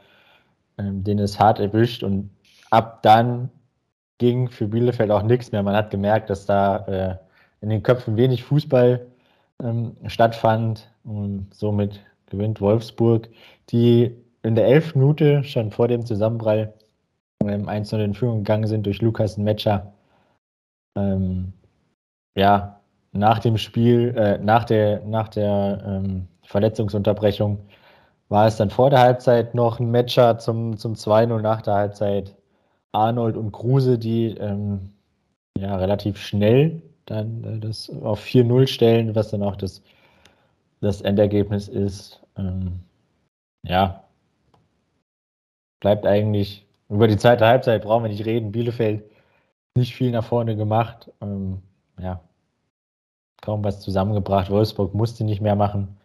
ähm, 0.78 1.04
den 1.04 1.20
es 1.20 1.40
hart 1.40 1.60
erwischt. 1.60 2.04
Und 2.04 2.30
ab 2.70 3.02
dann 3.04 3.50
ging 4.18 4.50
für 4.50 4.68
Bielefeld 4.68 5.12
auch 5.12 5.24
nichts 5.24 5.52
mehr. 5.52 5.64
Man 5.64 5.76
hat 5.76 5.92
gemerkt, 5.92 6.30
dass 6.30 6.46
da 6.46 6.78
äh, 6.88 7.16
in 7.62 7.70
den 7.70 7.84
Köpfen 7.84 8.18
wenig 8.18 8.44
Fußball 8.44 9.06
ähm, 9.64 9.96
stattfand. 10.08 10.92
Und 11.04 11.54
somit 11.54 12.00
gewinnt 12.28 12.62
Wolfsburg, 12.62 13.30
die 13.70 14.16
in 14.44 14.56
der 14.56 14.68
elften 14.68 15.00
Minute 15.00 15.44
schon 15.44 15.72
vor 15.72 15.88
dem 15.88 16.06
Zusammenprall 16.06 16.74
ähm, 17.44 17.68
1 17.68 17.94
in 17.94 18.14
Führung 18.14 18.40
gegangen 18.40 18.68
sind 18.68 18.86
durch 18.86 19.02
Lukas 19.02 19.38
Metscher. 19.38 19.94
Ähm, 20.98 21.54
ja, 22.38 22.80
nach 23.12 23.40
dem 23.40 23.58
Spiel, 23.58 24.14
äh, 24.18 24.38
nach 24.40 24.66
der, 24.66 25.02
nach 25.06 25.30
der 25.30 25.84
ähm, 25.86 26.28
Verletzungsunterbrechung 26.44 27.60
war 28.30 28.48
es 28.48 28.58
dann 28.58 28.70
vor 28.70 28.90
der 28.90 29.00
Halbzeit 29.00 29.56
noch 29.56 29.80
ein 29.80 29.92
Matcher 29.92 30.38
zum, 30.38 30.78
zum 30.78 30.94
2-0 30.94 31.42
nach 31.42 31.62
der 31.62 31.76
Halbzeit. 31.76 32.36
Arnold 32.92 33.36
und 33.36 33.52
Kruse, 33.52 33.98
die 34.00 34.30
ähm, 34.38 34.92
ja, 35.58 35.76
relativ 35.76 36.18
schnell 36.18 36.82
dann 37.06 37.44
äh, 37.44 37.60
das 37.60 37.90
auf 38.02 38.24
4-0 38.24 38.68
stellen, 38.68 39.16
was 39.16 39.32
dann 39.32 39.44
auch 39.44 39.56
das, 39.56 39.82
das 40.86 41.02
Endergebnis 41.02 41.68
ist. 41.68 42.22
Ähm, 42.38 42.80
ja, 43.64 44.04
bleibt 45.80 46.06
eigentlich 46.06 46.66
über 46.90 47.08
die 47.08 47.18
zweite 47.18 47.46
Halbzeit, 47.46 47.84
brauchen 47.84 48.04
wir 48.04 48.10
nicht 48.10 48.26
reden. 48.26 48.52
Bielefeld 48.52 49.04
nicht 49.76 49.96
viel 49.96 50.12
nach 50.12 50.24
vorne 50.24 50.56
gemacht. 50.56 51.12
Ähm, 51.22 51.62
ja, 52.00 52.22
kaum 53.42 53.64
was 53.64 53.82
zusammengebracht. 53.82 54.50
Wolfsburg 54.50 54.94
musste 54.94 55.24
nicht 55.24 55.42
mehr 55.42 55.56
machen. 55.56 55.98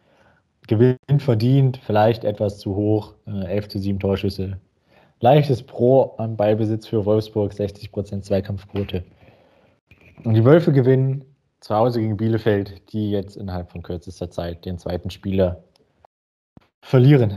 Gewinn 0.66 0.98
verdient, 1.18 1.78
vielleicht 1.78 2.24
etwas 2.24 2.58
zu 2.58 2.74
hoch. 2.74 3.14
Äh, 3.26 3.44
11 3.46 3.68
zu 3.68 3.78
7 3.78 4.00
Torschüsse. 4.00 4.58
Leichtes 5.20 5.62
Pro 5.62 6.14
am 6.16 6.36
Ballbesitz 6.36 6.86
für 6.86 7.04
Wolfsburg, 7.04 7.52
60% 7.52 8.22
Zweikampfquote. 8.22 9.04
Und 10.24 10.34
die 10.34 10.44
Wölfe 10.44 10.72
gewinnen 10.72 11.29
zu 11.60 11.74
Hause 11.74 12.00
gegen 12.00 12.16
Bielefeld, 12.16 12.92
die 12.92 13.10
jetzt 13.10 13.36
innerhalb 13.36 13.70
von 13.70 13.82
kürzester 13.82 14.30
Zeit 14.30 14.64
den 14.64 14.78
zweiten 14.78 15.10
Spieler 15.10 15.62
verlieren. 16.82 17.36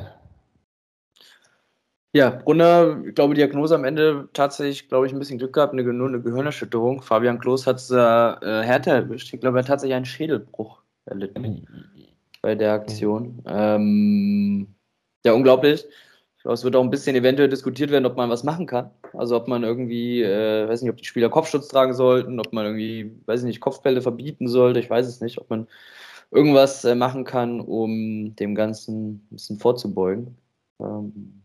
Ja, 2.15 2.29
Brunner, 2.29 3.01
ich 3.07 3.15
glaube, 3.15 3.33
Diagnose 3.33 3.73
am 3.73 3.85
Ende 3.85 4.29
tatsächlich, 4.33 4.87
glaube 4.87 5.07
ich, 5.07 5.13
ein 5.13 5.19
bisschen 5.19 5.39
Glück 5.39 5.53
gehabt, 5.53 5.73
eine, 5.73 5.81
nur 5.81 6.07
eine 6.07 6.21
Gehirnerschütterung. 6.21 7.01
Fabian 7.01 7.39
Klos 7.39 7.65
hat 7.65 7.77
es 7.77 7.89
äh, 7.89 7.95
härter 7.95 8.93
erwischt. 8.93 9.33
Ich 9.33 9.41
glaube, 9.41 9.57
er 9.57 9.61
hat 9.61 9.67
tatsächlich 9.67 9.95
einen 9.95 10.05
Schädelbruch 10.05 10.83
erlitten 11.05 11.67
bei 12.43 12.53
der 12.53 12.73
Aktion. 12.73 13.41
Ähm, 13.47 14.67
ja, 15.25 15.33
unglaublich. 15.33 15.85
Ich 16.43 16.45
glaube, 16.45 16.55
es 16.55 16.63
wird 16.65 16.75
auch 16.75 16.83
ein 16.83 16.89
bisschen 16.89 17.15
eventuell 17.15 17.47
diskutiert 17.47 17.89
werden, 17.89 18.05
ob 18.05 18.17
man 18.17 18.29
was 18.29 18.43
machen 18.43 18.65
kann. 18.65 18.91
Also 19.13 19.37
ob 19.37 19.47
man 19.47 19.63
irgendwie, 19.63 20.21
äh, 20.23 20.67
weiß 20.67 20.81
nicht, 20.81 20.91
ob 20.91 20.97
die 20.97 21.05
Spieler 21.05 21.29
Kopfschutz 21.29 21.69
tragen 21.69 21.93
sollten, 21.93 22.37
ob 22.39 22.51
man 22.51 22.65
irgendwie, 22.65 23.15
weiß 23.25 23.41
ich 23.41 23.45
nicht, 23.45 23.61
Kopfbälle 23.61 24.01
verbieten 24.01 24.49
sollte. 24.49 24.81
Ich 24.81 24.89
weiß 24.89 25.07
es 25.07 25.21
nicht, 25.21 25.39
ob 25.39 25.49
man 25.49 25.67
irgendwas 26.31 26.83
äh, 26.83 26.95
machen 26.95 27.23
kann, 27.23 27.61
um 27.61 28.35
dem 28.35 28.55
Ganzen 28.55 29.13
ein 29.13 29.27
bisschen 29.31 29.57
vorzubeugen. 29.57 30.37
Ähm, 30.81 31.43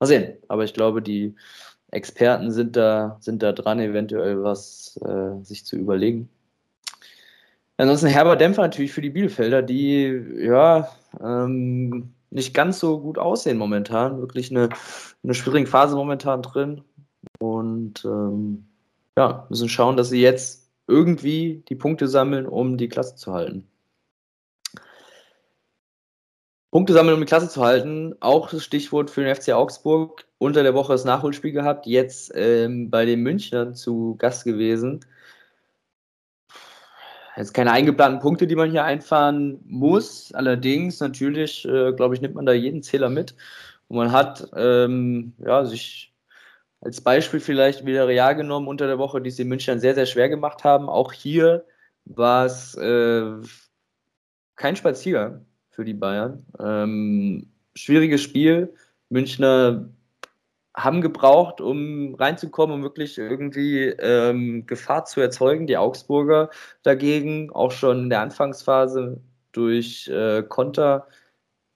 Mal 0.00 0.06
sehen. 0.06 0.38
Aber 0.48 0.64
ich 0.64 0.74
glaube, 0.74 1.02
die 1.02 1.36
Experten 1.92 2.50
sind 2.50 2.74
da, 2.76 3.18
sind 3.20 3.42
da 3.42 3.52
dran, 3.52 3.78
eventuell 3.78 4.42
was 4.42 4.98
äh, 5.04 5.44
sich 5.44 5.64
zu 5.64 5.76
überlegen. 5.76 6.28
Ansonsten 7.76 8.08
Herbert 8.08 8.40
Dämpfer 8.40 8.62
natürlich 8.62 8.92
für 8.92 9.02
die 9.02 9.10
Bielefelder, 9.10 9.62
die 9.62 10.04
ja 10.38 10.90
ähm, 11.22 12.12
nicht 12.30 12.54
ganz 12.54 12.78
so 12.78 13.00
gut 13.00 13.18
aussehen 13.18 13.58
momentan. 13.58 14.20
Wirklich 14.20 14.50
eine, 14.50 14.70
eine 15.22 15.34
schwierige 15.34 15.66
Phase 15.66 15.96
momentan 15.96 16.42
drin. 16.42 16.82
Und 17.38 18.04
ähm, 18.04 18.66
ja, 19.16 19.46
müssen 19.50 19.68
schauen, 19.68 19.96
dass 19.96 20.08
sie 20.08 20.20
jetzt 20.20 20.70
irgendwie 20.86 21.62
die 21.68 21.74
Punkte 21.74 22.08
sammeln, 22.08 22.46
um 22.46 22.76
die 22.76 22.88
Klasse 22.88 23.16
zu 23.16 23.32
halten. 23.32 23.66
Punkte 26.70 26.92
sammeln, 26.92 27.14
um 27.14 27.20
die 27.20 27.26
Klasse 27.26 27.48
zu 27.48 27.62
halten. 27.62 28.14
Auch 28.20 28.48
das 28.48 28.64
Stichwort 28.64 29.10
für 29.10 29.24
den 29.24 29.34
FC 29.34 29.50
Augsburg. 29.50 30.26
Unter 30.38 30.62
der 30.62 30.74
Woche 30.74 30.92
das 30.92 31.04
Nachholspiel 31.04 31.52
gehabt, 31.52 31.86
jetzt 31.86 32.32
ähm, 32.34 32.90
bei 32.90 33.04
den 33.04 33.20
Münchnern 33.20 33.74
zu 33.74 34.14
Gast 34.16 34.44
gewesen. 34.44 35.00
Jetzt 37.40 37.54
keine 37.54 37.72
eingeplanten 37.72 38.20
Punkte, 38.20 38.46
die 38.46 38.54
man 38.54 38.70
hier 38.70 38.84
einfahren 38.84 39.60
muss. 39.64 40.30
Allerdings, 40.34 41.00
natürlich, 41.00 41.64
äh, 41.64 41.92
glaube 41.94 42.14
ich, 42.14 42.20
nimmt 42.20 42.34
man 42.34 42.44
da 42.44 42.52
jeden 42.52 42.82
Zähler 42.82 43.08
mit. 43.08 43.34
Und 43.88 43.96
man 43.96 44.12
hat 44.12 44.50
ähm, 44.54 45.32
ja, 45.38 45.64
sich 45.64 46.12
als 46.82 47.00
Beispiel 47.00 47.40
vielleicht 47.40 47.86
wieder 47.86 48.06
Real 48.06 48.36
genommen 48.36 48.68
unter 48.68 48.86
der 48.86 48.98
Woche, 48.98 49.22
die 49.22 49.30
es 49.30 49.36
den 49.36 49.48
Münchnern 49.48 49.80
sehr, 49.80 49.94
sehr 49.94 50.04
schwer 50.04 50.28
gemacht 50.28 50.64
haben. 50.64 50.90
Auch 50.90 51.14
hier 51.14 51.64
war 52.04 52.44
es 52.44 52.74
äh, 52.74 53.32
kein 54.56 54.76
Spaziergang 54.76 55.46
für 55.70 55.86
die 55.86 55.94
Bayern. 55.94 56.44
Ähm, 56.58 57.50
schwieriges 57.74 58.20
Spiel. 58.20 58.74
Münchner 59.08 59.88
haben 60.84 61.00
gebraucht, 61.00 61.60
um 61.60 62.14
reinzukommen, 62.14 62.76
um 62.76 62.82
wirklich 62.82 63.18
irgendwie 63.18 63.86
ähm, 63.86 64.66
Gefahr 64.66 65.04
zu 65.04 65.20
erzeugen. 65.20 65.66
Die 65.66 65.76
Augsburger 65.76 66.50
dagegen 66.82 67.50
auch 67.52 67.72
schon 67.72 68.04
in 68.04 68.10
der 68.10 68.20
Anfangsphase 68.20 69.20
durch 69.52 70.08
äh, 70.08 70.42
Konter 70.42 71.06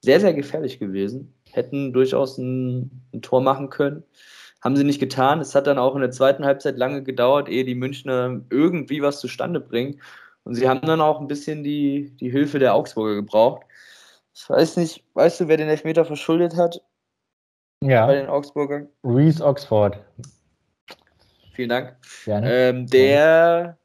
sehr, 0.00 0.20
sehr 0.20 0.34
gefährlich 0.34 0.78
gewesen. 0.78 1.34
Hätten 1.50 1.92
durchaus 1.92 2.38
ein, 2.38 2.90
ein, 3.12 3.22
Tor 3.22 3.40
machen 3.40 3.70
können. 3.70 4.04
Haben 4.62 4.76
sie 4.76 4.84
nicht 4.84 5.00
getan. 5.00 5.40
Es 5.40 5.54
hat 5.54 5.66
dann 5.66 5.78
auch 5.78 5.94
in 5.94 6.00
der 6.00 6.10
zweiten 6.10 6.44
Halbzeit 6.44 6.76
lange 6.78 7.02
gedauert, 7.02 7.48
ehe 7.48 7.64
die 7.64 7.74
Münchner 7.74 8.40
irgendwie 8.50 9.02
was 9.02 9.20
zustande 9.20 9.60
bringen. 9.60 10.00
Und 10.44 10.54
sie 10.54 10.68
haben 10.68 10.82
dann 10.82 11.00
auch 11.00 11.20
ein 11.20 11.28
bisschen 11.28 11.64
die, 11.64 12.14
die 12.20 12.30
Hilfe 12.30 12.58
der 12.58 12.74
Augsburger 12.74 13.14
gebraucht. 13.16 13.62
Ich 14.34 14.48
weiß 14.48 14.76
nicht, 14.78 15.04
weißt 15.14 15.40
du, 15.40 15.48
wer 15.48 15.56
den 15.56 15.68
Elfmeter 15.68 16.04
verschuldet 16.04 16.56
hat? 16.56 16.82
Ja. 17.84 18.06
Bei 18.06 18.14
den 18.14 18.28
Augsburgern? 18.28 18.88
Reese 19.04 19.44
Oxford. 19.44 19.98
Vielen 21.52 21.68
Dank. 21.68 21.96
Gerne. 22.24 22.50
Ähm, 22.50 22.86
der 22.86 23.76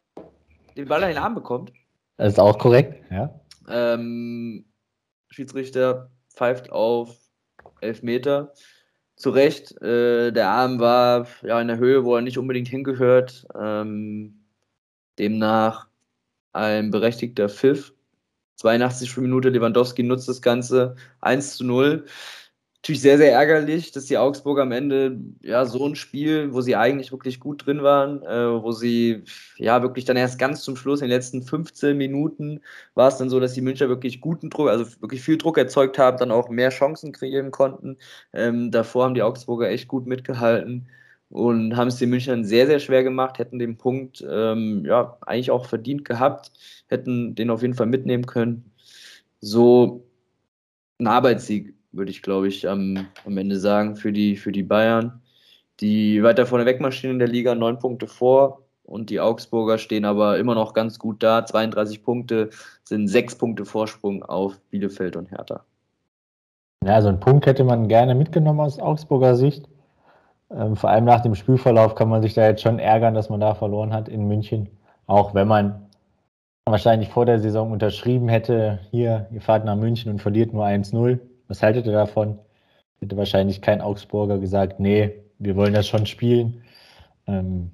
den 0.77 0.87
Ball 0.87 1.03
an 1.03 1.09
den 1.09 1.17
Arm 1.17 1.35
bekommt. 1.35 1.73
Das 2.15 2.33
ist 2.33 2.39
auch 2.39 2.57
korrekt, 2.57 3.03
ja. 3.11 3.29
Ähm, 3.67 4.65
Schiedsrichter 5.29 6.09
pfeift 6.33 6.71
auf 6.71 7.17
Elfmeter. 7.81 8.53
Zu 9.17 9.31
Recht, 9.31 9.79
äh, 9.81 10.31
der 10.31 10.49
Arm 10.49 10.79
war 10.79 11.27
ja 11.43 11.59
in 11.59 11.67
der 11.67 11.77
Höhe, 11.77 12.05
wo 12.05 12.15
er 12.15 12.21
nicht 12.21 12.37
unbedingt 12.37 12.69
hingehört. 12.69 13.45
Ähm, 13.59 14.45
demnach 15.17 15.87
ein 16.53 16.89
berechtigter 16.91 17.49
Pfiff. 17.49 17.93
82 18.55 19.17
Minute, 19.17 19.49
Lewandowski 19.49 20.03
nutzt 20.03 20.29
das 20.29 20.41
Ganze 20.41 20.95
1 21.19 21.57
zu 21.57 21.65
0 21.65 22.05
natürlich 22.81 23.01
sehr, 23.01 23.17
sehr 23.17 23.33
ärgerlich, 23.33 23.91
dass 23.91 24.05
die 24.05 24.17
Augsburger 24.17 24.61
am 24.61 24.71
Ende 24.71 25.19
ja 25.43 25.65
so 25.65 25.85
ein 25.85 25.95
Spiel, 25.95 26.53
wo 26.53 26.61
sie 26.61 26.75
eigentlich 26.77 27.11
wirklich 27.11 27.39
gut 27.39 27.65
drin 27.65 27.83
waren, 27.83 28.23
äh, 28.23 28.63
wo 28.63 28.71
sie 28.71 29.23
ja 29.57 29.81
wirklich 29.81 30.05
dann 30.05 30.15
erst 30.17 30.39
ganz 30.39 30.61
zum 30.61 30.77
Schluss 30.77 31.01
in 31.01 31.09
den 31.09 31.15
letzten 31.15 31.43
15 31.43 31.97
Minuten 31.97 32.61
war 32.93 33.09
es 33.09 33.17
dann 33.17 33.29
so, 33.29 33.39
dass 33.39 33.53
die 33.53 33.61
Münchner 33.61 33.89
wirklich 33.89 34.21
guten 34.21 34.49
Druck, 34.49 34.69
also 34.69 34.85
wirklich 35.01 35.21
viel 35.21 35.37
Druck 35.37 35.57
erzeugt 35.57 35.97
haben, 35.99 36.17
dann 36.17 36.31
auch 36.31 36.49
mehr 36.49 36.69
Chancen 36.69 37.11
kreieren 37.11 37.51
konnten. 37.51 37.97
Ähm, 38.33 38.71
davor 38.71 39.05
haben 39.05 39.13
die 39.15 39.23
Augsburger 39.23 39.69
echt 39.69 39.87
gut 39.89 40.07
mitgehalten 40.07 40.87
und 41.29 41.75
haben 41.75 41.89
es 41.89 41.97
den 41.97 42.09
Münchnern 42.09 42.45
sehr, 42.45 42.65
sehr 42.67 42.79
schwer 42.79 43.03
gemacht, 43.03 43.39
hätten 43.39 43.59
den 43.59 43.77
Punkt 43.77 44.25
ähm, 44.27 44.85
ja 44.85 45.17
eigentlich 45.21 45.51
auch 45.51 45.65
verdient 45.65 46.05
gehabt, 46.05 46.51
hätten 46.87 47.35
den 47.35 47.49
auf 47.49 47.61
jeden 47.61 47.75
Fall 47.75 47.87
mitnehmen 47.87 48.25
können. 48.25 48.71
So 49.41 50.05
ein 50.99 51.07
Arbeitssieg 51.07 51.73
würde 51.91 52.11
ich, 52.11 52.21
glaube 52.21 52.47
ich, 52.47 52.67
am, 52.67 53.07
am 53.25 53.37
Ende 53.37 53.59
sagen, 53.59 53.95
für 53.95 54.11
die, 54.11 54.35
für 54.35 54.51
die 54.51 54.63
Bayern, 54.63 55.21
die 55.79 56.21
weiter 56.23 56.45
vorne 56.45 56.65
wegmarschieren 56.65 57.15
in 57.15 57.19
der 57.19 57.27
Liga, 57.27 57.55
neun 57.55 57.79
Punkte 57.79 58.07
vor. 58.07 58.63
Und 58.83 59.11
die 59.11 59.19
Augsburger 59.19 59.77
stehen 59.77 60.03
aber 60.03 60.39
immer 60.39 60.55
noch 60.55 60.73
ganz 60.73 60.97
gut 60.97 61.21
da. 61.21 61.45
32 61.45 62.03
Punkte 62.03 62.49
sind 62.83 63.07
sechs 63.07 63.35
Punkte 63.35 63.65
Vorsprung 63.65 64.23
auf 64.23 64.59
Bielefeld 64.71 65.15
und 65.15 65.29
Hertha. 65.31 65.63
Ja, 66.83 67.01
so 67.01 67.09
einen 67.09 67.19
Punkt 67.19 67.45
hätte 67.45 67.63
man 67.63 67.87
gerne 67.87 68.15
mitgenommen 68.15 68.61
aus 68.61 68.79
Augsburger 68.79 69.35
Sicht. 69.35 69.69
Ähm, 70.49 70.75
vor 70.75 70.89
allem 70.89 71.05
nach 71.05 71.21
dem 71.21 71.35
Spielverlauf 71.35 71.93
kann 71.93 72.09
man 72.09 72.21
sich 72.23 72.33
da 72.33 72.47
jetzt 72.47 72.63
schon 72.63 72.79
ärgern, 72.79 73.13
dass 73.13 73.29
man 73.29 73.39
da 73.39 73.53
verloren 73.53 73.93
hat 73.93 74.09
in 74.09 74.27
München. 74.27 74.69
Auch 75.05 75.35
wenn 75.35 75.47
man 75.47 75.87
wahrscheinlich 76.65 77.09
vor 77.09 77.25
der 77.25 77.39
Saison 77.39 77.71
unterschrieben 77.71 78.29
hätte, 78.29 78.79
hier, 78.91 79.27
ihr 79.31 79.41
fahrt 79.41 79.65
nach 79.65 79.75
München 79.75 80.11
und 80.11 80.21
verliert 80.21 80.53
nur 80.53 80.65
1-0. 80.65 81.19
Was 81.49 81.61
haltet 81.61 81.85
ihr 81.85 81.91
davon? 81.91 82.39
Hätte 82.99 83.17
wahrscheinlich 83.17 83.61
kein 83.61 83.81
Augsburger 83.81 84.37
gesagt, 84.37 84.79
nee, 84.79 85.11
wir 85.39 85.55
wollen 85.55 85.73
das 85.73 85.87
schon 85.87 86.05
spielen. 86.05 86.63
Ähm, 87.27 87.71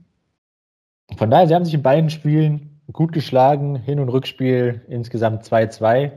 von 1.17 1.29
daher, 1.29 1.47
sie 1.47 1.53
haben 1.53 1.65
sich 1.65 1.73
in 1.73 1.83
beiden 1.83 2.09
Spielen 2.09 2.79
gut 2.91 3.11
geschlagen, 3.11 3.75
Hin- 3.75 3.99
und 3.99 4.09
Rückspiel 4.09 4.81
insgesamt 4.87 5.43
2-2. 5.43 6.11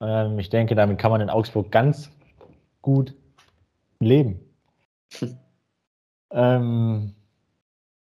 Ähm, 0.00 0.38
ich 0.38 0.50
denke, 0.50 0.74
damit 0.74 0.98
kann 0.98 1.10
man 1.10 1.20
in 1.20 1.30
Augsburg 1.30 1.70
ganz 1.70 2.10
gut 2.82 3.14
leben. 4.00 4.40
ähm, 6.32 7.14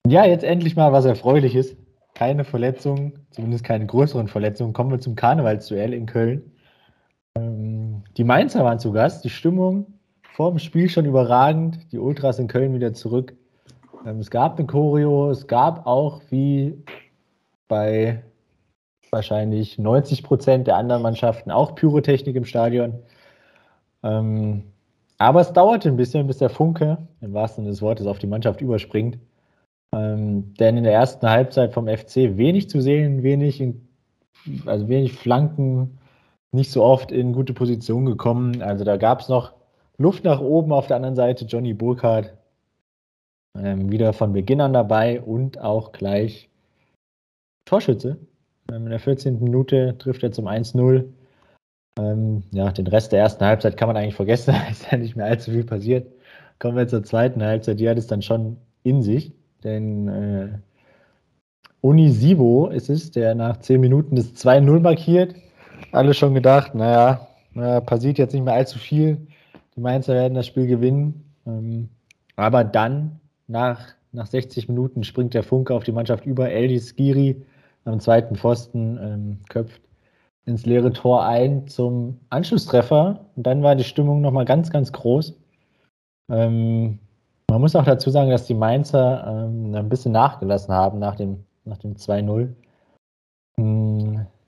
ja, 0.07 0.25
jetzt 0.25 0.44
endlich 0.44 0.77
mal 0.77 0.92
was 0.92 1.05
Erfreuliches. 1.05 1.77
Keine 2.14 2.44
Verletzungen, 2.44 3.27
zumindest 3.31 3.64
keine 3.64 3.87
größeren 3.87 4.27
Verletzungen. 4.27 4.73
Kommen 4.73 4.90
wir 4.90 4.99
zum 4.99 5.14
Karnevalsduell 5.14 5.92
in 5.94 6.07
Köln. 6.07 6.53
Ähm, 7.37 7.77
die 8.16 8.24
Mainzer 8.24 8.64
waren 8.64 8.78
zu 8.78 8.92
Gast. 8.92 9.24
Die 9.24 9.30
Stimmung 9.30 9.87
vor 10.32 10.50
dem 10.50 10.58
Spiel 10.58 10.88
schon 10.88 11.04
überragend. 11.04 11.92
Die 11.92 11.98
Ultras 11.98 12.38
in 12.38 12.48
Köln 12.48 12.74
wieder 12.74 12.92
zurück. 12.92 13.34
Ähm, 14.06 14.20
es 14.20 14.30
gab 14.30 14.58
eine 14.58 14.66
Choreo. 14.66 15.30
Es 15.30 15.46
gab 15.46 15.87
auch, 15.87 16.22
wie 16.30 16.82
bei 17.68 18.22
wahrscheinlich 19.11 19.78
90 19.78 20.22
Prozent 20.22 20.66
der 20.66 20.76
anderen 20.76 21.02
Mannschaften, 21.02 21.50
auch 21.50 21.74
Pyrotechnik 21.74 22.37
im 22.37 22.44
Stadion. 22.44 22.94
Ähm, 24.02 24.64
aber 25.18 25.40
es 25.40 25.52
dauerte 25.52 25.88
ein 25.88 25.96
bisschen, 25.96 26.26
bis 26.26 26.38
der 26.38 26.50
Funke, 26.50 26.98
im 27.20 27.34
wahrsten 27.34 27.64
Sinne 27.64 27.72
des 27.72 27.82
Wortes, 27.82 28.06
auf 28.06 28.18
die 28.18 28.26
Mannschaft 28.26 28.61
überspringt. 28.61 29.18
Ähm, 29.94 30.54
denn 30.54 30.76
in 30.76 30.84
der 30.84 30.92
ersten 30.92 31.28
Halbzeit 31.28 31.72
vom 31.72 31.88
FC 31.88 32.37
wenig 32.37 32.68
zu 32.68 32.80
sehen, 32.80 33.22
wenig, 33.22 33.61
in, 33.61 33.88
also 34.66 34.88
wenig 34.88 35.14
Flanken, 35.14 35.97
nicht 36.52 36.70
so 36.70 36.82
oft 36.82 37.12
in 37.12 37.32
gute 37.32 37.52
Position 37.52 38.06
gekommen. 38.06 38.62
Also 38.62 38.84
da 38.84 38.96
gab 38.96 39.20
es 39.20 39.28
noch 39.28 39.52
Luft 39.98 40.24
nach 40.24 40.40
oben. 40.40 40.72
Auf 40.72 40.87
der 40.87 40.96
anderen 40.96 41.16
Seite 41.16 41.44
Johnny 41.44 41.74
Burkhardt 41.74 42.34
ähm, 43.56 43.90
wieder 43.90 44.12
von 44.12 44.32
Beginn 44.32 44.61
an 44.61 44.72
dabei 44.72 45.20
und 45.20 45.61
auch 45.61 45.92
gleich 45.92 46.48
Torschütze. 47.66 48.18
Ähm, 48.70 48.84
in 48.84 48.90
der 48.90 49.00
14. 49.00 49.42
Minute 49.42 49.96
trifft 49.98 50.22
er 50.22 50.32
zum 50.32 50.46
1-0. 50.46 51.04
Ähm, 51.98 52.42
ja, 52.52 52.70
den 52.70 52.87
Rest 52.87 53.12
der 53.12 53.20
ersten 53.20 53.44
Halbzeit 53.44 53.76
kann 53.76 53.88
man 53.88 53.96
eigentlich 53.96 54.14
vergessen. 54.14 54.54
Da 54.54 54.70
ist 54.70 54.90
ja 54.90 54.98
nicht 54.98 55.16
mehr 55.16 55.26
allzu 55.26 55.50
viel 55.50 55.64
passiert. 55.64 56.11
Kommen 56.58 56.76
wir 56.76 56.88
zur 56.88 57.04
zweiten 57.04 57.42
Halbzeit. 57.42 57.78
Die 57.80 57.88
hat 57.88 57.98
es 57.98 58.06
dann 58.06 58.22
schon 58.22 58.56
in 58.84 59.02
sich. 59.02 59.32
Denn 59.64 60.08
äh, 60.08 60.48
Unisivo 61.80 62.68
ist 62.68 62.88
es, 62.88 63.11
der 63.11 63.34
nach 63.34 63.58
10 63.58 63.80
Minuten 63.80 64.16
das 64.16 64.34
2-0 64.34 64.80
markiert 64.80 65.34
alle 65.92 66.14
schon 66.14 66.35
gedacht, 66.35 66.74
naja, 66.74 67.27
naja, 67.55 67.81
passiert 67.81 68.18
jetzt 68.18 68.33
nicht 68.33 68.44
mehr 68.44 68.55
allzu 68.55 68.79
viel. 68.79 69.27
Die 69.77 69.81
Mainzer 69.81 70.14
werden 70.14 70.35
das 70.35 70.46
Spiel 70.46 70.66
gewinnen. 70.66 71.24
Ähm, 71.46 71.88
aber 72.37 72.64
dann, 72.64 73.20
nach, 73.46 73.94
nach 74.12 74.27
60 74.27 74.68
Minuten, 74.68 75.05
springt 75.05 75.35
der 75.35 75.42
Funke 75.42 75.74
auf 75.74 75.85
die 75.85 75.92
Mannschaft 75.92 76.27
über. 76.27 76.51
Eldis 76.51 76.90
Skiri 76.90 77.44
am 77.85 78.01
zweiten 78.01 78.37
Pfosten 78.37 78.98
ähm, 79.03 79.38
köpft 79.48 79.83
ins 80.44 80.66
leere 80.66 80.92
Tor 80.92 81.24
ein 81.24 81.68
zum 81.68 82.20
Anschlusstreffer. 82.31 83.27
Und 83.37 83.46
dann 83.46 83.62
war 83.62 83.77
die 83.77 83.85
Stimmung 83.85 84.20
nochmal 84.20 84.44
ganz, 84.44 84.70
ganz 84.70 84.92
groß. 84.92 85.35
Ähm, 86.31 86.98
man 87.51 87.61
muss 87.61 87.77
auch 87.77 87.85
dazu 87.85 88.11
sagen, 88.11 88.31
dass 88.31 88.46
die 88.46 88.55
Mainzer 88.55 89.27
ähm, 89.27 89.74
ein 89.74 89.88
bisschen 89.88 90.12
nachgelassen 90.12 90.74
haben 90.74 90.98
nach 90.98 91.16
dem, 91.16 91.44
nach 91.64 91.79
dem 91.79 91.94
2-0. 91.96 92.55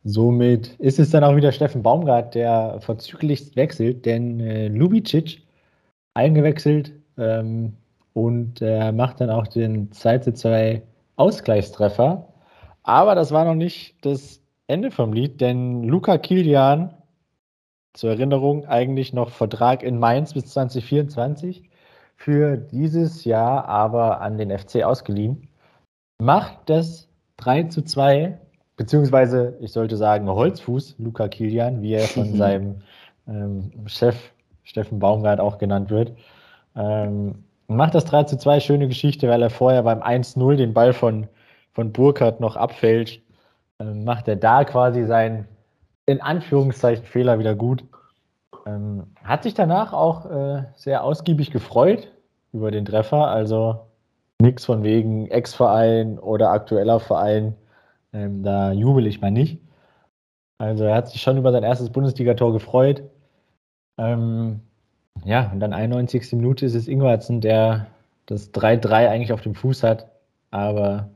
Somit 0.04 0.74
ist 0.78 0.98
es 0.98 1.10
dann 1.10 1.24
auch 1.24 1.36
wieder 1.36 1.52
Steffen 1.52 1.82
Baumgart, 1.82 2.34
der 2.34 2.80
vorzüglichst 2.80 3.56
wechselt, 3.56 4.06
denn 4.06 4.40
äh, 4.40 4.68
Lubicic 4.68 5.42
eingewechselt 6.14 6.92
ähm, 7.18 7.76
und 8.14 8.62
er 8.62 8.92
macht 8.92 9.20
dann 9.20 9.30
auch 9.30 9.46
den 9.46 9.92
2 9.92 10.18
zu 10.18 10.32
2 10.34 10.82
Ausgleichstreffer. 11.16 12.32
Aber 12.82 13.14
das 13.14 13.30
war 13.30 13.44
noch 13.44 13.54
nicht 13.54 14.04
das 14.04 14.40
Ende 14.66 14.90
vom 14.90 15.12
Lied, 15.12 15.40
denn 15.40 15.84
Luca 15.84 16.16
Kilian, 16.16 16.94
zur 17.92 18.10
Erinnerung, 18.10 18.66
eigentlich 18.66 19.12
noch 19.12 19.30
Vertrag 19.30 19.82
in 19.82 19.98
Mainz 19.98 20.32
bis 20.32 20.46
2024, 20.46 21.68
für 22.16 22.56
dieses 22.56 23.24
Jahr 23.24 23.66
aber 23.66 24.20
an 24.20 24.38
den 24.38 24.56
FC 24.56 24.82
ausgeliehen, 24.82 25.48
macht 26.22 26.58
das 26.66 27.08
3 27.38 27.64
zu 27.64 27.82
2 27.82 28.38
beziehungsweise 28.80 29.58
ich 29.60 29.72
sollte 29.72 29.98
sagen 29.98 30.26
Holzfuß, 30.26 30.94
Luca 30.96 31.28
Kilian, 31.28 31.82
wie 31.82 31.92
er 31.92 32.06
von 32.06 32.34
seinem 32.36 32.76
ähm, 33.28 33.70
Chef 33.84 34.16
Steffen 34.64 34.98
Baumgart 34.98 35.38
auch 35.38 35.58
genannt 35.58 35.90
wird. 35.90 36.12
Ähm, 36.74 37.44
macht 37.66 37.94
das 37.94 38.06
3 38.06 38.24
zu 38.24 38.38
2 38.38 38.58
schöne 38.60 38.88
Geschichte, 38.88 39.28
weil 39.28 39.42
er 39.42 39.50
vorher 39.50 39.82
beim 39.82 40.00
1-0 40.00 40.56
den 40.56 40.72
Ball 40.72 40.94
von, 40.94 41.28
von 41.72 41.92
Burkhardt 41.92 42.40
noch 42.40 42.56
abfällt. 42.56 43.20
Ähm, 43.80 44.04
macht 44.04 44.28
er 44.28 44.36
da 44.36 44.64
quasi 44.64 45.04
seinen, 45.04 45.46
in 46.06 46.22
Anführungszeichen, 46.22 47.04
Fehler 47.04 47.38
wieder 47.38 47.54
gut. 47.54 47.84
Ähm, 48.64 49.08
hat 49.22 49.42
sich 49.42 49.52
danach 49.52 49.92
auch 49.92 50.24
äh, 50.24 50.62
sehr 50.74 51.04
ausgiebig 51.04 51.50
gefreut 51.50 52.08
über 52.54 52.70
den 52.70 52.86
Treffer. 52.86 53.28
Also 53.28 53.80
nichts 54.40 54.64
von 54.64 54.82
wegen 54.84 55.26
Ex-Verein 55.26 56.18
oder 56.18 56.50
aktueller 56.50 56.98
Verein. 56.98 57.56
Ähm, 58.12 58.42
da 58.42 58.72
jubel 58.72 59.06
ich 59.06 59.20
mal 59.20 59.30
nicht. 59.30 59.60
Also 60.58 60.84
er 60.84 60.94
hat 60.94 61.08
sich 61.08 61.22
schon 61.22 61.38
über 61.38 61.52
sein 61.52 61.62
erstes 61.62 61.90
Bundesligator 61.90 62.52
gefreut. 62.52 63.02
Ähm, 63.98 64.60
ja, 65.24 65.50
und 65.52 65.60
dann 65.60 65.72
91. 65.72 66.32
Minute 66.32 66.66
ist 66.66 66.74
es 66.74 66.88
Ingwarzen, 66.88 67.40
der 67.40 67.86
das 68.26 68.52
3-3 68.52 69.08
eigentlich 69.08 69.32
auf 69.32 69.42
dem 69.42 69.54
Fuß 69.54 69.82
hat, 69.82 70.10
aber 70.50 71.10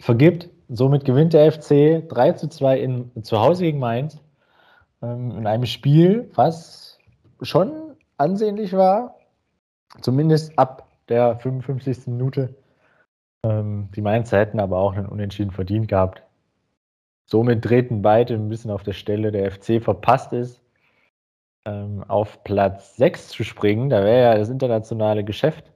vergibt. 0.00 0.50
Somit 0.68 1.04
gewinnt 1.04 1.32
der 1.32 1.50
FC 1.50 2.06
3 2.08 2.32
zu 2.32 2.48
2 2.48 2.78
in, 2.78 3.24
zu 3.24 3.40
Hause 3.40 3.64
gegen 3.64 3.78
Mainz. 3.78 4.20
Ähm, 5.02 5.30
in 5.32 5.46
einem 5.46 5.66
Spiel, 5.66 6.30
was 6.34 6.98
schon 7.42 7.96
ansehnlich 8.18 8.72
war, 8.72 9.16
zumindest 10.00 10.58
ab 10.58 10.88
der 11.08 11.38
55. 11.38 12.06
Minute. 12.08 12.54
Ähm, 13.44 13.88
die 13.94 14.00
Mainzer 14.02 14.38
hätten 14.38 14.60
aber 14.60 14.78
auch 14.78 14.94
einen 14.94 15.06
Unentschieden 15.06 15.50
verdient 15.50 15.88
gehabt. 15.88 16.22
Somit 17.26 17.62
treten 17.62 18.02
beide 18.02 18.34
ein 18.34 18.48
bisschen 18.48 18.70
auf 18.70 18.82
der 18.82 18.94
Stelle. 18.94 19.30
Der 19.32 19.50
FC 19.50 19.82
verpasst 19.82 20.32
es, 20.32 20.62
ähm, 21.66 22.04
auf 22.08 22.42
Platz 22.44 22.96
6 22.96 23.28
zu 23.28 23.44
springen. 23.44 23.90
Da 23.90 24.02
wäre 24.02 24.32
ja 24.32 24.38
das 24.38 24.48
internationale 24.48 25.24
Geschäft, 25.24 25.70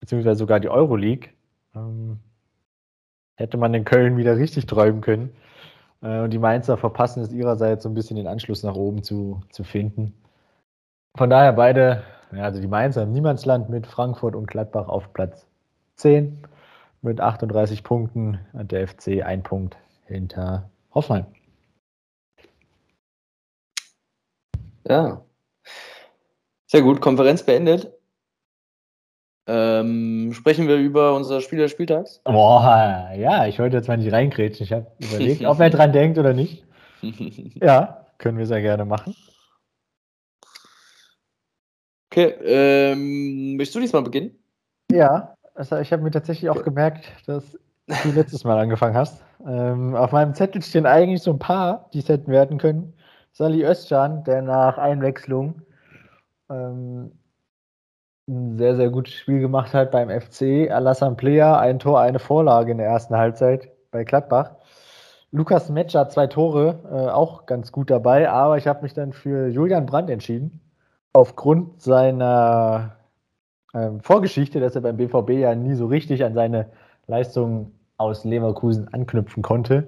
beziehungsweise 0.00 0.38
sogar 0.38 0.60
die 0.60 0.68
Euroleague. 0.68 1.30
Ähm, 1.74 2.20
hätte 3.36 3.58
man 3.58 3.74
in 3.74 3.84
Köln 3.84 4.16
wieder 4.16 4.36
richtig 4.36 4.66
träumen 4.66 5.00
können. 5.00 5.30
Äh, 6.02 6.20
und 6.20 6.30
die 6.30 6.38
Mainzer 6.38 6.76
verpassen 6.76 7.22
es 7.22 7.32
ihrerseits 7.32 7.82
so 7.82 7.88
ein 7.88 7.94
bisschen 7.94 8.16
den 8.16 8.26
Anschluss 8.26 8.62
nach 8.62 8.76
oben 8.76 9.02
zu, 9.02 9.40
zu 9.50 9.64
finden. 9.64 10.14
Von 11.16 11.30
daher 11.30 11.52
beide, 11.52 12.02
also 12.30 12.60
die 12.60 12.68
Mainzer 12.68 13.02
im 13.02 13.12
Niemandsland 13.12 13.68
mit 13.68 13.86
Frankfurt 13.86 14.36
und 14.36 14.46
Gladbach 14.46 14.88
auf 14.88 15.12
Platz 15.12 15.46
10 15.96 16.46
mit 17.06 17.20
38 17.20 17.82
Punkten, 17.82 18.38
der 18.52 18.86
FC 18.86 19.22
ein 19.24 19.42
Punkt 19.42 19.76
hinter 20.04 20.68
Hoffenheim. 20.92 21.26
Ja. 24.86 25.24
Sehr 26.66 26.82
gut, 26.82 27.00
Konferenz 27.00 27.42
beendet. 27.44 27.92
Ähm, 29.48 30.32
sprechen 30.34 30.66
wir 30.66 30.76
über 30.76 31.14
unser 31.14 31.40
Spiel 31.40 31.60
des 31.60 31.70
Spieltags? 31.70 32.20
Boah, 32.24 33.12
ja, 33.16 33.46
ich 33.46 33.60
wollte 33.60 33.76
jetzt 33.76 33.86
mal 33.86 33.96
nicht 33.96 34.12
reingrätschen. 34.12 34.64
Ich 34.64 34.72
habe 34.72 34.90
überlegt, 34.98 35.44
ob 35.44 35.60
er 35.60 35.70
dran 35.70 35.92
denkt 35.92 36.18
oder 36.18 36.34
nicht. 36.34 36.64
Ja, 37.62 38.06
können 38.18 38.38
wir 38.38 38.46
sehr 38.46 38.62
gerne 38.62 38.84
machen. 38.84 39.14
Okay, 42.10 42.34
ähm, 42.42 43.56
möchtest 43.56 43.76
du 43.76 43.80
diesmal 43.80 44.02
beginnen? 44.02 44.36
Ja, 44.90 45.35
also 45.56 45.76
ich 45.78 45.92
habe 45.92 46.02
mir 46.02 46.10
tatsächlich 46.10 46.50
auch 46.50 46.62
gemerkt, 46.62 47.12
dass 47.26 47.58
du 48.02 48.10
letztes 48.10 48.44
Mal 48.44 48.58
angefangen 48.58 48.96
hast. 48.96 49.24
Ähm, 49.46 49.94
auf 49.94 50.12
meinem 50.12 50.34
Zettel 50.34 50.62
stehen 50.62 50.86
eigentlich 50.86 51.22
so 51.22 51.32
ein 51.32 51.38
paar, 51.38 51.88
die 51.92 52.00
es 52.00 52.08
hätten 52.08 52.30
werden 52.30 52.58
können. 52.58 52.94
Sali 53.32 53.64
Özcan, 53.64 54.24
der 54.24 54.42
nach 54.42 54.78
Einwechslung 54.78 55.62
ähm, 56.50 57.12
ein 58.28 58.56
sehr, 58.56 58.76
sehr 58.76 58.90
gutes 58.90 59.14
Spiel 59.14 59.40
gemacht 59.40 59.72
hat 59.72 59.90
beim 59.92 60.08
FC. 60.08 60.70
Alassane 60.70 61.16
Plea, 61.16 61.58
ein 61.58 61.78
Tor, 61.78 62.00
eine 62.00 62.18
Vorlage 62.18 62.72
in 62.72 62.78
der 62.78 62.88
ersten 62.88 63.16
Halbzeit 63.16 63.70
bei 63.90 64.04
Gladbach. 64.04 64.56
Lukas 65.30 65.68
Metscher, 65.68 66.08
zwei 66.08 66.26
Tore, 66.26 66.80
äh, 66.90 67.10
auch 67.10 67.46
ganz 67.46 67.72
gut 67.72 67.90
dabei, 67.90 68.30
aber 68.30 68.58
ich 68.58 68.66
habe 68.66 68.82
mich 68.82 68.94
dann 68.94 69.12
für 69.12 69.48
Julian 69.48 69.86
Brandt 69.86 70.10
entschieden. 70.10 70.60
Aufgrund 71.12 71.82
seiner 71.82 72.95
ähm, 73.76 74.00
Vorgeschichte, 74.00 74.58
dass 74.60 74.74
er 74.74 74.80
beim 74.80 74.96
BVB 74.96 75.30
ja 75.30 75.54
nie 75.54 75.74
so 75.74 75.86
richtig 75.86 76.24
an 76.24 76.34
seine 76.34 76.66
Leistungen 77.06 77.72
aus 77.98 78.24
Leverkusen 78.24 78.92
anknüpfen 78.92 79.42
konnte. 79.42 79.86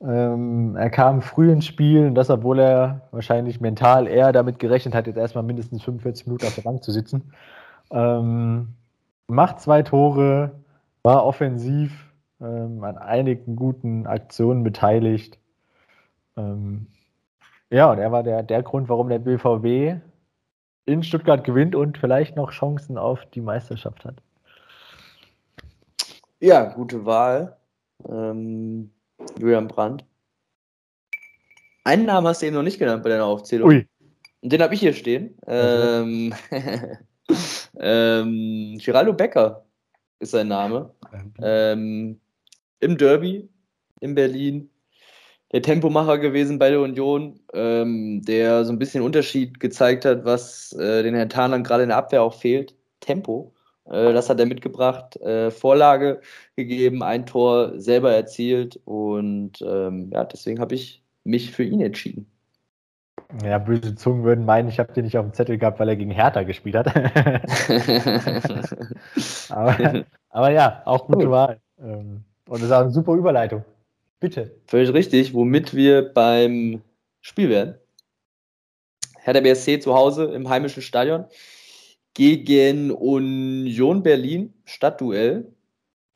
Ähm, 0.00 0.76
er 0.76 0.90
kam 0.90 1.22
früh 1.22 1.50
ins 1.50 1.66
Spiel 1.66 2.06
und 2.06 2.14
das, 2.14 2.30
obwohl 2.30 2.60
er 2.60 3.02
wahrscheinlich 3.10 3.60
mental 3.60 4.06
eher 4.06 4.32
damit 4.32 4.58
gerechnet 4.58 4.94
hat, 4.94 5.06
jetzt 5.06 5.16
erstmal 5.16 5.44
mindestens 5.44 5.82
45 5.82 6.26
Minuten 6.26 6.46
auf 6.46 6.54
der 6.54 6.62
Bank 6.62 6.82
zu 6.84 6.92
sitzen. 6.92 7.32
Ähm, 7.90 8.68
macht 9.26 9.60
zwei 9.60 9.82
Tore, 9.82 10.52
war 11.02 11.24
offensiv 11.24 11.92
ähm, 12.40 12.82
an 12.84 12.96
einigen 12.96 13.56
guten 13.56 14.06
Aktionen 14.06 14.62
beteiligt. 14.62 15.38
Ähm, 16.36 16.86
ja, 17.70 17.90
und 17.90 17.98
er 17.98 18.12
war 18.12 18.22
der, 18.22 18.42
der 18.42 18.62
Grund, 18.62 18.88
warum 18.88 19.08
der 19.08 19.18
BVB 19.18 20.00
in 20.88 21.02
Stuttgart 21.02 21.44
gewinnt 21.44 21.74
und 21.74 21.98
vielleicht 21.98 22.34
noch 22.34 22.50
Chancen 22.50 22.96
auf 22.96 23.24
die 23.34 23.40
Meisterschaft 23.40 24.04
hat. 24.04 24.16
Ja, 26.40 26.64
gute 26.64 27.04
Wahl. 27.04 27.56
Ähm, 28.08 28.90
Julian 29.38 29.68
Brandt. 29.68 30.04
Einen 31.84 32.06
Namen 32.06 32.26
hast 32.26 32.42
du 32.42 32.46
eben 32.46 32.56
noch 32.56 32.62
nicht 32.62 32.78
genannt 32.78 33.02
bei 33.02 33.10
deiner 33.10 33.26
Aufzählung. 33.26 33.68
Ui. 33.68 33.86
Und 34.40 34.52
den 34.52 34.62
habe 34.62 34.74
ich 34.74 34.80
hier 34.80 34.92
stehen. 34.92 35.36
Ähm, 35.46 36.32
ähm, 37.78 38.78
Geraldo 38.82 39.12
Becker 39.12 39.64
ist 40.20 40.30
sein 40.30 40.48
Name. 40.48 40.94
Ähm, 41.42 42.20
Im 42.80 42.96
Derby 42.96 43.48
in 44.00 44.14
Berlin. 44.14 44.70
Der 45.52 45.62
Tempomacher 45.62 46.18
gewesen 46.18 46.58
bei 46.58 46.68
der 46.68 46.80
Union, 46.80 47.40
ähm, 47.54 48.22
der 48.22 48.64
so 48.64 48.72
ein 48.72 48.78
bisschen 48.78 49.02
Unterschied 49.02 49.60
gezeigt 49.60 50.04
hat, 50.04 50.24
was 50.24 50.72
äh, 50.74 51.02
den 51.02 51.14
Herrn 51.14 51.30
Tarnern 51.30 51.64
gerade 51.64 51.84
in 51.84 51.88
der 51.88 51.98
Abwehr 51.98 52.22
auch 52.22 52.34
fehlt. 52.34 52.74
Tempo. 53.00 53.54
Äh, 53.86 54.12
das 54.12 54.28
hat 54.28 54.40
er 54.40 54.46
mitgebracht. 54.46 55.16
Äh, 55.22 55.50
Vorlage 55.50 56.20
gegeben, 56.56 57.02
ein 57.02 57.24
Tor 57.24 57.80
selber 57.80 58.12
erzielt 58.12 58.78
und 58.84 59.62
ähm, 59.62 60.10
ja, 60.12 60.24
deswegen 60.24 60.60
habe 60.60 60.74
ich 60.74 61.02
mich 61.24 61.50
für 61.50 61.64
ihn 61.64 61.80
entschieden. 61.80 62.30
Ja, 63.42 63.58
böse 63.58 63.94
Zungen 63.94 64.24
würden 64.24 64.46
meinen, 64.46 64.68
ich 64.68 64.78
habe 64.78 64.92
den 64.92 65.04
nicht 65.04 65.18
auf 65.18 65.26
dem 65.26 65.34
Zettel 65.34 65.58
gehabt, 65.58 65.80
weil 65.80 65.88
er 65.88 65.96
gegen 65.96 66.10
Hertha 66.10 66.44
gespielt 66.44 66.76
hat. 66.76 66.86
aber, 69.50 70.04
aber, 70.30 70.50
ja, 70.50 70.82
auch 70.86 71.06
gute. 71.06 71.30
Wahl. 71.30 71.60
Ähm, 71.78 72.24
und 72.48 72.60
das 72.60 72.62
ist 72.62 72.72
auch 72.72 72.80
eine 72.80 72.90
super 72.90 73.14
Überleitung. 73.14 73.64
Bitte. 74.20 74.60
Völlig 74.66 74.92
richtig, 74.92 75.32
womit 75.32 75.74
wir 75.74 76.12
beim 76.12 76.82
Spiel 77.20 77.50
werden. 77.50 77.76
Hertha 79.18 79.40
BSC 79.40 79.78
zu 79.80 79.94
Hause 79.94 80.24
im 80.24 80.48
heimischen 80.48 80.82
Stadion 80.82 81.26
gegen 82.14 82.90
Union 82.90 84.02
Berlin, 84.02 84.54
Stadtduell. 84.64 85.52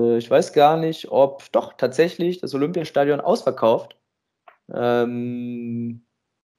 Äh, 0.01 0.19
ich 0.19 0.29
weiß 0.29 0.53
gar 0.53 0.77
nicht, 0.77 1.13
ob 1.13 1.51
doch 1.53 1.75
tatsächlich 1.75 2.41
das 2.41 2.55
Olympiastadion 2.55 3.21
ausverkauft. 3.21 3.97
Ähm, 4.73 6.05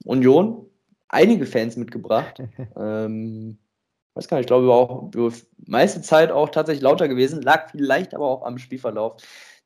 Union, 0.05 0.69
einige 1.09 1.45
Fans 1.45 1.75
mitgebracht. 1.75 2.41
ähm, 2.77 3.57
weiß 4.13 4.27
gar 4.27 4.37
nicht, 4.37 4.45
ich 4.45 4.47
glaube 4.47 4.71
auch 4.71 5.11
meiste 5.65 6.01
Zeit 6.01 6.31
auch 6.31 6.49
tatsächlich 6.49 6.83
lauter 6.83 7.07
gewesen, 7.07 7.41
lag 7.41 7.71
vielleicht 7.71 8.13
aber 8.13 8.27
auch 8.27 8.43
am 8.43 8.59
Spielverlauf. 8.59 9.17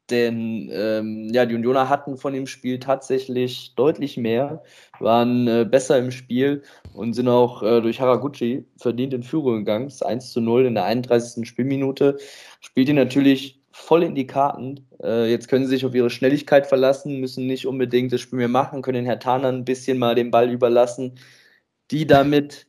Denn 0.10 0.70
ähm, 0.72 1.30
ja, 1.34 1.46
die 1.46 1.56
Unioner 1.56 1.90
hatten 1.90 2.18
von 2.18 2.34
dem 2.34 2.48
Spiel 2.48 2.80
tatsächlich 2.80 3.74
deutlich 3.76 4.16
mehr, 4.16 4.64
waren 5.00 5.48
äh, 5.48 5.66
besser 5.70 5.98
im 5.98 6.12
Spiel 6.12 6.64
und 6.94 7.14
sind 7.14 7.28
auch 7.28 7.62
äh, 7.62 7.82
durch 7.82 8.00
Haraguchi 8.00 8.66
verdient 8.78 9.14
in 9.14 9.24
Führung 9.24 9.60
gegangen. 9.60 9.86
Das 9.86 10.02
1 10.02 10.32
zu 10.32 10.40
0 10.40 10.66
in 10.66 10.76
der 10.76 10.86
31. 10.86 11.48
Spielminute. 11.48 12.18
Spielt 12.62 12.88
ihn 12.88 12.96
natürlich 12.96 13.62
voll 13.72 14.04
in 14.04 14.16
die 14.16 14.28
Karten. 14.28 14.88
Äh, 15.04 15.30
jetzt 15.30 15.50
können 15.50 15.66
sie 15.66 15.72
sich 15.72 15.86
auf 15.86 15.94
ihre 15.94 16.10
Schnelligkeit 16.10 16.68
verlassen, 16.68 17.20
müssen 17.20 17.46
nicht 17.46 17.68
unbedingt 17.68 18.12
das 18.14 18.22
Spiel 18.22 18.40
mehr 18.40 18.48
machen, 18.48 18.82
können 18.82 19.04
den 19.04 19.06
Herr 19.06 19.20
Taner 19.20 19.50
ein 19.50 19.66
bisschen 19.66 20.00
mal 20.00 20.16
den 20.16 20.32
Ball 20.32 20.50
überlassen, 20.50 21.20
die 21.92 22.08
damit 22.08 22.68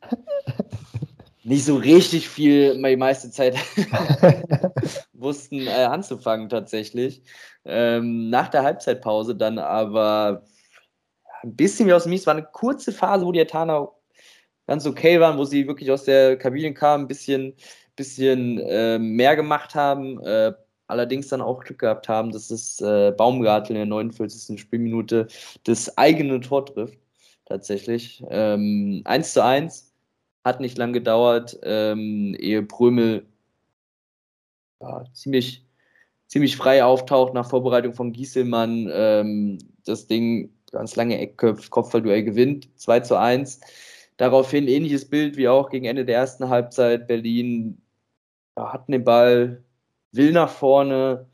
nicht 1.45 1.65
so 1.65 1.77
richtig 1.77 2.29
viel 2.29 2.75
die 2.75 2.97
meiste 2.97 3.31
Zeit 3.31 3.57
wussten 5.13 5.67
äh, 5.67 5.85
anzufangen 5.85 6.49
tatsächlich. 6.49 7.23
Ähm, 7.65 8.31
nach 8.31 8.49
der 8.49 8.63
Halbzeitpause 8.63 9.35
dann 9.37 9.59
aber 9.59 10.45
ein 11.43 11.57
bisschen 11.57 11.89
wie 11.89 11.93
aus 11.93 12.05
dem 12.05 12.11
Mies. 12.11 12.27
war 12.27 12.35
eine 12.35 12.47
kurze 12.47 12.93
Phase, 12.93 13.25
wo 13.25 13.33
die 13.33 13.41
Etana 13.41 13.89
ganz 14.67 14.87
okay 14.87 15.21
waren, 15.21 15.39
wo 15.39 15.45
sie 15.45 15.67
wirklich 15.67 15.91
aus 15.91 16.05
der 16.05 16.37
Kabine 16.37 16.75
kamen, 16.75 17.05
ein 17.05 17.09
bisschen, 17.09 17.55
bisschen 17.97 18.59
äh, 18.59 18.99
mehr 18.99 19.37
gemacht 19.37 19.75
haben. 19.75 20.23
Äh, 20.25 20.53
allerdings 20.87 21.29
dann 21.29 21.43
auch 21.43 21.65
Glück 21.65 21.79
gehabt 21.81 22.09
haben, 22.09 22.33
dass 22.33 22.51
es 22.51 22.81
äh, 22.81 23.13
Baumgartel 23.17 23.77
in 23.77 23.81
der 23.81 23.87
49. 23.87 24.61
Spielminute 24.61 25.29
das 25.65 25.97
eigene 25.99 26.41
Tor 26.41 26.67
trifft. 26.67 26.99
Tatsächlich. 27.45 28.23
Ähm, 28.29 29.03
1 29.05 29.33
zu 29.33 29.43
1 29.43 29.88
hat 30.45 30.61
nicht 30.61 30.79
lang 30.79 30.93
gedauert, 30.93 31.59
ähm, 31.63 32.35
ehe 32.39 32.63
Prömel 32.63 33.27
ja, 34.81 35.05
ziemlich, 35.13 35.65
ziemlich 36.27 36.57
frei 36.57 36.85
auftaucht 36.85 37.35
nach 37.35 37.49
Vorbereitung 37.51 37.93
von 37.95 38.13
Gieselmann. 38.13 38.89
Ähm, 38.93 39.59
das 39.85 40.07
Ding 40.07 40.53
ganz 40.71 40.97
lange 40.97 41.19
Eckköpf, 41.19 41.71
Kopfballduell 41.71 42.25
gewinnt, 42.25 42.69
2 42.77 43.01
zu 43.01 43.19
1. 43.19 43.61
Daraufhin 44.17 44.69
ähnliches 44.69 45.09
Bild 45.09 45.37
wie 45.37 45.49
auch 45.49 45.71
gegen 45.71 45.87
Ende 45.87 46.05
der 46.05 46.17
ersten 46.17 46.49
Halbzeit. 46.49 47.07
Berlin 47.07 47.81
ja, 48.57 48.73
hatten 48.73 48.93
den 48.93 49.05
Ball, 49.05 49.63
will 50.13 50.33
nach 50.33 50.51
vorne. 50.51 51.29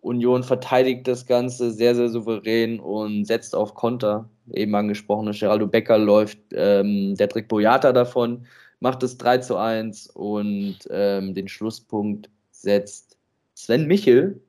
Union 0.00 0.42
verteidigt 0.42 1.08
das 1.08 1.26
Ganze 1.26 1.70
sehr, 1.70 1.94
sehr 1.94 2.08
souverän 2.10 2.78
und 2.80 3.24
setzt 3.24 3.54
auf 3.54 3.74
Konter 3.74 4.28
eben 4.52 4.74
angesprochene 4.74 5.32
Geraldo 5.32 5.66
Becker 5.66 5.98
läuft 5.98 6.38
ähm, 6.52 7.14
der 7.16 7.28
Trick 7.28 7.48
Boyata 7.48 7.92
davon, 7.92 8.46
macht 8.80 9.02
es 9.02 9.16
3 9.18 9.38
zu 9.38 9.56
1 9.56 10.08
und 10.08 10.78
ähm, 10.90 11.34
den 11.34 11.48
Schlusspunkt 11.48 12.28
setzt 12.50 13.16
Sven 13.54 13.86
Michel 13.86 14.40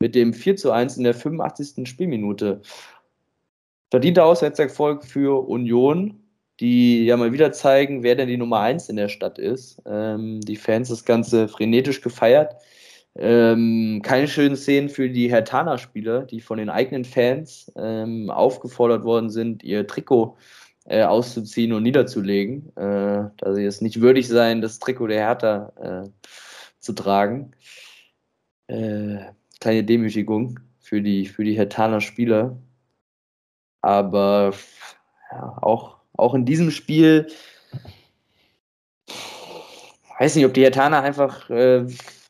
mit 0.00 0.14
dem 0.14 0.32
4 0.32 0.56
zu 0.56 0.72
1 0.72 0.96
in 0.96 1.04
der 1.04 1.14
85. 1.14 1.88
Spielminute. 1.88 2.60
Verdienter 3.90 4.26
Auswärtserfolg 4.26 5.04
für 5.04 5.48
Union, 5.48 6.20
die 6.60 7.04
ja 7.04 7.16
mal 7.16 7.32
wieder 7.32 7.52
zeigen, 7.52 8.02
wer 8.02 8.14
denn 8.14 8.28
die 8.28 8.36
Nummer 8.36 8.60
1 8.60 8.88
in 8.88 8.96
der 8.96 9.08
Stadt 9.08 9.38
ist. 9.38 9.80
Ähm, 9.86 10.40
die 10.42 10.56
Fans 10.56 10.88
das 10.88 11.04
Ganze 11.04 11.48
frenetisch 11.48 12.00
gefeiert. 12.00 12.56
Ähm, 13.20 14.00
keine 14.04 14.28
schönen 14.28 14.56
Szenen 14.56 14.88
für 14.88 15.10
die 15.10 15.28
Hertana-Spieler, 15.28 16.22
die 16.22 16.40
von 16.40 16.58
den 16.58 16.70
eigenen 16.70 17.04
Fans 17.04 17.72
ähm, 17.76 18.30
aufgefordert 18.30 19.02
worden 19.02 19.28
sind, 19.28 19.64
ihr 19.64 19.88
Trikot 19.88 20.36
äh, 20.84 21.02
auszuziehen 21.02 21.72
und 21.72 21.82
niederzulegen, 21.82 22.68
äh, 22.76 23.28
da 23.36 23.54
sie 23.54 23.64
es 23.64 23.80
nicht 23.80 24.00
würdig 24.00 24.28
seien, 24.28 24.62
das 24.62 24.78
Trikot 24.78 25.08
der 25.08 25.18
Hertha 25.18 25.72
äh, 26.06 26.28
zu 26.78 26.92
tragen. 26.92 27.50
Äh, 28.68 29.18
kleine 29.60 29.82
Demütigung 29.82 30.60
für 30.78 31.02
die, 31.02 31.26
für 31.26 31.42
die 31.42 31.56
Hertana-Spieler. 31.56 32.56
Aber 33.82 34.54
ja, 35.32 35.58
auch, 35.60 35.96
auch 36.16 36.34
in 36.34 36.44
diesem 36.44 36.70
Spiel 36.70 37.26
weiß 40.18 40.36
nicht, 40.36 40.46
ob 40.46 40.54
die 40.54 40.62
Hertana 40.62 41.00
einfach 41.00 41.48
äh, 41.50 41.86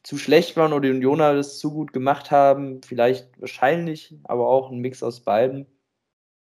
zu 0.08 0.16
schlecht 0.16 0.56
waren 0.56 0.72
oder 0.72 0.88
die 0.88 0.96
Unioner 0.96 1.34
das 1.34 1.58
zu 1.58 1.70
gut 1.70 1.92
gemacht 1.92 2.30
haben. 2.30 2.80
Vielleicht 2.82 3.38
wahrscheinlich, 3.38 4.14
aber 4.24 4.48
auch 4.48 4.70
ein 4.70 4.78
Mix 4.78 5.02
aus 5.02 5.20
beiden. 5.20 5.66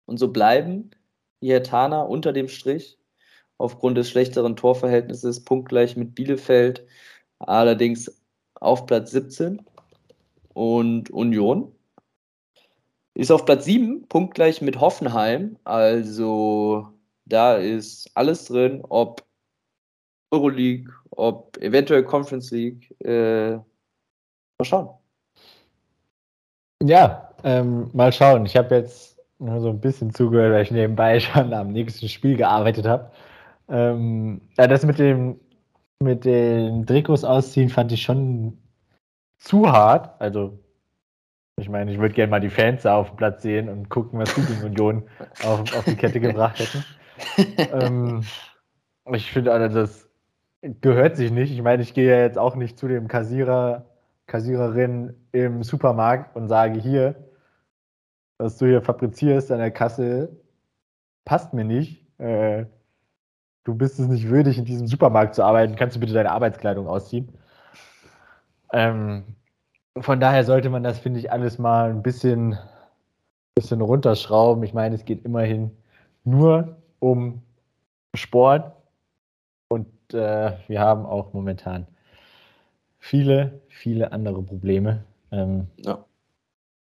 Und 0.06 0.20
so 0.20 0.32
bleiben 0.32 0.92
die 1.42 1.50
Hertaner 1.50 2.08
unter 2.08 2.34
dem 2.34 2.50
Strich 2.50 3.00
aufgrund 3.58 3.98
des 3.98 4.12
schlechteren 4.12 4.56
Torverhältnisses 4.58 5.44
punktgleich 5.44 5.98
mit 5.98 6.14
Bielefeld, 6.14 6.86
allerdings 7.40 8.22
auf 8.54 8.86
Platz 8.86 9.10
17. 9.10 9.66
Und 10.54 11.10
Union 11.10 11.76
ist 13.16 13.32
auf 13.32 13.44
Platz 13.44 13.66
7, 13.66 14.08
punktgleich 14.08 14.62
mit 14.62 14.80
Hoffenheim. 14.80 15.58
Also 15.64 16.90
da 17.26 17.56
ist 17.56 18.12
alles 18.14 18.46
drin, 18.46 18.84
ob 18.88 19.27
Euroleague, 20.32 20.92
ob 21.12 21.58
eventuell 21.62 22.04
Conference 22.04 22.52
League. 22.52 22.94
Äh, 23.04 23.56
mal 23.56 23.64
schauen. 24.64 24.90
Ja, 26.84 27.34
ähm, 27.44 27.90
mal 27.94 28.12
schauen. 28.12 28.46
Ich 28.46 28.56
habe 28.56 28.76
jetzt 28.76 29.18
nur 29.40 29.60
so 29.62 29.70
ein 29.70 29.80
bisschen 29.80 30.14
zugehört, 30.14 30.54
weil 30.54 30.64
ich 30.64 30.72
nebenbei 30.72 31.20
schon 31.22 31.54
am 31.54 31.72
nächsten 31.72 32.08
Spiel 32.10 32.38
gearbeitet 32.38 32.86
habe. 32.86 33.12
Ähm, 33.70 34.42
ja, 34.58 34.68
das 34.68 34.86
mit 34.86 35.00
dem 35.00 35.40
mit 36.00 36.26
den 36.26 36.86
Trikots 36.86 37.24
ausziehen 37.24 37.70
fand 37.70 37.92
ich 37.92 38.04
schon 38.04 38.58
zu 39.40 39.72
hart. 39.72 40.20
Also, 40.22 40.60
ich 41.60 41.70
meine, 41.70 41.92
ich 41.92 41.98
würde 41.98 42.14
gerne 42.14 42.30
mal 42.30 42.40
die 42.40 42.50
Fans 42.50 42.84
da 42.84 42.98
auf 42.98 43.10
dem 43.10 43.18
Platz 43.18 43.42
sehen 43.42 43.68
und 43.68 43.90
gucken, 43.90 44.20
was 44.20 44.34
die 44.36 44.42
gegen 44.42 44.64
Union 44.64 45.10
auf, 45.44 45.76
auf 45.76 45.86
die 45.86 45.96
Kette 45.96 46.20
gebracht 46.22 46.60
hätten. 46.60 46.86
ähm, 47.58 48.24
ich 49.12 49.32
finde, 49.32 49.52
also 49.52 49.76
das 49.76 50.07
gehört 50.62 51.16
sich 51.18 51.32
nicht. 51.32 51.52
Ich 51.52 51.62
meine, 51.62 51.84
ich 51.84 51.94
gehe 51.94 52.10
ja 52.10 52.22
jetzt 52.22 52.38
auch 52.38 52.56
nicht 52.56 52.78
zu 52.78 52.88
dem 52.88 53.08
Kassierer, 53.08 53.86
Kassiererin 54.28 55.16
im 55.32 55.64
Supermarkt 55.64 56.36
und 56.36 56.48
sage 56.48 56.80
hier, 56.80 57.16
was 58.38 58.58
du 58.58 58.66
hier 58.66 58.82
fabrizierst 58.82 59.52
an 59.52 59.60
der 59.60 59.72
Kasse, 59.72 60.30
passt 61.26 61.54
mir 61.54 61.64
nicht. 61.64 62.06
Äh, 62.20 62.66
du 63.64 63.76
bist 63.76 64.00
es 64.00 64.08
nicht 64.08 64.30
würdig, 64.30 64.58
in 64.58 64.66
diesem 64.66 64.88
Supermarkt 64.88 65.36
zu 65.36 65.44
arbeiten. 65.44 65.76
Kannst 65.76 65.96
du 65.96 66.00
bitte 66.00 66.14
deine 66.14 66.32
Arbeitskleidung 66.32 66.88
ausziehen? 66.88 67.30
Ähm, 68.74 69.24
von 70.00 70.20
daher 70.20 70.44
sollte 70.44 70.70
man 70.70 70.84
das, 70.84 71.00
finde 71.00 71.20
ich, 71.20 71.32
alles 71.32 71.58
mal 71.58 71.90
ein 71.90 72.04
bisschen, 72.04 72.58
bisschen 73.56 73.82
runterschrauben. 73.82 74.64
Ich 74.64 74.74
meine, 74.74 74.96
es 74.96 75.06
geht 75.06 75.26
immerhin 75.26 75.72
nur 76.24 76.78
um 77.00 77.42
Sport 78.14 78.77
äh, 80.14 80.52
wir 80.68 80.80
haben 80.80 81.06
auch 81.06 81.34
momentan 81.34 81.88
viele, 83.00 83.62
viele 83.70 84.12
andere 84.12 84.42
Probleme 84.42 85.04
ähm, 85.32 85.68
ja. 85.78 86.04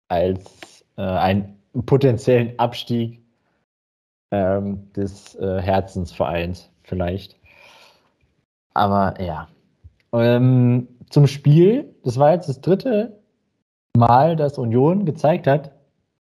als 0.08 0.86
äh, 0.98 1.02
einen 1.02 1.62
potenziellen 1.86 2.58
Abstieg 2.58 3.22
ähm, 4.32 4.92
des 4.94 5.36
äh, 5.36 5.62
Herzensvereins 5.62 6.70
vielleicht. 6.84 7.38
Aber 8.74 9.20
ja. 9.22 9.48
Ähm, 10.14 10.88
zum 11.10 11.28
Spiel, 11.28 11.96
das 12.04 12.18
war 12.18 12.32
jetzt 12.32 12.50
das 12.50 12.62
dritte 12.62 13.20
Mal, 13.96 14.36
dass 14.36 14.58
Union 14.58 15.06
gezeigt 15.06 15.48
hat, 15.48 15.72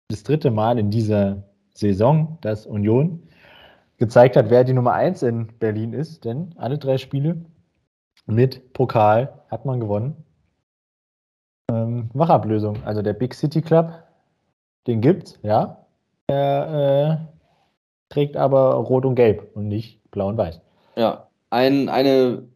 das 0.09 0.22
dritte 0.22 0.51
Mal 0.51 0.78
in 0.78 0.90
dieser 0.90 1.42
Saison, 1.74 2.38
dass 2.40 2.66
Union 2.66 3.22
gezeigt 3.99 4.36
hat, 4.36 4.51
wer 4.51 4.64
die 4.64 4.72
Nummer 4.72 4.92
1 4.92 5.22
in 5.22 5.47
Berlin 5.59 5.92
ist, 5.92 6.24
denn 6.24 6.55
alle 6.57 6.78
drei 6.78 6.99
Spiele 6.99 7.44
mit 8.26 8.72
Pokal 8.72 9.42
hat 9.49 9.64
man 9.64 9.80
gewonnen. 9.80 10.24
Ähm, 11.70 12.11
Wachablösung, 12.12 12.82
also 12.84 13.03
der 13.03 13.12
Big 13.12 13.34
City 13.34 13.62
Club, 13.62 13.92
den 14.86 15.01
gibt's, 15.01 15.38
ja. 15.42 15.86
Er 16.28 17.20
äh, 17.30 18.12
trägt 18.12 18.36
aber 18.36 18.74
Rot 18.74 19.05
und 19.05 19.14
Gelb 19.14 19.51
und 19.55 19.68
nicht 19.68 20.11
Blau 20.11 20.28
und 20.28 20.36
Weiß. 20.36 20.61
Ja, 20.97 21.28
ein, 21.51 21.88
eine 21.88 22.49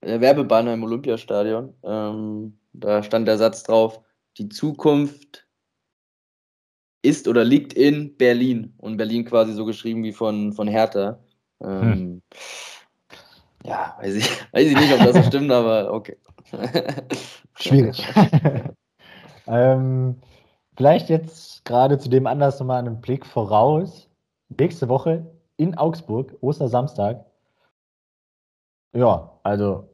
Werbebanner 0.00 0.74
im 0.74 0.84
Olympiastadion. 0.84 1.74
Ähm, 1.82 2.58
da 2.72 3.02
stand 3.02 3.26
der 3.26 3.38
Satz 3.38 3.62
drauf: 3.64 4.00
Die 4.38 4.48
Zukunft 4.48 5.45
ist 7.06 7.28
oder 7.28 7.44
liegt 7.44 7.72
in 7.72 8.16
Berlin. 8.16 8.74
Und 8.78 8.96
Berlin 8.96 9.24
quasi 9.24 9.52
so 9.52 9.64
geschrieben 9.64 10.02
wie 10.02 10.12
von, 10.12 10.52
von 10.52 10.68
Hertha. 10.68 11.18
Ähm, 11.62 11.82
hm. 11.82 12.22
Ja, 13.64 13.96
weiß 14.00 14.14
ich, 14.14 14.28
weiß 14.52 14.66
ich 14.68 14.76
nicht, 14.76 14.92
ob 14.92 14.98
das 14.98 15.16
so 15.16 15.22
stimmt, 15.22 15.50
aber 15.50 15.92
okay. 15.92 16.16
Schwierig. 17.58 18.06
ähm, 19.46 20.16
vielleicht 20.76 21.08
jetzt 21.08 21.64
gerade 21.64 21.98
zu 21.98 22.08
dem 22.08 22.26
Anlass 22.26 22.58
nochmal 22.60 22.80
einen 22.80 23.00
Blick 23.00 23.24
voraus. 23.24 24.08
Nächste 24.48 24.88
Woche 24.88 25.26
in 25.56 25.76
Augsburg, 25.76 26.36
Ostersamstag. 26.40 27.24
Ja, 28.94 29.38
also 29.42 29.88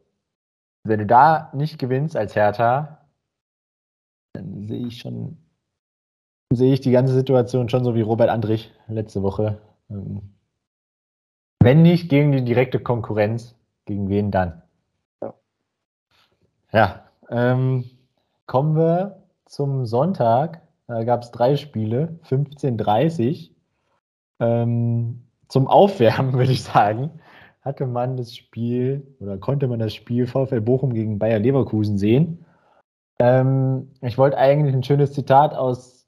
wenn 0.84 0.98
du 1.00 1.06
da 1.06 1.50
nicht 1.54 1.78
gewinnst 1.78 2.16
als 2.16 2.34
Hertha, 2.34 3.06
dann 4.34 4.66
sehe 4.66 4.86
ich 4.86 4.98
schon, 4.98 5.38
sehe 6.56 6.72
ich 6.72 6.80
die 6.80 6.90
ganze 6.90 7.14
Situation 7.14 7.68
schon 7.68 7.84
so 7.84 7.94
wie 7.94 8.00
Robert 8.00 8.30
Andrich 8.30 8.72
letzte 8.88 9.22
Woche. 9.22 9.58
Ähm, 9.90 10.34
wenn 11.60 11.82
nicht 11.82 12.08
gegen 12.08 12.32
die 12.32 12.44
direkte 12.44 12.80
Konkurrenz, 12.80 13.54
gegen 13.84 14.08
wen 14.08 14.30
dann? 14.30 14.62
Ja, 15.20 15.34
ja 16.72 17.04
ähm, 17.30 17.84
kommen 18.46 18.76
wir 18.76 19.22
zum 19.46 19.86
Sonntag. 19.86 20.62
Da 20.88 21.04
gab 21.04 21.22
es 21.22 21.30
drei 21.30 21.56
Spiele, 21.56 22.18
15:30 22.28 23.50
ähm, 24.40 25.22
zum 25.48 25.68
Aufwärmen, 25.68 26.32
würde 26.38 26.52
ich 26.52 26.62
sagen, 26.62 27.10
hatte 27.62 27.86
man 27.86 28.16
das 28.16 28.34
Spiel 28.34 29.06
oder 29.20 29.38
konnte 29.38 29.68
man 29.68 29.78
das 29.78 29.94
Spiel 29.94 30.26
VfL 30.26 30.60
Bochum 30.60 30.92
gegen 30.92 31.18
Bayer 31.18 31.38
Leverkusen 31.38 31.96
sehen. 31.96 32.44
Ähm, 33.18 33.92
ich 34.00 34.18
wollte 34.18 34.36
eigentlich 34.36 34.74
ein 34.74 34.82
schönes 34.82 35.12
Zitat 35.12 35.54
aus 35.54 36.01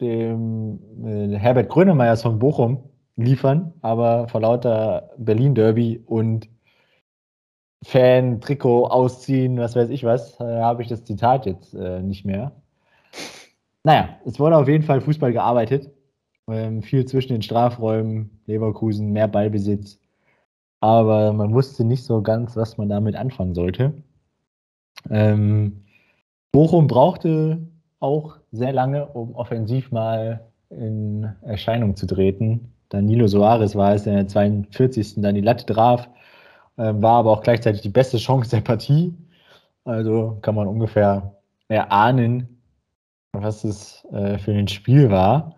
dem 0.00 0.78
äh, 1.04 1.36
Herbert 1.36 1.68
Grönemeyer 1.68 2.16
von 2.16 2.38
Bochum 2.38 2.84
liefern, 3.16 3.72
aber 3.82 4.28
vor 4.28 4.40
lauter 4.40 5.10
Berlin-Derby 5.18 6.02
und 6.06 6.48
Fan, 7.84 8.40
Trikot 8.40 8.86
ausziehen, 8.86 9.56
was 9.58 9.76
weiß 9.76 9.90
ich 9.90 10.04
was, 10.04 10.38
äh, 10.40 10.44
habe 10.44 10.82
ich 10.82 10.88
das 10.88 11.04
Zitat 11.04 11.46
jetzt 11.46 11.74
äh, 11.74 12.02
nicht 12.02 12.24
mehr. 12.24 12.52
Naja, 13.84 14.18
es 14.24 14.40
wurde 14.40 14.56
auf 14.56 14.68
jeden 14.68 14.84
Fall 14.84 15.00
Fußball 15.00 15.32
gearbeitet. 15.32 15.90
Ähm, 16.48 16.82
viel 16.82 17.04
zwischen 17.04 17.32
den 17.32 17.42
Strafräumen, 17.42 18.40
Leverkusen, 18.46 19.12
mehr 19.12 19.28
Ballbesitz. 19.28 20.00
Aber 20.80 21.32
man 21.32 21.52
wusste 21.54 21.84
nicht 21.84 22.04
so 22.04 22.22
ganz, 22.22 22.56
was 22.56 22.78
man 22.78 22.88
damit 22.88 23.16
anfangen 23.16 23.54
sollte. 23.54 24.02
Ähm, 25.10 25.84
Bochum 26.52 26.86
brauchte 26.86 27.68
auch 28.00 28.37
sehr 28.52 28.72
lange, 28.72 29.06
um 29.06 29.34
offensiv 29.34 29.90
mal 29.92 30.40
in 30.70 31.24
Erscheinung 31.42 31.96
zu 31.96 32.06
treten. 32.06 32.72
Danilo 32.88 33.26
Soares 33.26 33.74
war 33.76 33.94
es 33.94 34.06
in 34.06 34.14
der 34.14 34.28
42. 34.28 35.14
dann 35.16 35.34
die 35.34 35.40
Latte 35.40 35.66
traf, 35.66 36.08
äh, 36.76 36.92
war 36.94 37.18
aber 37.18 37.32
auch 37.32 37.42
gleichzeitig 37.42 37.82
die 37.82 37.88
beste 37.88 38.18
Chance 38.18 38.50
der 38.50 38.62
Partie. 38.62 39.14
Also 39.84 40.38
kann 40.42 40.54
man 40.54 40.66
ungefähr 40.66 41.34
erahnen, 41.68 42.60
was 43.32 43.64
es 43.64 44.04
äh, 44.12 44.38
für 44.38 44.52
ein 44.52 44.68
Spiel 44.68 45.10
war. 45.10 45.56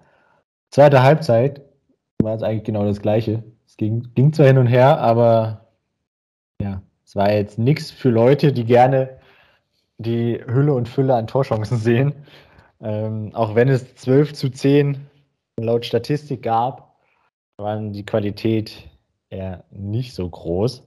Zweite 0.70 1.02
Halbzeit 1.02 1.62
war 2.22 2.34
es 2.34 2.42
eigentlich 2.42 2.64
genau 2.64 2.84
das 2.84 3.00
Gleiche. 3.00 3.42
Es 3.66 3.76
ging, 3.76 4.08
ging 4.14 4.32
zwar 4.32 4.46
hin 4.46 4.58
und 4.58 4.66
her, 4.66 4.98
aber 4.98 5.66
ja, 6.60 6.82
es 7.04 7.16
war 7.16 7.32
jetzt 7.32 7.58
nichts 7.58 7.90
für 7.90 8.10
Leute, 8.10 8.52
die 8.52 8.64
gerne 8.64 9.18
die 9.98 10.40
Hülle 10.46 10.74
und 10.74 10.88
Fülle 10.88 11.14
an 11.14 11.26
Torchancen 11.26 11.78
sehen. 11.78 12.14
Ähm, 12.80 13.34
auch 13.34 13.54
wenn 13.54 13.68
es 13.68 13.94
12 13.96 14.32
zu 14.32 14.50
10 14.50 15.06
laut 15.58 15.84
Statistik 15.84 16.42
gab, 16.42 16.96
waren 17.58 17.92
die 17.92 18.06
Qualität 18.06 18.88
eher 19.28 19.64
nicht 19.70 20.14
so 20.14 20.28
groß. 20.28 20.82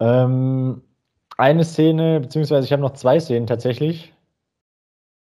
Ähm, 0.00 0.82
eine 1.36 1.64
Szene, 1.64 2.20
beziehungsweise 2.20 2.66
ich 2.66 2.72
habe 2.72 2.82
noch 2.82 2.94
zwei 2.94 3.20
Szenen 3.20 3.46
tatsächlich, 3.46 4.12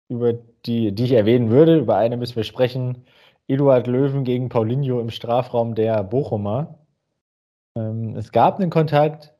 über 0.08 0.34
die, 0.66 0.92
die 0.92 1.04
ich 1.04 1.12
erwähnen 1.12 1.50
würde. 1.50 1.78
Über 1.78 1.96
eine 1.96 2.16
müssen 2.16 2.36
wir 2.36 2.44
sprechen. 2.44 3.04
Eduard 3.48 3.86
Löwen 3.86 4.24
gegen 4.24 4.48
Paulinho 4.48 5.00
im 5.00 5.10
Strafraum 5.10 5.74
der 5.74 6.02
Bochumer. 6.02 6.78
Ähm, 7.76 8.16
es 8.16 8.32
gab 8.32 8.58
einen 8.58 8.70
Kontakt, 8.70 9.34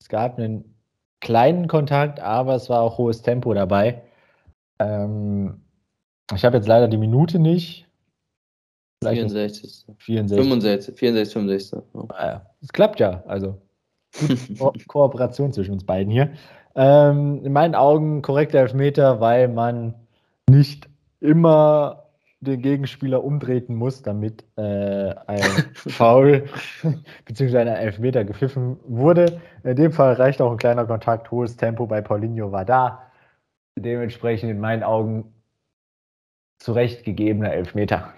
es 0.00 0.08
gab 0.08 0.38
einen 0.38 0.76
kleinen 1.20 1.68
Kontakt, 1.68 2.20
aber 2.20 2.54
es 2.54 2.68
war 2.68 2.80
auch 2.82 2.98
hohes 2.98 3.22
Tempo 3.22 3.54
dabei. 3.54 4.02
Ähm, 4.82 5.60
ich 6.34 6.44
habe 6.44 6.56
jetzt 6.56 6.68
leider 6.68 6.88
die 6.88 6.96
Minute 6.96 7.38
nicht. 7.38 7.86
64. 9.02 9.86
64. 9.98 10.38
65, 10.38 10.96
64, 10.96 11.32
65. 11.32 11.82
Es 12.60 12.72
klappt 12.72 13.00
ja, 13.00 13.22
also 13.26 13.58
Ko 14.58 14.72
Kooperation 14.86 15.52
zwischen 15.52 15.72
uns 15.72 15.84
beiden 15.84 16.12
hier. 16.12 16.32
Ähm, 16.74 17.44
in 17.44 17.52
meinen 17.52 17.74
Augen 17.74 18.22
korrekter 18.22 18.60
Elfmeter, 18.60 19.20
weil 19.20 19.48
man 19.48 19.94
nicht 20.48 20.88
immer 21.20 22.04
den 22.40 22.60
Gegenspieler 22.60 23.22
umtreten 23.22 23.76
muss, 23.76 24.02
damit 24.02 24.44
äh, 24.56 25.14
ein 25.26 25.40
Foul 25.74 26.44
bzw. 27.24 27.58
ein 27.58 27.68
Elfmeter 27.68 28.24
gepfiffen 28.24 28.78
wurde. 28.84 29.40
In 29.62 29.76
dem 29.76 29.92
Fall 29.92 30.14
reicht 30.14 30.40
auch 30.40 30.50
ein 30.50 30.56
kleiner 30.56 30.84
Kontakt, 30.84 31.30
hohes 31.30 31.56
Tempo 31.56 31.86
bei 31.86 32.00
Paulinho 32.00 32.50
war 32.50 32.64
da. 32.64 33.11
Dementsprechend 33.78 34.50
in 34.50 34.60
meinen 34.60 34.82
Augen 34.82 35.32
zurechtgegebener 36.58 37.52
Elfmeter. 37.52 38.12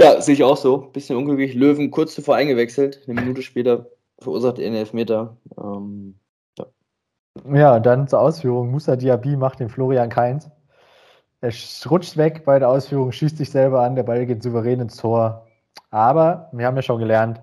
Ja, 0.00 0.20
sehe 0.20 0.34
ich 0.34 0.44
auch 0.44 0.56
so. 0.56 0.78
Bisschen 0.78 1.16
unglücklich. 1.16 1.54
Löwen 1.54 1.90
kurz 1.90 2.14
zuvor 2.14 2.36
eingewechselt. 2.36 3.02
Eine 3.06 3.20
Minute 3.20 3.42
später 3.42 3.90
verursacht 4.18 4.58
er 4.58 4.66
einen 4.66 4.76
Elfmeter. 4.76 5.36
Ähm, 5.58 6.18
ja. 6.58 6.66
ja, 7.54 7.80
dann 7.80 8.08
zur 8.08 8.20
Ausführung. 8.20 8.70
Musa 8.70 8.96
Diaby 8.96 9.36
macht 9.36 9.60
den 9.60 9.68
Florian 9.68 10.10
Keins. 10.10 10.50
Er 11.40 11.52
rutscht 11.88 12.16
weg 12.16 12.44
bei 12.44 12.58
der 12.58 12.68
Ausführung, 12.68 13.12
schießt 13.12 13.36
sich 13.36 13.50
selber 13.50 13.82
an, 13.82 13.94
der 13.94 14.02
Ball 14.02 14.26
geht 14.26 14.42
souverän 14.42 14.80
ins 14.80 14.96
Tor. 14.96 15.46
Aber 15.90 16.48
wir 16.52 16.66
haben 16.66 16.76
ja 16.76 16.82
schon 16.82 16.98
gelernt, 16.98 17.40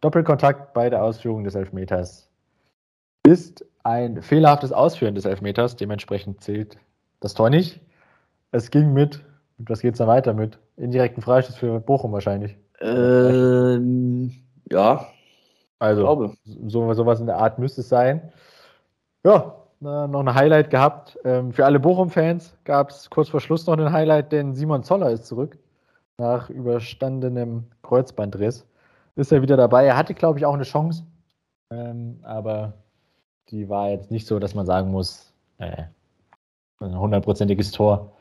Doppelkontakt 0.00 0.72
bei 0.72 0.90
der 0.90 1.02
Ausführung 1.02 1.44
des 1.44 1.54
Elfmeters 1.54 2.28
ist 3.24 3.64
ein 3.84 4.22
fehlerhaftes 4.22 4.72
Ausführen 4.72 5.14
des 5.14 5.24
Elfmeters. 5.24 5.76
Dementsprechend 5.76 6.42
zählt 6.42 6.76
das 7.20 7.34
Tor 7.34 7.50
nicht. 7.50 7.80
Es 8.50 8.70
ging 8.70 8.92
mit, 8.92 9.24
was 9.58 9.80
geht 9.80 9.94
es 9.94 9.98
da 9.98 10.06
weiter 10.06 10.34
mit? 10.34 10.58
Indirekten 10.76 11.22
Freistoß 11.22 11.56
für 11.56 11.80
Bochum 11.80 12.12
wahrscheinlich. 12.12 12.56
Ähm, 12.80 14.32
ja. 14.70 15.06
Also, 15.78 16.02
glaube. 16.02 16.34
So, 16.44 16.92
sowas 16.92 17.20
in 17.20 17.26
der 17.26 17.38
Art 17.38 17.58
müsste 17.58 17.80
es 17.80 17.88
sein. 17.88 18.32
Ja, 19.24 19.56
noch 19.80 20.20
ein 20.20 20.34
Highlight 20.34 20.70
gehabt. 20.70 21.18
Ähm, 21.24 21.52
für 21.52 21.64
alle 21.64 21.80
Bochum-Fans 21.80 22.56
gab 22.64 22.90
es 22.90 23.10
kurz 23.10 23.28
vor 23.28 23.40
Schluss 23.40 23.66
noch 23.66 23.76
ein 23.76 23.92
Highlight, 23.92 24.32
denn 24.32 24.54
Simon 24.54 24.84
Zoller 24.84 25.10
ist 25.10 25.26
zurück. 25.26 25.58
Nach 26.18 26.50
überstandenem 26.50 27.64
Kreuzbandriss 27.82 28.66
ist 29.16 29.32
er 29.32 29.42
wieder 29.42 29.56
dabei. 29.56 29.86
Er 29.86 29.96
hatte, 29.96 30.14
glaube 30.14 30.38
ich, 30.38 30.46
auch 30.46 30.54
eine 30.54 30.62
Chance. 30.62 31.04
Ähm, 31.70 32.20
aber 32.22 32.74
die 33.52 33.68
war 33.68 33.90
jetzt 33.90 34.10
nicht 34.10 34.26
so, 34.26 34.38
dass 34.38 34.54
man 34.54 34.66
sagen 34.66 34.90
muss, 34.90 35.32
äh, 35.58 35.84
ein 36.80 36.98
hundertprozentiges 36.98 37.70
Tor. 37.70 38.12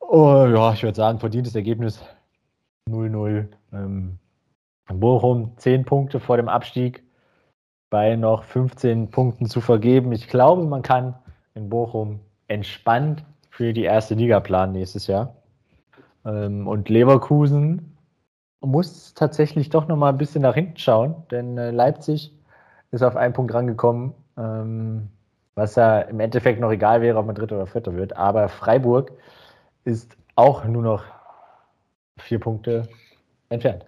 Oh, 0.00 0.46
ja, 0.46 0.72
ich 0.72 0.82
würde 0.82 0.96
sagen, 0.96 1.18
verdientes 1.18 1.54
Ergebnis 1.54 2.00
0-0. 2.88 3.48
Ähm, 3.72 4.18
Bochum 4.90 5.52
10 5.58 5.84
Punkte 5.84 6.18
vor 6.20 6.38
dem 6.38 6.48
Abstieg 6.48 7.04
bei 7.90 8.16
noch 8.16 8.44
15 8.44 9.10
Punkten 9.10 9.46
zu 9.46 9.60
vergeben. 9.60 10.12
Ich 10.12 10.28
glaube, 10.28 10.64
man 10.64 10.82
kann 10.82 11.14
in 11.54 11.68
Bochum 11.68 12.20
entspannt 12.46 13.24
für 13.50 13.72
die 13.72 13.82
erste 13.82 14.14
Liga 14.14 14.40
planen 14.40 14.72
nächstes 14.72 15.08
Jahr. 15.08 15.34
Ähm, 16.24 16.66
und 16.66 16.88
Leverkusen 16.88 17.98
muss 18.60 19.14
tatsächlich 19.14 19.68
doch 19.68 19.88
noch 19.88 19.96
mal 19.96 20.10
ein 20.10 20.18
bisschen 20.18 20.42
nach 20.42 20.54
hinten 20.54 20.78
schauen, 20.78 21.16
denn 21.30 21.58
äh, 21.58 21.70
Leipzig 21.70 22.32
ist 22.90 23.02
auf 23.02 23.16
einen 23.16 23.34
Punkt 23.34 23.52
rangekommen, 23.52 24.14
ähm, 24.38 25.08
was 25.54 25.74
ja 25.74 26.00
im 26.02 26.20
Endeffekt 26.20 26.60
noch 26.60 26.70
egal 26.70 27.02
wäre, 27.02 27.18
ob 27.18 27.26
man 27.26 27.34
Dritter 27.34 27.56
oder 27.56 27.66
Vierter 27.66 27.94
wird. 27.96 28.16
Aber 28.16 28.48
Freiburg 28.48 29.12
ist 29.84 30.16
auch 30.36 30.64
nur 30.64 30.82
noch 30.82 31.04
vier 32.18 32.38
Punkte 32.38 32.88
entfernt. 33.48 33.84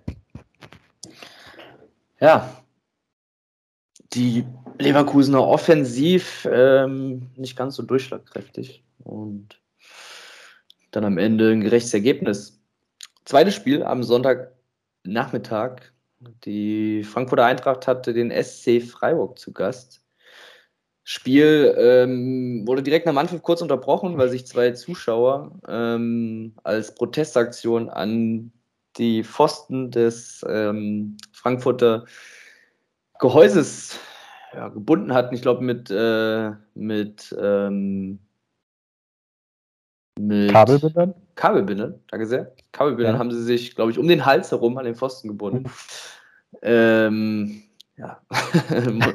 Ja, 2.21 2.51
die 4.13 4.45
Leverkusener 4.79 5.47
offensiv 5.47 6.49
ähm, 6.51 7.31
nicht 7.37 7.57
ganz 7.57 7.77
so 7.77 7.83
durchschlagkräftig 7.83 8.83
und 9.05 9.61
dann 10.91 11.05
am 11.05 11.19
Ende 11.19 11.53
ein 11.53 11.61
gerechtes 11.61 11.95
Ergebnis. 11.95 12.61
Zweites 13.25 13.55
Spiel 13.55 13.83
am 13.83 14.03
Sonntagnachmittag. 14.03 15.93
Die 16.45 17.05
Frankfurter 17.05 17.47
Eintracht 17.47 17.87
hatte 17.87 18.13
den 18.13 18.31
SC 18.31 18.83
Freiburg 18.83 19.39
zu 19.39 19.53
Gast. 19.53 20.03
Spiel 21.13 21.75
ähm, 21.77 22.63
wurde 22.69 22.85
direkt 22.85 23.05
nach 23.05 23.17
Anpfiff 23.17 23.43
kurz 23.43 23.61
unterbrochen, 23.63 24.17
weil 24.17 24.29
sich 24.29 24.47
zwei 24.47 24.71
Zuschauer 24.71 25.51
ähm, 25.67 26.55
als 26.63 26.95
Protestaktion 26.95 27.91
an 27.91 28.53
die 28.97 29.25
Pfosten 29.25 29.91
des 29.91 30.47
ähm, 30.49 31.17
Frankfurter 31.33 32.05
Gehäuses 33.19 33.99
ja, 34.55 34.69
gebunden 34.69 35.13
hatten. 35.13 35.35
Ich 35.35 35.43
glaube, 35.43 35.65
mit, 35.65 35.91
äh, 35.91 36.53
mit, 36.77 37.37
ähm, 37.37 38.21
mit 40.17 40.53
Kabelbindern? 40.53 41.15
Kabelbindern, 41.35 42.01
danke 42.07 42.27
sehr. 42.27 42.55
Kabelbindern 42.71 43.17
ja. 43.17 43.19
haben 43.19 43.33
sie 43.33 43.43
sich, 43.43 43.75
glaube 43.75 43.91
ich, 43.91 43.99
um 43.99 44.07
den 44.07 44.27
Hals 44.27 44.53
herum 44.53 44.79
an 44.79 44.85
den 44.85 44.95
Pfosten 44.95 45.27
gebunden. 45.27 45.69
Ähm, 46.63 47.65
ja. 48.01 48.21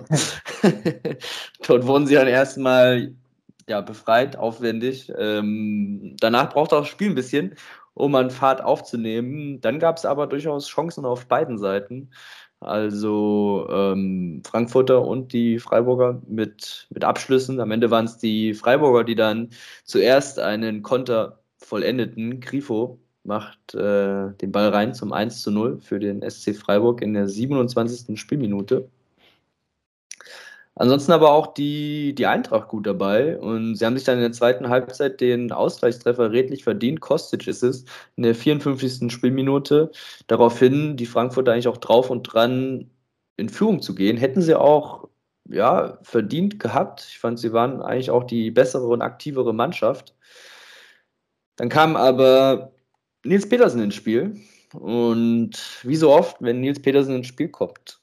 Dort 1.67 1.87
wurden 1.87 2.07
sie 2.07 2.15
dann 2.15 2.27
erstmal 2.27 3.13
ja, 3.67 3.81
befreit, 3.81 4.37
aufwendig. 4.37 5.11
Ähm, 5.17 6.15
danach 6.19 6.49
brauchte 6.49 6.75
auch 6.75 6.81
das 6.81 6.89
Spiel 6.89 7.09
ein 7.09 7.15
bisschen, 7.15 7.55
um 7.93 8.13
an 8.15 8.29
Fahrt 8.29 8.63
aufzunehmen. 8.63 9.59
Dann 9.61 9.79
gab 9.79 9.97
es 9.97 10.05
aber 10.05 10.27
durchaus 10.27 10.67
Chancen 10.67 11.05
auf 11.05 11.25
beiden 11.27 11.57
Seiten. 11.57 12.11
Also 12.59 13.67
ähm, 13.69 14.41
Frankfurter 14.45 15.01
und 15.01 15.33
die 15.33 15.59
Freiburger 15.59 16.21
mit, 16.27 16.87
mit 16.89 17.03
Abschlüssen. 17.03 17.59
Am 17.59 17.71
Ende 17.71 17.91
waren 17.91 18.05
es 18.05 18.17
die 18.17 18.53
Freiburger, 18.53 19.03
die 19.03 19.15
dann 19.15 19.49
zuerst 19.83 20.39
einen 20.39 20.83
Konter 20.83 21.39
vollendeten. 21.57 22.39
Grifo 22.39 22.99
macht 23.25 23.73
äh, 23.75 24.31
den 24.33 24.51
Ball 24.51 24.69
rein 24.69 24.93
zum 24.93 25.13
1 25.13 25.41
zu 25.41 25.51
0 25.51 25.79
für 25.81 25.99
den 25.99 26.21
SC 26.29 26.55
Freiburg 26.55 27.01
in 27.01 27.13
der 27.13 27.27
27. 27.27 28.19
Spielminute. 28.19 28.89
Ansonsten 30.77 31.13
aber 31.13 31.31
auch 31.31 31.53
die, 31.53 32.13
die 32.15 32.25
Eintracht 32.25 32.67
gut 32.67 32.85
dabei 32.85 33.39
und 33.39 33.75
sie 33.75 33.85
haben 33.85 33.95
sich 33.95 34.05
dann 34.05 34.17
in 34.17 34.23
der 34.23 34.33
zweiten 34.33 34.67
Halbzeit 34.67 35.21
den 35.21 35.53
Ausgleichstreffer 35.53 36.31
redlich 36.31 36.65
verdient. 36.65 36.99
Kostic 36.99 37.47
ist 37.47 37.63
es 37.63 37.85
in 38.17 38.23
der 38.23 38.35
54. 38.35 39.09
Spielminute. 39.09 39.91
Daraufhin 40.27 40.97
die 40.97 41.05
Frankfurter 41.05 41.53
eigentlich 41.53 41.69
auch 41.69 41.77
drauf 41.77 42.09
und 42.09 42.23
dran 42.23 42.89
in 43.37 43.47
Führung 43.47 43.81
zu 43.81 43.95
gehen. 43.95 44.17
Hätten 44.17 44.41
sie 44.41 44.55
auch 44.59 45.07
ja, 45.49 45.97
verdient 46.01 46.59
gehabt. 46.59 47.05
Ich 47.09 47.19
fand, 47.19 47.39
sie 47.39 47.53
waren 47.53 47.81
eigentlich 47.81 48.11
auch 48.11 48.25
die 48.25 48.51
bessere 48.51 48.87
und 48.87 49.01
aktivere 49.01 49.53
Mannschaft. 49.53 50.13
Dann 51.55 51.69
kam 51.69 51.95
aber 51.95 52.73
Nils 53.25 53.47
Petersen 53.49 53.81
ins 53.81 53.95
Spiel. 53.95 54.39
Und 54.73 55.79
wie 55.83 55.95
so 55.95 56.11
oft, 56.11 56.37
wenn 56.41 56.61
Nils 56.61 56.81
Petersen 56.81 57.15
ins 57.15 57.27
Spiel 57.27 57.49
kommt, 57.49 58.01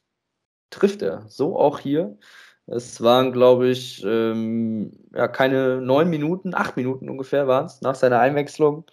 trifft 0.71 1.03
er. 1.03 1.25
So 1.29 1.59
auch 1.59 1.79
hier. 1.79 2.19
Es 2.67 3.01
waren, 3.03 3.33
glaube 3.33 3.69
ich, 3.69 4.05
ähm, 4.05 4.93
ja, 5.15 5.29
keine 5.29 5.81
neun 5.81 6.09
Minuten, 6.11 6.55
acht 6.55 6.77
Minuten 6.77 7.09
ungefähr 7.09 7.49
waren 7.49 7.67
es 7.67 7.81
nach 7.83 7.95
seiner 7.95 8.21
Einwechslung. 8.21 8.85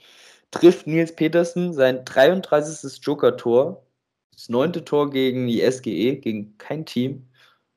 Trifft 0.51 0.87
Nils 0.87 1.15
Petersen 1.15 1.73
sein 1.73 2.03
33. 2.05 2.99
Joker-Tor. 3.03 3.85
Das 4.33 4.49
neunte 4.49 4.83
Tor 4.85 5.11
gegen 5.11 5.47
die 5.47 5.61
SGE, 5.61 6.17
gegen 6.17 6.57
kein 6.57 6.85
Team. 6.85 7.27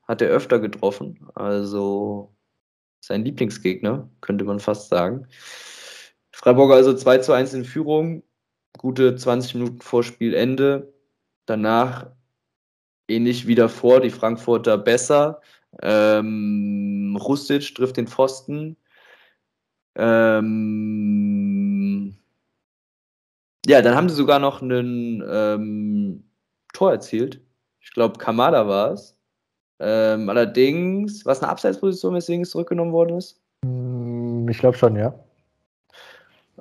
Hat 0.07 0.21
er 0.21 0.29
öfter 0.29 0.59
getroffen. 0.59 1.27
Also 1.35 2.33
sein 2.99 3.23
Lieblingsgegner, 3.23 4.09
könnte 4.21 4.45
man 4.45 4.59
fast 4.59 4.89
sagen. 4.89 5.27
Freiburger 6.31 6.75
also 6.75 6.93
2 6.93 7.19
zu 7.19 7.33
1 7.33 7.53
in 7.53 7.65
Führung. 7.65 8.23
Gute 8.77 9.15
20 9.15 9.55
Minuten 9.55 9.81
vor 9.81 10.03
Spielende. 10.03 10.93
Danach 11.45 12.07
ähnlich 13.07 13.47
wie 13.47 13.55
davor, 13.55 14.01
die 14.01 14.09
Frankfurter 14.09 14.77
besser, 14.77 15.41
ähm, 15.81 17.17
Rustic 17.19 17.73
trifft 17.75 17.97
den 17.97 18.07
Pfosten. 18.07 18.77
Ähm, 19.95 21.63
ja, 23.65 23.81
dann 23.81 23.95
haben 23.95 24.09
sie 24.09 24.15
sogar 24.15 24.39
noch 24.39 24.61
ein 24.61 25.23
ähm, 25.27 26.23
Tor 26.73 26.91
erzielt. 26.91 27.41
Ich 27.79 27.91
glaube, 27.91 28.17
Kamada 28.17 28.67
war 28.67 28.91
es. 28.91 29.17
Ähm, 29.79 30.29
allerdings, 30.29 31.25
was 31.25 31.41
eine 31.41 31.51
Abseitsposition, 31.51 32.13
weswegen 32.13 32.43
es 32.43 32.51
zurückgenommen 32.51 32.93
worden 32.93 33.17
ist? 33.17 33.41
Hm, 33.65 34.47
ich 34.49 34.59
glaube 34.59 34.77
schon, 34.77 34.95
ja. 34.95 35.13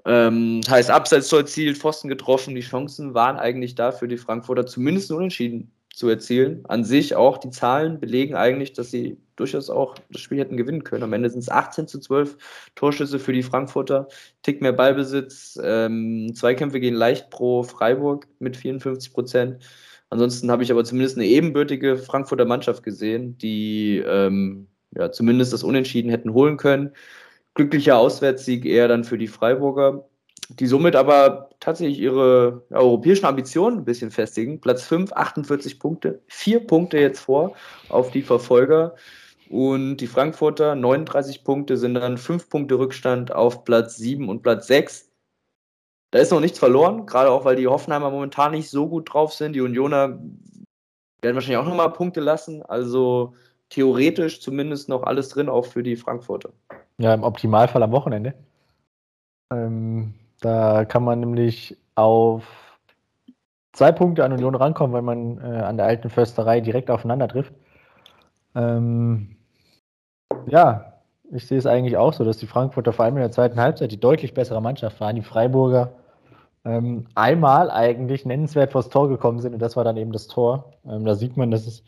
Ähm, 0.05 0.61
heißt, 0.69 0.91
Abseits 0.91 1.33
erzielt, 1.33 1.79
Pfosten 1.79 2.09
getroffen. 2.09 2.55
Die 2.55 2.61
Chancen 2.61 3.15
waren 3.15 3.37
eigentlich 3.37 3.75
da 3.75 3.93
für 3.93 4.09
die 4.09 4.17
Frankfurter 4.17 4.67
zumindest 4.67 5.13
unentschieden 5.13 5.73
zu 5.95 6.09
erzielen. 6.09 6.65
An 6.69 6.85
sich 6.85 7.15
auch 7.15 7.39
die 7.39 7.51
Zahlen 7.51 8.01
belegen 8.01 8.35
eigentlich, 8.35 8.73
dass 8.73 8.91
sie 8.91 9.19
durchaus 9.37 9.71
auch 9.71 9.95
das 10.11 10.21
Spiel 10.21 10.39
hätten 10.39 10.57
gewinnen 10.57 10.85
können. 10.85 11.03
Am 11.03 11.13
Ende 11.13 11.31
sind 11.31 11.41
es 11.41 11.49
18 11.49 11.87
zu 11.87 12.01
12 12.01 12.37
Torschüsse 12.75 13.19
für 13.19 13.33
die 13.33 13.43
Frankfurter, 13.43 14.09
Tick 14.43 14.61
mehr 14.63 14.73
Ballbesitz, 14.73 15.59
ähm, 15.63 16.33
Zweikämpfe 16.35 16.81
gehen 16.81 16.95
leicht 16.95 17.31
pro 17.31 17.63
Freiburg 17.63 18.27
mit 18.39 18.57
54 18.57 19.13
Prozent. 19.13 19.63
Ansonsten 20.11 20.51
habe 20.51 20.63
ich 20.63 20.71
aber 20.71 20.85
zumindest 20.85 21.17
eine 21.17 21.27
ebenbürtige 21.27 21.97
Frankfurter 21.97 22.45
Mannschaft 22.45 22.83
gesehen, 22.83 23.39
die 23.39 24.03
ähm, 24.07 24.67
ja, 24.95 25.11
zumindest 25.11 25.53
das 25.53 25.63
Unentschieden 25.65 26.11
hätten 26.11 26.35
holen 26.35 26.57
können. 26.57 26.93
Glücklicher 27.55 27.99
Auswärtssieg 27.99 28.65
eher 28.65 28.89
dann 28.89 29.05
für 29.05 29.19
die 29.19 29.29
Freiburger, 29.29 30.09
die 30.49 30.67
somit 30.67 30.97
aber 30.97 31.51
tatsächlich 31.61 31.99
ihre 31.99 32.65
europäischen 32.71 33.27
Ambitionen 33.27 33.79
ein 33.79 33.85
bisschen 33.85 34.11
festigen. 34.11 34.61
Platz 34.61 34.85
5, 34.85 35.13
48 35.13 35.79
Punkte, 35.79 36.23
vier 36.29 36.67
Punkte 36.67 36.99
jetzt 36.99 37.21
vor 37.21 37.55
auf 37.89 38.11
die 38.11 38.23
Verfolger. 38.23 38.95
Und 39.51 39.99
die 39.99 40.07
Frankfurter 40.07 40.75
39 40.75 41.45
Punkte 41.45 41.77
sind 41.77 41.95
dann 41.95 42.17
fünf 42.17 42.49
Punkte 42.49 42.79
Rückstand 42.79 43.35
auf 43.35 43.65
Platz 43.65 43.97
7 43.97 44.29
und 44.31 44.43
Platz 44.43 44.67
6. 44.67 45.11
Da 46.11 46.19
ist 46.21 46.31
noch 46.31 46.41
nichts 46.41 46.59
verloren, 46.59 47.05
gerade 47.07 47.31
auch 47.31 47.45
weil 47.45 47.57
die 47.57 47.67
Hoffenheimer 47.67 48.11
momentan 48.11 48.53
nicht 48.53 48.71
so 48.71 48.89
gut 48.89 49.13
drauf 49.13 49.35
sind. 49.35 49.55
Die 49.55 49.61
Unioner 49.61 50.21
werden 51.23 51.35
wahrscheinlich 51.35 51.59
auch 51.59 51.67
nochmal 51.67 51.93
Punkte 51.93 52.21
lassen. 52.21 52.63
Also 52.63 53.35
theoretisch 53.73 54.41
zumindest 54.41 54.89
noch 54.91 55.03
alles 55.03 55.31
drin, 55.31 55.49
auch 55.49 55.65
für 55.65 55.83
die 55.83 55.97
Frankfurter. 55.97 56.51
Ja, 56.99 57.15
im 57.15 57.23
Optimalfall 57.23 57.83
am 57.83 57.93
Wochenende. 57.93 58.35
Ähm, 59.51 60.15
da 60.41 60.85
kann 60.85 61.03
man 61.03 61.21
nämlich 61.21 61.79
auf 61.95 62.45
zwei 63.73 63.91
Punkte 63.91 64.25
an 64.25 64.33
Union 64.33 64.55
rankommen, 64.55 64.93
weil 64.93 65.03
man 65.03 65.39
äh, 65.39 65.63
an 65.63 65.79
der 65.79 65.87
alten 65.87 66.11
Försterei 66.11 66.61
direkt 66.61 66.91
aufeinander 66.91 67.29
trifft. 67.29 67.55
Ähm, 68.55 69.37
ja, 70.47 70.93
ich 71.31 71.47
sehe 71.47 71.57
es 71.57 71.67
eigentlich 71.67 71.97
auch 71.97 72.13
so, 72.13 72.25
dass 72.25 72.37
die 72.37 72.47
Frankfurter 72.47 72.93
vor 72.93 73.07
allem 73.07 73.17
in 73.17 73.23
der 73.23 73.33
zweiten 73.33 73.59
Halbzeit 73.59 73.91
die 73.91 74.01
deutlich 74.01 74.35
bessere 74.35 74.61
Mannschaft 74.61 75.01
waren. 75.01 75.17
Die 75.17 75.23
Freiburger 75.23 75.95
ähm, 76.67 77.07
einmal 77.15 77.71
eigentlich 77.71 78.27
nennenswert 78.27 78.73
vors 78.73 78.91
Tor 78.91 79.09
gekommen 79.09 79.41
sind 79.41 79.55
und 79.55 79.63
das 79.63 79.77
war 79.77 79.85
dann 79.85 79.97
eben 79.97 80.13
das 80.13 80.27
Tor. 80.27 80.75
Ähm, 80.87 81.07
da 81.07 81.15
sieht 81.15 81.39
man, 81.39 81.51
dass 81.51 81.67
es 81.67 81.83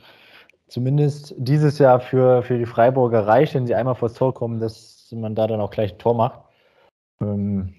zumindest 0.68 1.34
dieses 1.36 1.78
Jahr 1.78 2.00
für, 2.00 2.42
für 2.42 2.58
die 2.58 2.66
Freiburger 2.66 3.26
reicht, 3.26 3.54
wenn 3.54 3.66
sie 3.66 3.74
einmal 3.74 3.94
vors 3.94 4.14
Tor 4.14 4.34
kommen, 4.34 4.60
dass 4.60 5.12
man 5.12 5.34
da 5.34 5.46
dann 5.46 5.60
auch 5.60 5.70
gleich 5.70 5.92
ein 5.92 5.98
Tor 5.98 6.14
macht. 6.14 6.40
Ähm, 7.20 7.74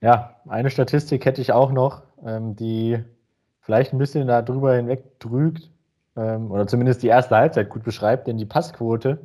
ja, 0.00 0.36
eine 0.48 0.70
Statistik 0.70 1.24
hätte 1.24 1.40
ich 1.40 1.52
auch 1.52 1.72
noch, 1.72 2.02
ähm, 2.24 2.56
die 2.56 2.98
vielleicht 3.60 3.92
ein 3.92 3.98
bisschen 3.98 4.26
darüber 4.28 4.74
hinweg 4.74 5.20
trügt 5.20 5.70
ähm, 6.16 6.50
oder 6.50 6.66
zumindest 6.66 7.02
die 7.02 7.08
erste 7.08 7.36
Halbzeit 7.36 7.68
gut 7.68 7.84
beschreibt, 7.84 8.26
denn 8.26 8.38
die 8.38 8.46
Passquote 8.46 9.18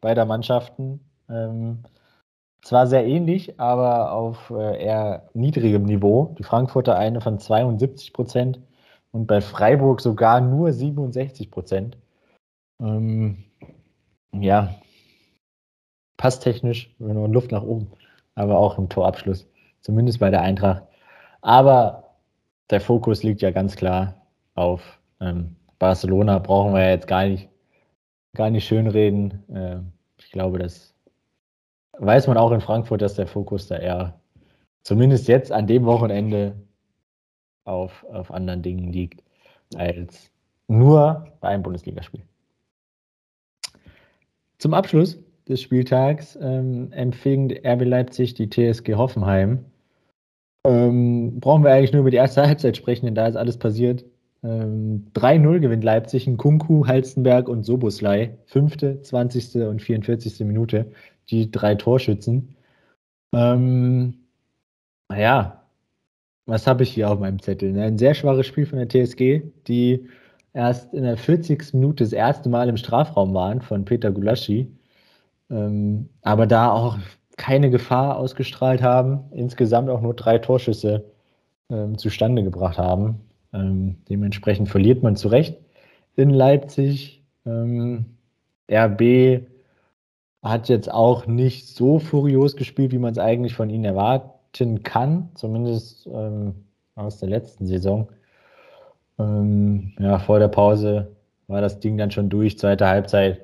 beider 0.00 0.24
Mannschaften 0.24 1.00
ähm, 1.28 1.80
zwar 2.62 2.86
sehr 2.86 3.06
ähnlich, 3.06 3.58
aber 3.58 4.12
auf 4.12 4.50
äh, 4.50 4.84
eher 4.84 5.28
niedrigem 5.34 5.84
Niveau. 5.84 6.34
Die 6.38 6.42
Frankfurter 6.42 6.96
eine 6.96 7.20
von 7.20 7.38
72 7.38 8.12
Prozent 8.12 8.60
und 9.12 9.26
bei 9.26 9.40
Freiburg 9.40 10.00
sogar 10.00 10.40
nur 10.40 10.72
67 10.72 11.50
Prozent. 11.50 11.96
Ähm, 12.80 13.44
ja, 14.32 14.74
passtechnisch 16.16 16.94
nur 16.98 17.28
Luft 17.28 17.52
nach 17.52 17.62
oben, 17.62 17.90
aber 18.34 18.58
auch 18.58 18.78
im 18.78 18.88
Torabschluss, 18.88 19.48
zumindest 19.80 20.20
bei 20.20 20.30
der 20.30 20.42
Eintracht. 20.42 20.82
Aber 21.40 22.14
der 22.70 22.80
Fokus 22.80 23.22
liegt 23.22 23.40
ja 23.40 23.50
ganz 23.50 23.76
klar 23.76 24.14
auf 24.54 25.00
ähm, 25.20 25.56
Barcelona, 25.78 26.38
brauchen 26.38 26.74
wir 26.74 26.90
jetzt 26.90 27.06
gar 27.06 27.24
nicht, 27.24 27.48
gar 28.34 28.50
nicht 28.50 28.66
schönreden. 28.66 29.44
Äh, 29.54 29.78
ich 30.18 30.30
glaube, 30.32 30.58
das 30.58 30.94
weiß 31.98 32.26
man 32.26 32.36
auch 32.36 32.52
in 32.52 32.60
Frankfurt, 32.60 33.02
dass 33.02 33.14
der 33.14 33.26
Fokus 33.26 33.68
da 33.68 33.76
eher, 33.76 34.20
zumindest 34.82 35.28
jetzt 35.28 35.52
an 35.52 35.66
dem 35.66 35.84
Wochenende, 35.86 36.54
auf, 37.68 38.04
auf 38.10 38.30
anderen 38.30 38.62
Dingen 38.62 38.92
liegt, 38.92 39.22
als 39.76 40.30
nur 40.68 41.26
bei 41.40 41.48
einem 41.48 41.62
Bundesligaspiel. 41.62 42.22
Zum 44.58 44.74
Abschluss 44.74 45.18
des 45.48 45.62
Spieltags 45.62 46.36
ähm, 46.40 46.90
empfing 46.92 47.52
RB 47.64 47.84
Leipzig 47.84 48.34
die 48.34 48.50
TSG 48.50 48.94
Hoffenheim. 48.94 49.64
Ähm, 50.64 51.40
brauchen 51.40 51.62
wir 51.62 51.72
eigentlich 51.72 51.92
nur 51.92 52.00
über 52.00 52.10
die 52.10 52.16
erste 52.16 52.42
Halbzeit 52.46 52.76
sprechen, 52.76 53.06
denn 53.06 53.14
da 53.14 53.26
ist 53.26 53.36
alles 53.36 53.56
passiert. 53.56 54.04
Ähm, 54.42 55.06
3-0 55.14 55.60
gewinnt 55.60 55.84
Leipzig 55.84 56.26
in 56.26 56.36
Kunku, 56.36 56.86
Halstenberg 56.86 57.48
und 57.48 57.64
Soboslai. 57.64 58.36
Fünfte, 58.46 59.00
20. 59.02 59.62
und 59.62 59.82
44. 59.82 60.40
Minute. 60.40 60.92
Die 61.30 61.50
drei 61.50 61.74
Torschützen. 61.74 62.54
Ähm, 63.34 64.14
naja, 65.08 65.57
was 66.48 66.66
habe 66.66 66.82
ich 66.82 66.90
hier 66.90 67.10
auf 67.10 67.20
meinem 67.20 67.40
Zettel? 67.42 67.78
Ein 67.78 67.98
sehr 67.98 68.14
schwaches 68.14 68.46
Spiel 68.46 68.64
von 68.64 68.78
der 68.78 68.88
TSG, 68.88 69.42
die 69.66 70.08
erst 70.54 70.94
in 70.94 71.02
der 71.02 71.18
40. 71.18 71.74
Minute 71.74 72.04
das 72.04 72.14
erste 72.14 72.48
Mal 72.48 72.70
im 72.70 72.78
Strafraum 72.78 73.34
waren 73.34 73.60
von 73.60 73.84
Peter 73.84 74.10
Gulaschi. 74.10 74.66
Ähm, 75.50 76.08
aber 76.22 76.46
da 76.46 76.72
auch 76.72 76.98
keine 77.36 77.68
Gefahr 77.70 78.16
ausgestrahlt 78.16 78.82
haben, 78.82 79.30
insgesamt 79.30 79.90
auch 79.90 80.00
nur 80.00 80.14
drei 80.14 80.38
Torschüsse 80.38 81.04
ähm, 81.70 81.98
zustande 81.98 82.42
gebracht 82.42 82.78
haben. 82.78 83.20
Ähm, 83.52 83.96
dementsprechend 84.08 84.70
verliert 84.70 85.02
man 85.02 85.16
zu 85.16 85.28
Recht 85.28 85.58
in 86.16 86.30
Leipzig. 86.30 87.22
Ähm, 87.44 88.16
RB 88.70 89.42
hat 90.42 90.70
jetzt 90.70 90.90
auch 90.90 91.26
nicht 91.26 91.68
so 91.68 91.98
furios 91.98 92.56
gespielt, 92.56 92.92
wie 92.92 92.98
man 92.98 93.12
es 93.12 93.18
eigentlich 93.18 93.54
von 93.54 93.68
ihnen 93.68 93.84
erwarten 93.84 94.37
kann, 94.82 95.30
zumindest 95.34 96.06
ähm, 96.06 96.54
aus 96.94 97.18
der 97.18 97.28
letzten 97.28 97.66
Saison. 97.66 98.08
Ähm, 99.18 99.92
ja, 99.98 100.18
vor 100.18 100.38
der 100.38 100.48
Pause 100.48 101.16
war 101.46 101.60
das 101.60 101.80
Ding 101.80 101.96
dann 101.96 102.10
schon 102.10 102.28
durch, 102.28 102.58
zweite 102.58 102.86
Halbzeit 102.86 103.40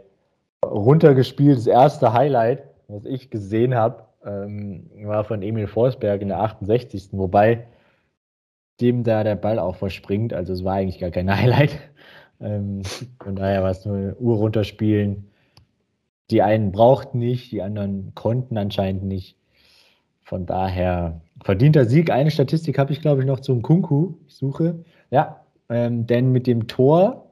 runtergespielt. 0.64 1.56
Das 1.56 1.66
erste 1.66 2.12
Highlight, 2.12 2.64
was 2.88 3.04
ich 3.04 3.30
gesehen 3.30 3.74
habe, 3.74 4.04
ähm, 4.24 4.90
war 5.02 5.24
von 5.24 5.42
Emil 5.42 5.66
Forsberg 5.66 6.22
in 6.22 6.28
der 6.28 6.40
68. 6.40 7.08
Wobei 7.12 7.66
dem 8.80 9.04
da 9.04 9.24
der 9.24 9.36
Ball 9.36 9.58
auch 9.58 9.76
verspringt. 9.76 10.32
Also 10.32 10.52
es 10.52 10.64
war 10.64 10.74
eigentlich 10.74 10.98
gar 10.98 11.10
kein 11.10 11.30
Highlight. 11.36 11.78
Ähm, 12.40 12.82
von 13.22 13.36
daher 13.36 13.62
war 13.62 13.70
es 13.70 13.84
nur 13.84 14.16
Uhr 14.20 14.36
runterspielen. 14.36 15.30
Die 16.30 16.42
einen 16.42 16.72
brauchten 16.72 17.18
nicht, 17.18 17.52
die 17.52 17.62
anderen 17.62 18.14
konnten 18.14 18.56
anscheinend 18.56 19.04
nicht. 19.04 19.36
Von 20.24 20.46
daher 20.46 21.20
verdienter 21.42 21.84
Sieg. 21.84 22.10
Eine 22.10 22.30
Statistik 22.30 22.78
habe 22.78 22.92
ich, 22.92 23.00
glaube 23.00 23.20
ich, 23.20 23.26
noch 23.26 23.40
zum 23.40 23.62
Kunku. 23.62 24.14
Ich 24.26 24.34
suche. 24.34 24.84
Ja, 25.10 25.44
ähm, 25.68 26.06
denn 26.06 26.32
mit 26.32 26.46
dem 26.46 26.66
Tor, 26.66 27.30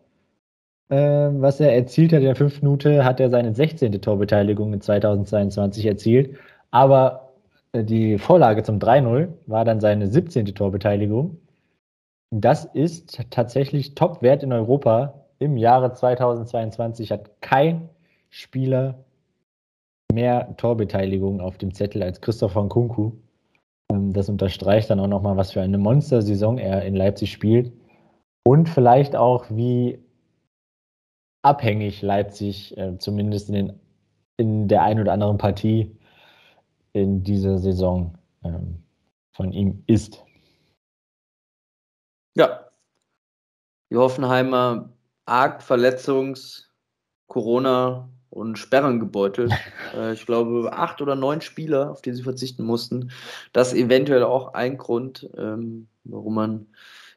äh, 0.88 0.96
was 0.96 1.60
er 1.60 1.74
erzielt 1.74 2.12
hat 2.12 2.20
in 2.20 2.26
der 2.26 2.36
fünften 2.36 2.66
Minute, 2.66 3.04
hat 3.04 3.18
er 3.18 3.30
seine 3.30 3.54
16. 3.54 3.92
Torbeteiligung 4.00 4.74
in 4.74 4.80
2022 4.80 5.86
erzielt. 5.86 6.36
Aber 6.70 7.32
die 7.74 8.18
Vorlage 8.18 8.62
zum 8.62 8.78
3-0 8.78 9.28
war 9.46 9.64
dann 9.64 9.80
seine 9.80 10.06
17. 10.06 10.46
Torbeteiligung. 10.54 11.38
Das 12.30 12.66
ist 12.66 13.20
tatsächlich 13.30 13.94
Topwert 13.94 14.42
in 14.42 14.52
Europa. 14.52 15.26
Im 15.38 15.56
Jahre 15.56 15.92
2022 15.92 17.10
hat 17.10 17.40
kein 17.40 17.88
Spieler 18.28 19.04
mehr 20.12 20.56
Torbeteiligung 20.56 21.40
auf 21.40 21.58
dem 21.58 21.74
Zettel 21.74 22.02
als 22.02 22.20
Christopher 22.20 22.62
Nkunku. 22.64 23.12
Ähm, 23.90 24.12
das 24.12 24.28
unterstreicht 24.28 24.90
dann 24.90 25.00
auch 25.00 25.08
nochmal, 25.08 25.36
was 25.36 25.52
für 25.52 25.60
eine 25.60 25.78
Monstersaison 25.78 26.58
er 26.58 26.84
in 26.84 26.94
Leipzig 26.94 27.32
spielt. 27.32 27.72
Und 28.44 28.68
vielleicht 28.68 29.14
auch, 29.16 29.46
wie 29.50 29.98
abhängig 31.42 32.02
Leipzig 32.02 32.76
äh, 32.76 32.98
zumindest 32.98 33.48
in, 33.48 33.54
den, 33.54 33.80
in 34.36 34.68
der 34.68 34.82
einen 34.82 35.00
oder 35.00 35.12
anderen 35.12 35.38
Partie 35.38 35.96
in 36.92 37.22
dieser 37.22 37.58
Saison 37.58 38.16
ähm, 38.44 38.82
von 39.34 39.52
ihm 39.52 39.82
ist. 39.86 40.24
Ja. 42.36 42.70
Die 43.90 43.96
Hoffenheimer 43.96 44.90
arg 45.26 45.62
Verletzungs-, 45.62 46.68
Corona- 47.28 48.08
und 48.32 48.58
Sperren 48.58 48.98
gebeutelt. 48.98 49.52
äh, 49.94 50.14
ich 50.14 50.26
glaube, 50.26 50.72
acht 50.72 51.00
oder 51.02 51.14
neun 51.14 51.40
Spieler, 51.40 51.90
auf 51.90 52.02
die 52.02 52.12
sie 52.12 52.22
verzichten 52.22 52.64
mussten. 52.64 53.10
Das 53.52 53.74
eventuell 53.74 54.24
auch 54.24 54.54
ein 54.54 54.78
Grund, 54.78 55.28
ähm, 55.36 55.86
warum 56.04 56.34
man 56.34 56.66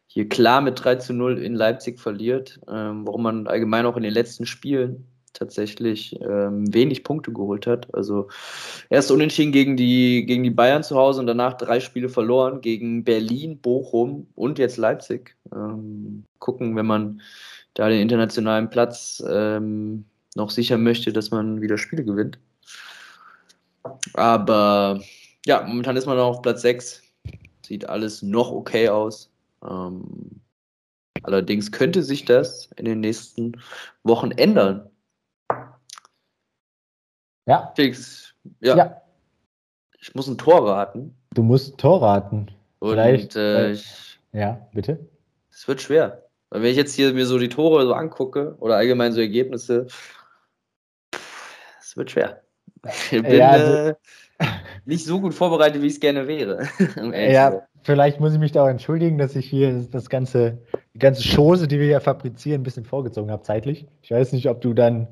hier 0.07 0.29
klar 0.29 0.61
mit 0.61 0.83
3 0.83 0.95
zu 0.95 1.13
0 1.13 1.39
in 1.39 1.55
Leipzig 1.55 1.99
verliert, 1.99 2.59
ähm, 2.69 3.05
warum 3.05 3.23
man 3.23 3.47
allgemein 3.47 3.85
auch 3.85 3.97
in 3.97 4.03
den 4.03 4.13
letzten 4.13 4.45
Spielen 4.45 5.07
tatsächlich 5.33 6.17
ähm, 6.21 6.73
wenig 6.73 7.03
Punkte 7.03 7.31
geholt 7.31 7.67
hat. 7.67 7.93
Also 7.93 8.29
erst 8.89 9.11
unentschieden 9.11 9.51
gegen 9.51 9.77
die, 9.77 10.25
gegen 10.25 10.43
die 10.43 10.51
Bayern 10.51 10.83
zu 10.83 10.95
Hause 10.95 11.19
und 11.19 11.27
danach 11.27 11.53
drei 11.53 11.79
Spiele 11.79 12.09
verloren 12.09 12.61
gegen 12.61 13.03
Berlin, 13.03 13.59
Bochum 13.59 14.27
und 14.35 14.57
jetzt 14.59 14.77
Leipzig. 14.77 15.35
Ähm, 15.53 16.23
gucken, 16.39 16.75
wenn 16.75 16.85
man 16.85 17.21
da 17.73 17.89
den 17.89 18.01
internationalen 18.01 18.69
Platz 18.69 19.21
ähm, 19.27 20.05
noch 20.35 20.49
sicher 20.49 20.77
möchte, 20.77 21.11
dass 21.11 21.31
man 21.31 21.61
wieder 21.61 21.77
Spiele 21.77 22.03
gewinnt. 22.03 22.37
Aber 24.13 25.01
ja, 25.45 25.63
momentan 25.63 25.95
ist 25.95 26.05
man 26.05 26.17
noch 26.17 26.27
auf 26.27 26.41
Platz 26.41 26.61
6. 26.61 27.01
Sieht 27.65 27.89
alles 27.89 28.21
noch 28.21 28.51
okay 28.51 28.89
aus. 28.89 29.31
Ähm, 29.63 30.41
allerdings 31.23 31.71
könnte 31.71 32.03
sich 32.03 32.25
das 32.25 32.69
in 32.75 32.85
den 32.85 32.99
nächsten 32.99 33.53
Wochen 34.03 34.31
ändern. 34.31 34.89
Ja. 37.47 37.71
Fix. 37.75 38.33
Ja. 38.59 38.75
ja. 38.75 39.01
Ich 39.99 40.13
muss 40.13 40.27
ein 40.27 40.37
Tor 40.37 40.67
raten. 40.67 41.15
Du 41.33 41.43
musst 41.43 41.73
ein 41.73 41.77
Tor 41.77 42.01
raten. 42.01 42.51
Und 42.79 42.91
Vielleicht, 42.91 43.35
äh, 43.35 43.71
ich, 43.71 44.19
ja, 44.33 44.67
bitte. 44.73 44.99
Es 45.49 45.67
wird 45.67 45.81
schwer. 45.81 46.27
Weil 46.49 46.61
wenn 46.61 46.71
ich 46.71 46.77
jetzt 46.77 46.93
hier 46.93 47.13
mir 47.13 47.25
so 47.25 47.39
die 47.39 47.49
Tore 47.49 47.85
so 47.85 47.93
angucke 47.93 48.55
oder 48.59 48.75
allgemein 48.75 49.13
so 49.13 49.21
Ergebnisse, 49.21 49.87
es 51.95 51.97
wird 51.97 52.11
schwer. 52.11 52.41
Ich 53.11 53.23
bin 53.23 53.35
ja, 53.37 53.49
also, 53.51 53.73
äh, 54.37 54.45
nicht 54.83 55.05
so 55.05 55.21
gut 55.21 55.33
vorbereitet, 55.33 55.81
wie 55.81 55.87
ich 55.87 55.93
es 55.93 55.99
gerne 56.01 56.27
wäre. 56.27 56.67
ja, 57.31 57.61
vielleicht 57.83 58.19
muss 58.19 58.33
ich 58.33 58.39
mich 58.39 58.51
da 58.51 58.63
auch 58.63 58.67
entschuldigen, 58.67 59.17
dass 59.17 59.35
ich 59.35 59.49
hier 59.49 59.87
das 59.91 60.09
ganze, 60.09 60.57
die 60.93 60.99
ganze 60.99 61.23
Chose, 61.23 61.69
die 61.69 61.79
wir 61.79 61.85
hier 61.85 62.01
fabrizieren, 62.01 62.61
ein 62.61 62.63
bisschen 62.63 62.83
vorgezogen 62.83 63.31
habe 63.31 63.43
zeitlich. 63.43 63.87
Ich 64.01 64.11
weiß 64.11 64.33
nicht, 64.33 64.49
ob 64.49 64.59
du 64.59 64.73
dann. 64.73 65.07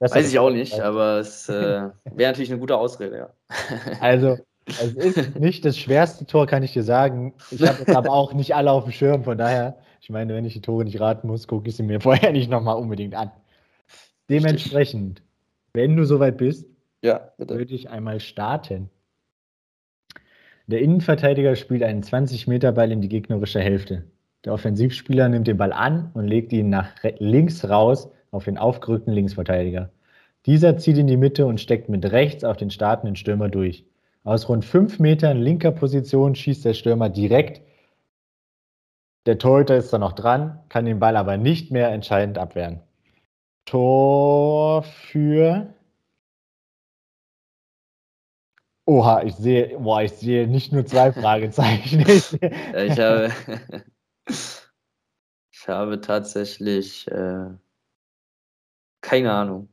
Weiß 0.00 0.28
ich 0.28 0.38
auch 0.38 0.50
nicht, 0.50 0.80
aber 0.80 1.18
es 1.18 1.48
äh, 1.48 1.88
wäre 2.04 2.30
natürlich 2.30 2.50
eine 2.50 2.60
gute 2.60 2.76
Ausrede, 2.76 3.16
ja. 3.16 3.30
also, 4.00 4.36
es 4.66 4.92
ist 4.92 5.40
nicht 5.40 5.64
das 5.64 5.78
schwerste 5.78 6.26
Tor, 6.26 6.46
kann 6.46 6.62
ich 6.62 6.74
dir 6.74 6.84
sagen. 6.84 7.32
Ich 7.50 7.66
habe 7.66 7.78
jetzt 7.78 7.96
aber 7.96 8.10
auch 8.10 8.34
nicht 8.34 8.54
alle 8.54 8.70
auf 8.70 8.84
dem 8.84 8.92
Schirm, 8.92 9.24
von 9.24 9.38
daher, 9.38 9.78
ich 10.02 10.10
meine, 10.10 10.34
wenn 10.34 10.44
ich 10.44 10.52
die 10.52 10.60
Tore 10.60 10.84
nicht 10.84 11.00
raten 11.00 11.26
muss, 11.26 11.48
gucke 11.48 11.70
ich 11.70 11.76
sie 11.76 11.82
mir 11.82 12.00
vorher 12.02 12.32
nicht 12.32 12.50
nochmal 12.50 12.76
unbedingt 12.76 13.14
an. 13.14 13.30
Dementsprechend, 14.28 15.22
wenn 15.72 15.96
du 15.96 16.04
soweit 16.04 16.38
bist, 16.38 16.66
ja, 17.02 17.32
würde 17.38 17.74
ich 17.74 17.90
einmal 17.90 18.20
starten. 18.20 18.90
Der 20.66 20.80
Innenverteidiger 20.80 21.56
spielt 21.56 21.82
einen 21.82 22.02
20-Meter-Ball 22.02 22.92
in 22.92 23.00
die 23.00 23.08
gegnerische 23.08 23.60
Hälfte. 23.60 24.04
Der 24.44 24.52
Offensivspieler 24.52 25.28
nimmt 25.28 25.46
den 25.46 25.56
Ball 25.56 25.72
an 25.72 26.10
und 26.14 26.26
legt 26.26 26.52
ihn 26.52 26.68
nach 26.68 26.90
links 27.18 27.68
raus 27.68 28.10
auf 28.30 28.44
den 28.44 28.58
aufgerückten 28.58 29.12
Linksverteidiger. 29.12 29.90
Dieser 30.46 30.76
zieht 30.76 30.98
in 30.98 31.06
die 31.06 31.16
Mitte 31.16 31.46
und 31.46 31.60
steckt 31.60 31.88
mit 31.88 32.10
rechts 32.12 32.44
auf 32.44 32.56
den 32.56 32.70
startenden 32.70 33.16
Stürmer 33.16 33.48
durch. 33.48 33.84
Aus 34.24 34.48
rund 34.48 34.64
fünf 34.64 34.98
Metern 34.98 35.40
linker 35.40 35.72
Position 35.72 36.34
schießt 36.34 36.64
der 36.64 36.74
Stürmer 36.74 37.08
direkt. 37.08 37.62
Der 39.26 39.38
Torhüter 39.38 39.76
ist 39.76 39.92
da 39.92 39.98
noch 39.98 40.12
dran, 40.12 40.60
kann 40.68 40.84
den 40.84 41.00
Ball 41.00 41.16
aber 41.16 41.36
nicht 41.36 41.70
mehr 41.70 41.88
entscheidend 41.90 42.38
abwehren. 42.38 42.80
Tor 43.68 44.82
für. 44.82 45.74
Oha, 48.86 49.22
ich 49.24 49.34
sehe, 49.34 49.78
boah, 49.78 50.00
ich 50.00 50.12
sehe 50.12 50.48
nicht 50.48 50.72
nur 50.72 50.86
zwei 50.86 51.12
Fragezeichen. 51.12 52.00
ich 52.08 52.98
habe, 52.98 53.30
ich 55.52 55.68
habe 55.68 56.00
tatsächlich 56.00 57.06
äh, 57.08 57.50
keine 59.02 59.32
Ahnung. 59.32 59.68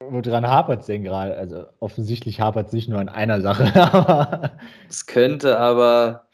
Woran 0.00 0.46
hapert 0.46 0.80
es 0.80 0.86
denn 0.86 1.04
gerade? 1.04 1.36
Also 1.36 1.66
offensichtlich 1.80 2.40
hapert 2.40 2.68
es 2.68 2.72
nicht 2.72 2.88
nur 2.88 3.00
an 3.00 3.10
einer 3.10 3.42
Sache. 3.42 4.58
es 4.88 5.04
könnte 5.04 5.58
aber, 5.58 6.28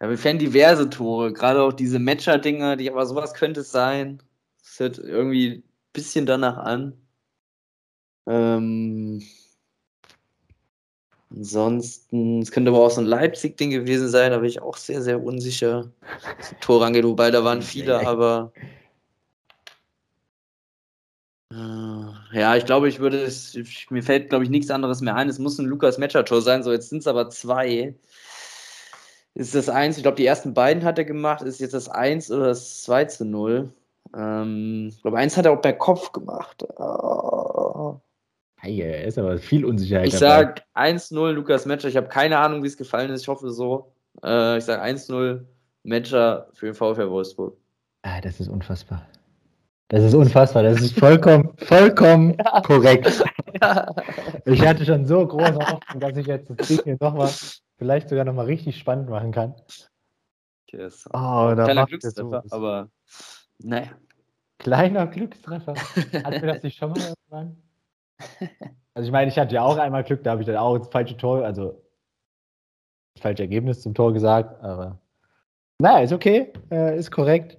ja, 0.00 0.10
wir 0.10 0.18
fänden 0.18 0.44
diverse 0.44 0.90
Tore, 0.90 1.32
gerade 1.32 1.62
auch 1.62 1.72
diese 1.72 2.00
Matcher-Dinger, 2.00 2.74
die, 2.74 2.90
aber 2.90 3.06
sowas 3.06 3.32
könnte 3.32 3.60
es 3.60 3.70
sein. 3.70 4.20
Es 4.60 4.80
hört 4.80 4.98
irgendwie 4.98 5.67
bisschen 5.92 6.26
danach 6.26 6.56
an. 6.58 6.92
Ähm, 8.26 9.22
ansonsten, 11.30 12.42
es 12.42 12.50
könnte 12.50 12.70
aber 12.70 12.80
auch 12.84 12.90
so 12.90 13.00
ein 13.00 13.06
Leipzig-Ding 13.06 13.70
gewesen 13.70 14.08
sein, 14.08 14.32
da 14.32 14.38
bin 14.38 14.48
ich 14.48 14.60
auch 14.60 14.76
sehr, 14.76 15.02
sehr 15.02 15.22
unsicher. 15.22 15.90
Tor 16.60 16.84
angeht, 16.84 17.04
wobei 17.04 17.30
da 17.30 17.44
waren 17.44 17.62
viele, 17.62 18.06
aber 18.06 18.52
äh, 21.52 22.38
ja, 22.38 22.56
ich 22.56 22.66
glaube, 22.66 22.88
ich 22.88 22.98
würde 23.00 23.22
es, 23.22 23.58
mir 23.90 24.02
fällt, 24.02 24.28
glaube 24.28 24.44
ich, 24.44 24.50
nichts 24.50 24.70
anderes 24.70 25.00
mehr 25.00 25.16
ein. 25.16 25.28
Es 25.28 25.38
muss 25.38 25.58
ein 25.58 25.66
Lukas 25.66 25.98
Matcher-Tor 25.98 26.42
sein. 26.42 26.62
So, 26.62 26.72
jetzt 26.72 26.90
sind 26.90 26.98
es 26.98 27.06
aber 27.06 27.30
zwei. 27.30 27.94
Ist 29.34 29.54
das 29.54 29.68
eins? 29.68 29.96
Ich 29.96 30.02
glaube, 30.02 30.16
die 30.16 30.26
ersten 30.26 30.52
beiden 30.52 30.84
hat 30.84 30.98
er 30.98 31.04
gemacht. 31.04 31.42
Ist 31.42 31.60
jetzt 31.60 31.74
das 31.74 31.88
1 31.88 32.30
oder 32.30 32.46
das 32.48 32.82
2 32.82 33.04
zu 33.06 33.24
0? 33.24 33.72
Ähm, 34.16 34.88
ich 34.88 35.02
glaube, 35.02 35.18
eins 35.18 35.36
hat 35.36 35.46
er 35.46 35.52
auch 35.52 35.60
per 35.60 35.74
Kopf 35.74 36.12
gemacht. 36.12 36.64
Oh. 36.78 38.00
Hey, 38.60 38.80
er 38.80 39.04
ist 39.04 39.18
aber 39.18 39.38
viel 39.38 39.64
Unsicherheit. 39.64 40.08
Ich 40.08 40.18
sage 40.18 40.62
1-0 40.74 41.30
Lukas 41.30 41.64
Matcher. 41.64 41.88
Ich 41.88 41.96
habe 41.96 42.08
keine 42.08 42.38
Ahnung, 42.38 42.62
wie 42.62 42.66
es 42.66 42.76
gefallen 42.76 43.10
ist. 43.10 43.22
Ich 43.22 43.28
hoffe 43.28 43.50
so. 43.50 43.92
Äh, 44.22 44.58
ich 44.58 44.64
sage 44.64 44.82
1-0 44.82 45.44
Matcher 45.84 46.48
für 46.54 46.66
den 46.66 46.74
VfL 46.74 47.08
Wolfsburg. 47.08 47.56
Ah, 48.02 48.20
das 48.20 48.40
ist 48.40 48.48
unfassbar. 48.48 49.06
Das 49.88 50.02
ist 50.02 50.14
unfassbar. 50.14 50.64
Das 50.64 50.80
ist 50.80 50.98
vollkommen, 50.98 51.52
vollkommen 51.58 52.36
ja. 52.38 52.60
korrekt. 52.62 53.24
Ja. 53.62 53.92
Ich 54.44 54.64
hatte 54.64 54.84
schon 54.84 55.06
so 55.06 55.26
große 55.26 55.56
Hoffnung, 55.56 56.00
dass 56.00 56.16
ich 56.16 56.26
jetzt 56.26 56.50
das 56.54 56.68
Ding 56.68 56.80
hier 56.84 56.96
nochmal, 57.00 57.30
vielleicht 57.78 58.08
sogar 58.08 58.24
nochmal 58.24 58.44
richtig 58.44 58.78
spannend 58.78 59.08
machen 59.08 59.32
kann. 59.32 59.54
Yes. 60.70 61.08
Oh, 61.12 61.50
Kleiner 61.54 61.86
Glückstreffer, 61.86 62.42
so. 62.44 62.54
aber 62.54 62.90
naja. 63.62 63.88
Kleiner 64.58 65.06
Glückstreffer. 65.06 65.74
Hatten 65.76 66.42
wir 66.42 66.52
das 66.54 66.62
nicht 66.62 66.76
schon 66.76 66.90
mal 66.90 66.98
irgendwann? 66.98 67.56
Also 68.94 69.06
ich 69.06 69.12
meine, 69.12 69.30
ich 69.30 69.38
hatte 69.38 69.54
ja 69.54 69.62
auch 69.62 69.78
einmal 69.78 70.02
Glück, 70.02 70.24
da 70.24 70.32
habe 70.32 70.42
ich 70.42 70.46
dann 70.46 70.56
auch 70.56 70.76
das 70.76 70.88
falsche 70.88 71.16
Tor, 71.16 71.44
also 71.44 71.80
das 73.14 73.22
falsche 73.22 73.44
Ergebnis 73.44 73.80
zum 73.80 73.94
Tor 73.94 74.12
gesagt, 74.12 74.60
aber 74.62 74.98
naja, 75.80 76.00
ist 76.00 76.12
okay, 76.12 76.52
äh, 76.72 76.98
ist 76.98 77.12
korrekt. 77.12 77.56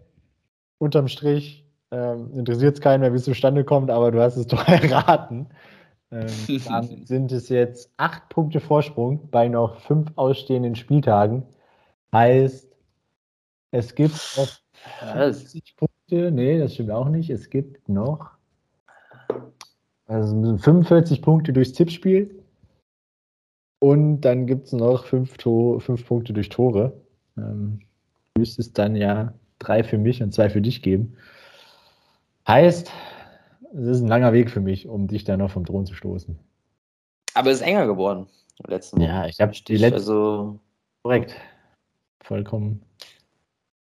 Unterm 0.80 1.08
Strich 1.08 1.66
ähm, 1.92 2.34
interessiert 2.34 2.76
es 2.76 2.82
keinen 2.82 3.02
mehr, 3.02 3.14
wie 3.14 3.18
es 3.18 3.24
zustande 3.24 3.64
kommt, 3.64 3.90
aber 3.90 4.12
du 4.12 4.22
hast 4.22 4.36
es 4.36 4.48
doch 4.48 4.68
erraten. 4.68 5.48
Ähm, 6.12 6.28
dann 6.66 6.84
sind 7.06 7.32
es 7.32 7.48
jetzt 7.50 7.92
acht 7.98 8.28
Punkte 8.30 8.60
Vorsprung 8.60 9.30
bei 9.30 9.48
noch 9.48 9.80
fünf 9.80 10.12
ausstehenden 10.16 10.76
Spieltagen. 10.76 11.44
Heißt, 12.12 12.68
es 13.72 13.96
gibt 13.96 14.16
noch 14.36 14.50
50 15.14 15.76
Punkte. 15.76 16.32
Nee, 16.32 16.60
das 16.60 16.74
stimmt 16.74 16.92
auch 16.92 17.10
nicht. 17.10 17.30
Es 17.30 17.50
gibt 17.50 17.88
noch 17.90 18.32
also 20.10 20.58
45 20.58 21.22
Punkte 21.22 21.54
durchs 21.54 21.74
Tippspiel. 21.74 22.44
Und 23.80 24.22
dann 24.22 24.48
gibt 24.48 24.66
es 24.66 24.74
noch 24.74 25.06
fünf, 25.06 25.38
fünf, 25.38 26.06
Punkte 26.08 26.34
durch 26.34 26.50
Tore. 26.50 27.00
Ähm, 27.38 27.80
müsste 28.36 28.62
es 28.62 28.74
dann 28.74 28.96
ja 28.96 29.34
drei 29.60 29.84
für 29.84 29.98
mich 29.98 30.22
und 30.24 30.34
zwei 30.34 30.50
für 30.50 30.62
dich 30.62 30.82
geben. 30.82 31.16
Heißt, 32.48 32.92
es 33.74 33.86
ist 33.86 34.02
ein 34.02 34.08
langer 34.08 34.34
Weg 34.34 34.50
für 34.50 34.62
mich, 34.62 34.88
um 34.88 35.08
dich 35.08 35.24
da 35.24 35.38
noch 35.38 35.52
vom 35.52 35.66
Thron 35.66 35.86
zu 35.86 35.94
stoßen. 35.94 36.38
Aber 37.36 37.52
es 37.52 37.58
ist 37.58 37.68
enger 37.68 37.86
geworden. 37.86 38.26
Letzten 38.66 39.00
ja, 39.00 39.28
ich 39.28 39.40
habe 39.40 39.54
die 39.54 39.78
letzte. 39.78 39.96
Also 39.96 40.60
korrekt. 41.04 41.36
Vollkommen 42.24 42.82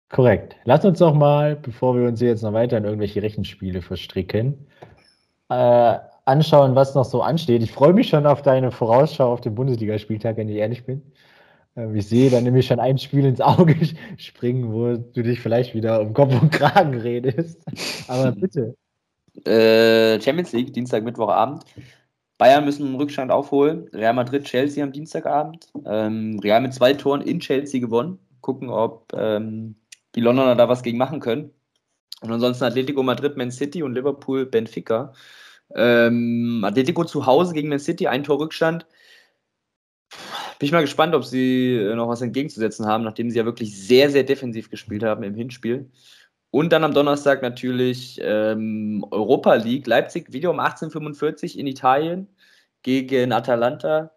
korrekt. 0.10 0.56
Lass 0.66 0.86
uns 0.86 1.00
doch 1.00 1.14
mal, 1.14 1.56
bevor 1.56 1.98
wir 1.98 2.08
uns 2.08 2.22
jetzt 2.22 2.44
noch 2.44 2.54
weiter 2.54 2.78
in 2.78 2.86
irgendwelche 2.86 3.22
Rechenspiele 3.22 3.82
verstricken, 3.82 4.68
äh, 5.50 5.98
anschauen, 6.26 6.76
was 6.76 6.96
noch 6.96 7.06
so 7.06 7.22
ansteht. 7.22 7.62
Ich 7.62 7.72
freue 7.72 7.94
mich 7.94 8.10
schon 8.10 8.26
auf 8.26 8.42
deine 8.42 8.72
Vorausschau 8.72 9.32
auf 9.32 9.42
den 9.42 9.56
Bundesligaspieltag, 9.56 10.38
wenn 10.38 10.50
ich 10.50 10.58
ehrlich 10.58 10.86
bin. 10.86 11.02
Ähm, 11.76 11.96
ich 11.96 12.08
sehe 12.08 12.30
dann 12.30 12.44
nämlich 12.44 12.68
schon 12.68 12.80
ein 12.80 12.98
Spiel 12.98 13.26
ins 13.26 13.42
Auge 13.42 13.76
springen, 14.18 14.72
wo 14.72 14.98
du 14.98 15.24
dich 15.24 15.40
vielleicht 15.40 15.76
wieder 15.76 16.02
um 16.02 16.14
Kopf 16.14 16.40
und 16.42 16.52
Kragen 16.52 16.96
redest. 16.96 17.62
Aber 18.08 18.32
bitte. 18.36 18.76
Äh, 19.46 20.20
Champions 20.22 20.54
League, 20.54 20.74
Dienstag, 20.74 21.04
Mittwochabend. 21.04 21.64
Bayern 22.38 22.66
müssen 22.66 22.86
einen 22.86 22.96
Rückstand 22.96 23.32
aufholen. 23.32 23.88
Real 23.94 24.14
Madrid, 24.14 24.44
Chelsea 24.44 24.84
am 24.84 24.92
Dienstagabend. 24.92 25.68
Ähm, 25.86 26.40
Real 26.44 26.62
mit 26.62 26.74
zwei 26.74 26.94
Toren 26.94 27.22
in 27.22 27.40
Chelsea 27.40 27.80
gewonnen. 27.80 28.20
Gucken, 28.42 28.70
ob 28.70 29.12
ähm, 29.16 29.76
die 30.16 30.22
Londoner 30.22 30.56
da 30.56 30.70
was 30.70 30.84
gegen 30.84 30.98
machen 30.98 31.20
können. 31.20 31.52
Und 32.22 32.32
ansonsten 32.32 32.64
Atletico 32.64 33.04
Madrid, 33.04 33.38
Man 33.38 33.52
City 33.52 33.84
und 33.84 33.94
Liverpool, 33.94 34.46
Benfica. 34.46 35.14
Ähm, 35.76 36.64
Atletico 36.66 37.04
zu 37.04 37.26
Hause 37.26 37.54
gegen 37.54 37.70
Man 37.70 37.80
City, 37.80 38.08
ein 38.08 38.24
Tor 38.24 38.40
Rückstand. 38.40 38.86
Bin 40.60 40.68
ich 40.68 40.72
mal 40.72 40.82
gespannt, 40.82 41.14
ob 41.14 41.26
sie 41.26 41.76
äh, 41.76 41.96
noch 41.96 42.08
was 42.08 42.22
entgegenzusetzen 42.22 42.86
haben, 42.86 43.04
nachdem 43.04 43.30
sie 43.30 43.38
ja 43.38 43.46
wirklich 43.46 43.78
sehr, 43.78 44.10
sehr 44.10 44.24
defensiv 44.24 44.70
gespielt 44.70 45.04
haben 45.04 45.24
im 45.24 45.36
Hinspiel. 45.36 45.92
Und 46.52 46.72
dann 46.72 46.86
am 46.86 46.94
Donnerstag 46.94 47.42
natürlich 47.42 48.18
ähm, 48.24 49.06
Europa 49.12 49.56
League, 49.56 49.88
Leipzig 49.88 50.32
wieder 50.32 50.52
um 50.52 50.62
18.45 50.62 51.58
in 51.58 51.68
Italien 51.68 52.30
gegen 52.82 53.34
Atalanta. 53.34 54.12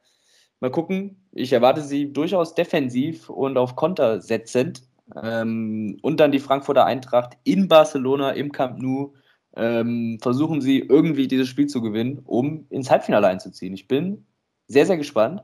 Mal 0.60 0.70
gucken, 0.70 1.28
ich 1.32 1.52
erwarte 1.52 1.82
sie 1.82 2.12
durchaus 2.12 2.54
defensiv 2.54 3.28
und 3.28 3.56
auf 3.58 3.74
Konter 3.74 4.20
setzend. 4.20 4.82
Ähm, 5.22 5.98
und 6.02 6.20
dann 6.20 6.32
die 6.32 6.38
Frankfurter 6.38 6.84
Eintracht 6.84 7.36
in 7.44 7.68
Barcelona 7.68 8.32
im 8.32 8.52
Camp 8.52 8.80
Nou. 8.80 9.14
Ähm, 9.56 10.18
versuchen 10.20 10.60
sie 10.60 10.78
irgendwie 10.78 11.26
dieses 11.26 11.48
Spiel 11.48 11.66
zu 11.66 11.80
gewinnen, 11.80 12.20
um 12.24 12.66
ins 12.70 12.90
Halbfinale 12.90 13.26
einzuziehen. 13.26 13.74
Ich 13.74 13.88
bin 13.88 14.26
sehr, 14.66 14.86
sehr 14.86 14.98
gespannt 14.98 15.42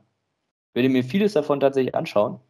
werde 0.75 0.89
mir 0.89 1.05
vieles 1.05 1.33
davon 1.33 1.61
tatsächlich 1.61 1.95
anschauen. 1.95 2.41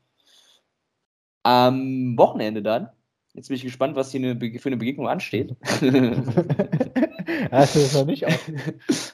Am 1.45 2.19
Wochenende 2.19 2.63
dann 2.63 2.89
Jetzt 3.35 3.49
bin 3.49 3.57
ich 3.57 3.65
gespannt, 3.65 3.97
was 3.97 4.13
hier 4.13 4.21
eine, 4.21 4.39
für 4.61 4.69
eine 4.69 4.77
Begegnung 4.77 5.09
ansteht. 5.09 5.57
Hast 7.51 7.75
du 7.75 7.81
das 7.81 7.95
noch 7.95 8.07
nicht 8.07 8.25
auf? 8.25 8.51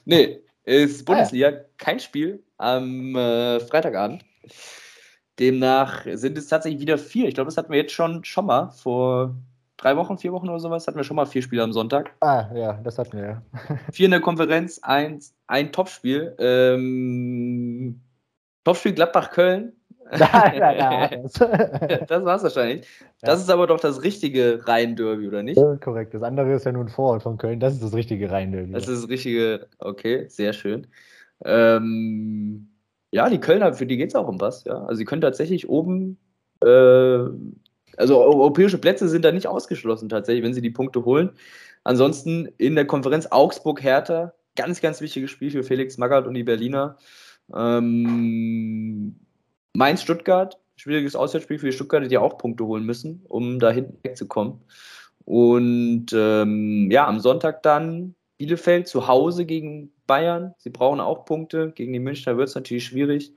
nee, 0.05 0.41
ist 0.65 1.07
Bundesliga, 1.07 1.49
ah, 1.49 1.53
ja. 1.53 1.59
kein 1.79 2.01
Spiel 2.01 2.45
am 2.59 3.17
äh, 3.17 3.61
Freitagabend. 3.61 4.23
Demnach 5.41 6.05
sind 6.13 6.37
es 6.37 6.49
tatsächlich 6.49 6.81
wieder 6.81 6.99
vier. 6.99 7.27
Ich 7.27 7.35
glaube, 7.35 7.49
das 7.49 7.57
hatten 7.57 7.73
wir 7.73 7.79
jetzt 7.79 7.93
schon, 7.93 8.25
schon 8.25 8.47
mal 8.47 8.71
vor 8.71 9.35
drei 9.79 9.97
Wochen, 9.97 10.19
vier 10.19 10.33
Wochen 10.33 10.49
oder 10.49 10.61
sowas, 10.61 10.87
hatten 10.87 10.99
wir 10.99 11.05
schon 11.05 11.17
mal 11.17 11.27
vier 11.27 11.43
Spiele 11.43 11.63
am 11.63 11.73
Sonntag. 11.73 12.13
Ah, 12.21 12.47
ja, 12.55 12.75
das 12.85 12.99
hatten 12.99 13.17
wir, 13.17 13.25
ja. 13.25 13.43
vier 13.93 14.05
in 14.05 14.11
der 14.11 14.21
Konferenz, 14.21 14.79
ein, 14.83 15.21
ein 15.47 15.73
Topspiel. 15.73 16.35
Ähm, 16.39 18.01
Topspiel 18.65 18.93
Gladbach-Köln. 18.93 19.73
Nein, 20.11 20.59
nein, 20.59 20.77
nein. 20.77 21.23
das 22.09 22.25
war 22.25 22.37
es 22.37 22.43
wahrscheinlich. 22.43 22.87
Das 23.21 23.39
ja. 23.39 23.45
ist 23.45 23.51
aber 23.51 23.69
doch 23.69 23.79
das 23.79 24.03
richtige 24.03 24.61
Rhein-Derby, 24.67 25.29
oder 25.29 25.43
nicht? 25.45 25.57
Ja, 25.57 25.77
korrekt. 25.77 26.15
Das 26.15 26.23
andere 26.23 26.53
ist 26.53 26.67
ja 26.67 26.73
nur 26.73 26.85
ein 26.85 26.89
Vorort 26.89 27.23
von 27.23 27.39
Köln. 27.39 27.61
Das 27.61 27.75
ist 27.75 27.83
das 27.83 27.95
richtige 27.95 28.31
Rhein-Derby. 28.31 28.73
Das 28.73 28.89
ist 28.89 29.05
das 29.05 29.09
richtige, 29.09 29.69
okay, 29.79 30.27
sehr 30.29 30.53
schön. 30.53 30.89
Ähm, 31.45 32.70
ja, 33.13 33.29
die 33.29 33.41
Kölner, 33.41 33.75
für 33.75 33.87
die 33.87 33.97
geht 33.97 34.11
es 34.11 34.15
auch 34.15 34.29
um 34.29 34.41
was. 34.41 34.65
Ja? 34.65 34.83
Also, 34.83 34.97
sie 34.97 35.05
können 35.05 35.23
tatsächlich 35.23 35.69
oben 35.69 36.19
äh, 36.63 37.25
also 37.97 38.19
europäische 38.19 38.79
Plätze 38.79 39.09
sind 39.09 39.25
da 39.25 39.33
nicht 39.33 39.47
ausgeschlossen 39.47 40.09
tatsächlich, 40.09 40.45
wenn 40.45 40.55
sie 40.55 40.63
die 40.63 40.71
Punkte 40.71 41.05
holen. 41.05 41.31
Ansonsten 41.85 42.49
in 42.59 42.75
der 42.75 42.87
Konferenz 42.87 43.29
Augsburg-Hertha, 43.31 44.35
ganz, 44.57 44.81
ganz 44.81 45.01
wichtiges 45.01 45.31
Spiel 45.31 45.51
für 45.51 45.63
Felix 45.63 45.99
Magath 45.99 46.27
und 46.27 46.35
die 46.35 46.45
Berliner. 46.45 46.97
Ähm, 47.55 49.17
Mainz-Stuttgart, 49.75 50.59
schwieriges 50.77 51.17
Auswärtsspiel 51.17 51.59
für 51.59 51.67
die 51.67 51.73
Stuttgarter, 51.73 52.09
die 52.09 52.19
auch 52.19 52.39
Punkte 52.39 52.67
holen 52.67 52.85
müssen, 52.85 53.25
um 53.29 53.59
da 53.59 53.71
hinten 53.71 53.99
wegzukommen. 54.03 54.61
Und 55.25 56.07
ähm, 56.13 56.91
ja, 56.91 57.07
am 57.07 57.21
Sonntag 57.21 57.63
dann 57.63 58.15
Bielefeld 58.39 58.89
zu 58.89 59.07
Hause 59.07 59.47
gegen 59.47 59.93
Bayern. 60.11 60.55
Sie 60.59 60.71
brauchen 60.71 61.01
auch 61.01 61.25
Punkte. 61.25 61.71
Gegen 61.71 61.93
die 61.93 62.01
Münchner 62.01 62.37
wird 62.37 62.49
es 62.49 62.55
natürlich 62.55 62.85
schwierig. 62.85 63.33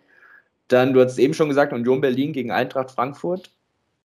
Dann, 0.67 0.93
du 0.93 1.01
hast 1.01 1.13
es 1.13 1.17
eben 1.19 1.34
schon 1.34 1.49
gesagt, 1.49 1.71
Union 1.71 2.01
Berlin 2.01 2.34
gegen 2.34 2.51
Eintracht 2.51 2.89
Frankfurt 2.89 3.51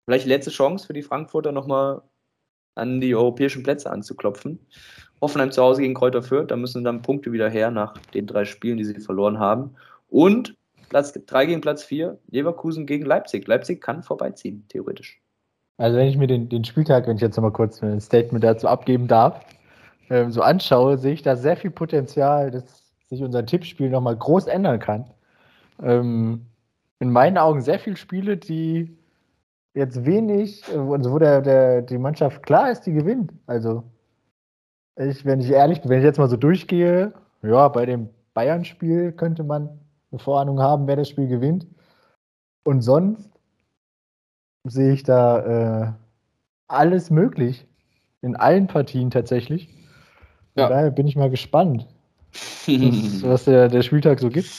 vielleicht 0.07 0.27
letzte 0.27 0.51
Chance 0.51 0.87
für 0.87 0.93
die 0.93 1.03
Frankfurter 1.03 1.53
nochmal 1.53 2.01
an 2.75 3.01
die 3.01 3.15
europäischen 3.15 3.63
Plätze 3.63 3.91
anzuklopfen. 3.91 4.59
Hoffenheim 5.21 5.51
zu 5.51 5.63
Hause 5.63 5.83
gegen 5.83 5.95
Kräuter 5.95 6.23
Fürth, 6.23 6.51
da 6.51 6.57
müssen 6.57 6.85
dann 6.85 7.03
Punkte 7.03 7.33
wieder 7.33 7.49
her 7.49 7.71
nach 7.71 7.99
den 8.15 8.27
drei 8.27 8.45
Spielen, 8.45 8.77
die 8.77 8.85
sie 8.85 9.01
verloren 9.01 9.39
haben. 9.39 9.75
Und 10.09 10.55
Platz 10.89 11.13
3 11.13 11.47
gegen 11.47 11.61
Platz 11.61 11.83
4, 11.83 12.19
Leverkusen 12.31 12.87
gegen 12.87 13.05
Leipzig. 13.05 13.49
Leipzig 13.49 13.81
kann 13.81 14.03
vorbeiziehen, 14.03 14.65
theoretisch. 14.69 15.21
Also 15.79 15.99
wenn 15.99 16.07
ich 16.07 16.17
mir 16.17 16.29
den, 16.29 16.49
den 16.49 16.65
Spieltag, 16.65 17.07
wenn 17.07 17.17
ich 17.17 17.23
jetzt 17.23 17.37
nochmal 17.37 17.53
kurz 17.53 17.83
ein 17.83 18.01
Statement 18.01 18.45
dazu 18.45 18.69
abgeben 18.69 19.09
darf, 19.09 19.41
ähm, 20.11 20.31
so 20.31 20.43
anschaue, 20.43 20.99
sehe 20.99 21.13
ich 21.15 21.23
da 21.23 21.37
sehr 21.37 21.57
viel 21.57 21.71
Potenzial, 21.71 22.51
dass 22.51 22.93
sich 23.09 23.23
unser 23.23 23.45
Tippspiel 23.47 23.91
nochmal 23.91 24.17
groß 24.17 24.47
ändern 24.47 24.79
kann. 24.79 25.11
Ähm, 25.83 26.47
in 26.99 27.11
meinen 27.11 27.39
Augen 27.39 27.61
sehr 27.61 27.79
viele 27.79 27.97
Spiele, 27.97 28.37
die 28.37 28.97
jetzt 29.75 30.07
wenig, 30.07 30.65
also 30.69 31.13
wo 31.13 31.19
der, 31.19 31.43
der, 31.43 31.83
die 31.83 31.99
Mannschaft 31.99 32.43
klar 32.43 32.71
ist, 32.71 32.83
die 32.83 32.93
gewinnt. 32.93 33.33
Also, 33.47 33.85
ich, 34.97 35.25
wenn 35.27 35.41
ich 35.41 35.51
ehrlich 35.51 35.83
bin, 35.83 35.91
wenn 35.91 35.99
ich 35.99 36.05
jetzt 36.05 36.19
mal 36.19 36.29
so 36.29 36.39
durchgehe, 36.39 37.13
ja, 37.43 37.69
bei 37.69 37.85
dem 37.85 38.09
Bayern-Spiel 38.33 39.13
könnte 39.13 39.45
man 39.45 39.79
eine 40.11 40.19
Vorahnung 40.19 40.61
haben, 40.61 40.87
wer 40.87 40.97
das 40.97 41.11
Spiel 41.11 41.29
gewinnt. 41.29 41.67
Und 42.65 42.81
sonst 42.81 43.31
sehe 44.65 44.93
ich 44.93 45.03
da 45.03 45.89
äh, 45.89 45.93
alles 46.69 47.11
möglich. 47.11 47.67
In 48.23 48.35
allen 48.35 48.67
Partien 48.67 49.11
tatsächlich. 49.11 49.76
Ja. 50.57 50.69
daher 50.69 50.91
bin 50.91 51.07
ich 51.07 51.17
mal 51.17 51.31
gespannt, 51.31 51.87
was, 52.67 52.67
was 53.23 53.45
der, 53.45 53.69
der 53.69 53.83
Spieltag 53.83 54.21
so 54.21 54.31
gibt. 54.31 54.51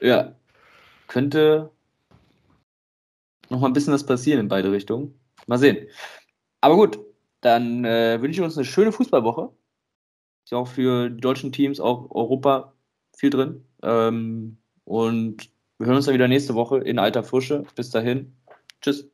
Ja. 0.00 0.34
Könnte 1.08 1.70
noch 3.48 3.60
mal 3.60 3.66
ein 3.66 3.72
bisschen 3.72 3.92
was 3.92 4.06
passieren 4.06 4.40
in 4.40 4.48
beide 4.48 4.72
Richtungen. 4.72 5.14
Mal 5.46 5.58
sehen. 5.58 5.86
Aber 6.60 6.76
gut, 6.76 6.98
dann 7.40 7.84
äh, 7.84 8.20
wünsche 8.20 8.40
ich 8.40 8.44
uns 8.44 8.56
eine 8.56 8.64
schöne 8.64 8.92
Fußballwoche. 8.92 9.50
Ist 10.44 10.52
ja 10.52 10.58
auch 10.58 10.68
für 10.68 11.10
die 11.10 11.20
deutschen 11.20 11.52
Teams, 11.52 11.80
auch 11.80 12.10
Europa 12.10 12.72
viel 13.16 13.30
drin. 13.30 13.64
Ähm, 13.82 14.58
und 14.84 15.50
wir 15.78 15.86
hören 15.86 15.96
uns 15.96 16.06
dann 16.06 16.14
wieder 16.14 16.28
nächste 16.28 16.54
Woche 16.54 16.78
in 16.78 16.98
alter 16.98 17.22
Frische. 17.22 17.64
Bis 17.74 17.90
dahin. 17.90 18.34
Tschüss. 18.80 19.11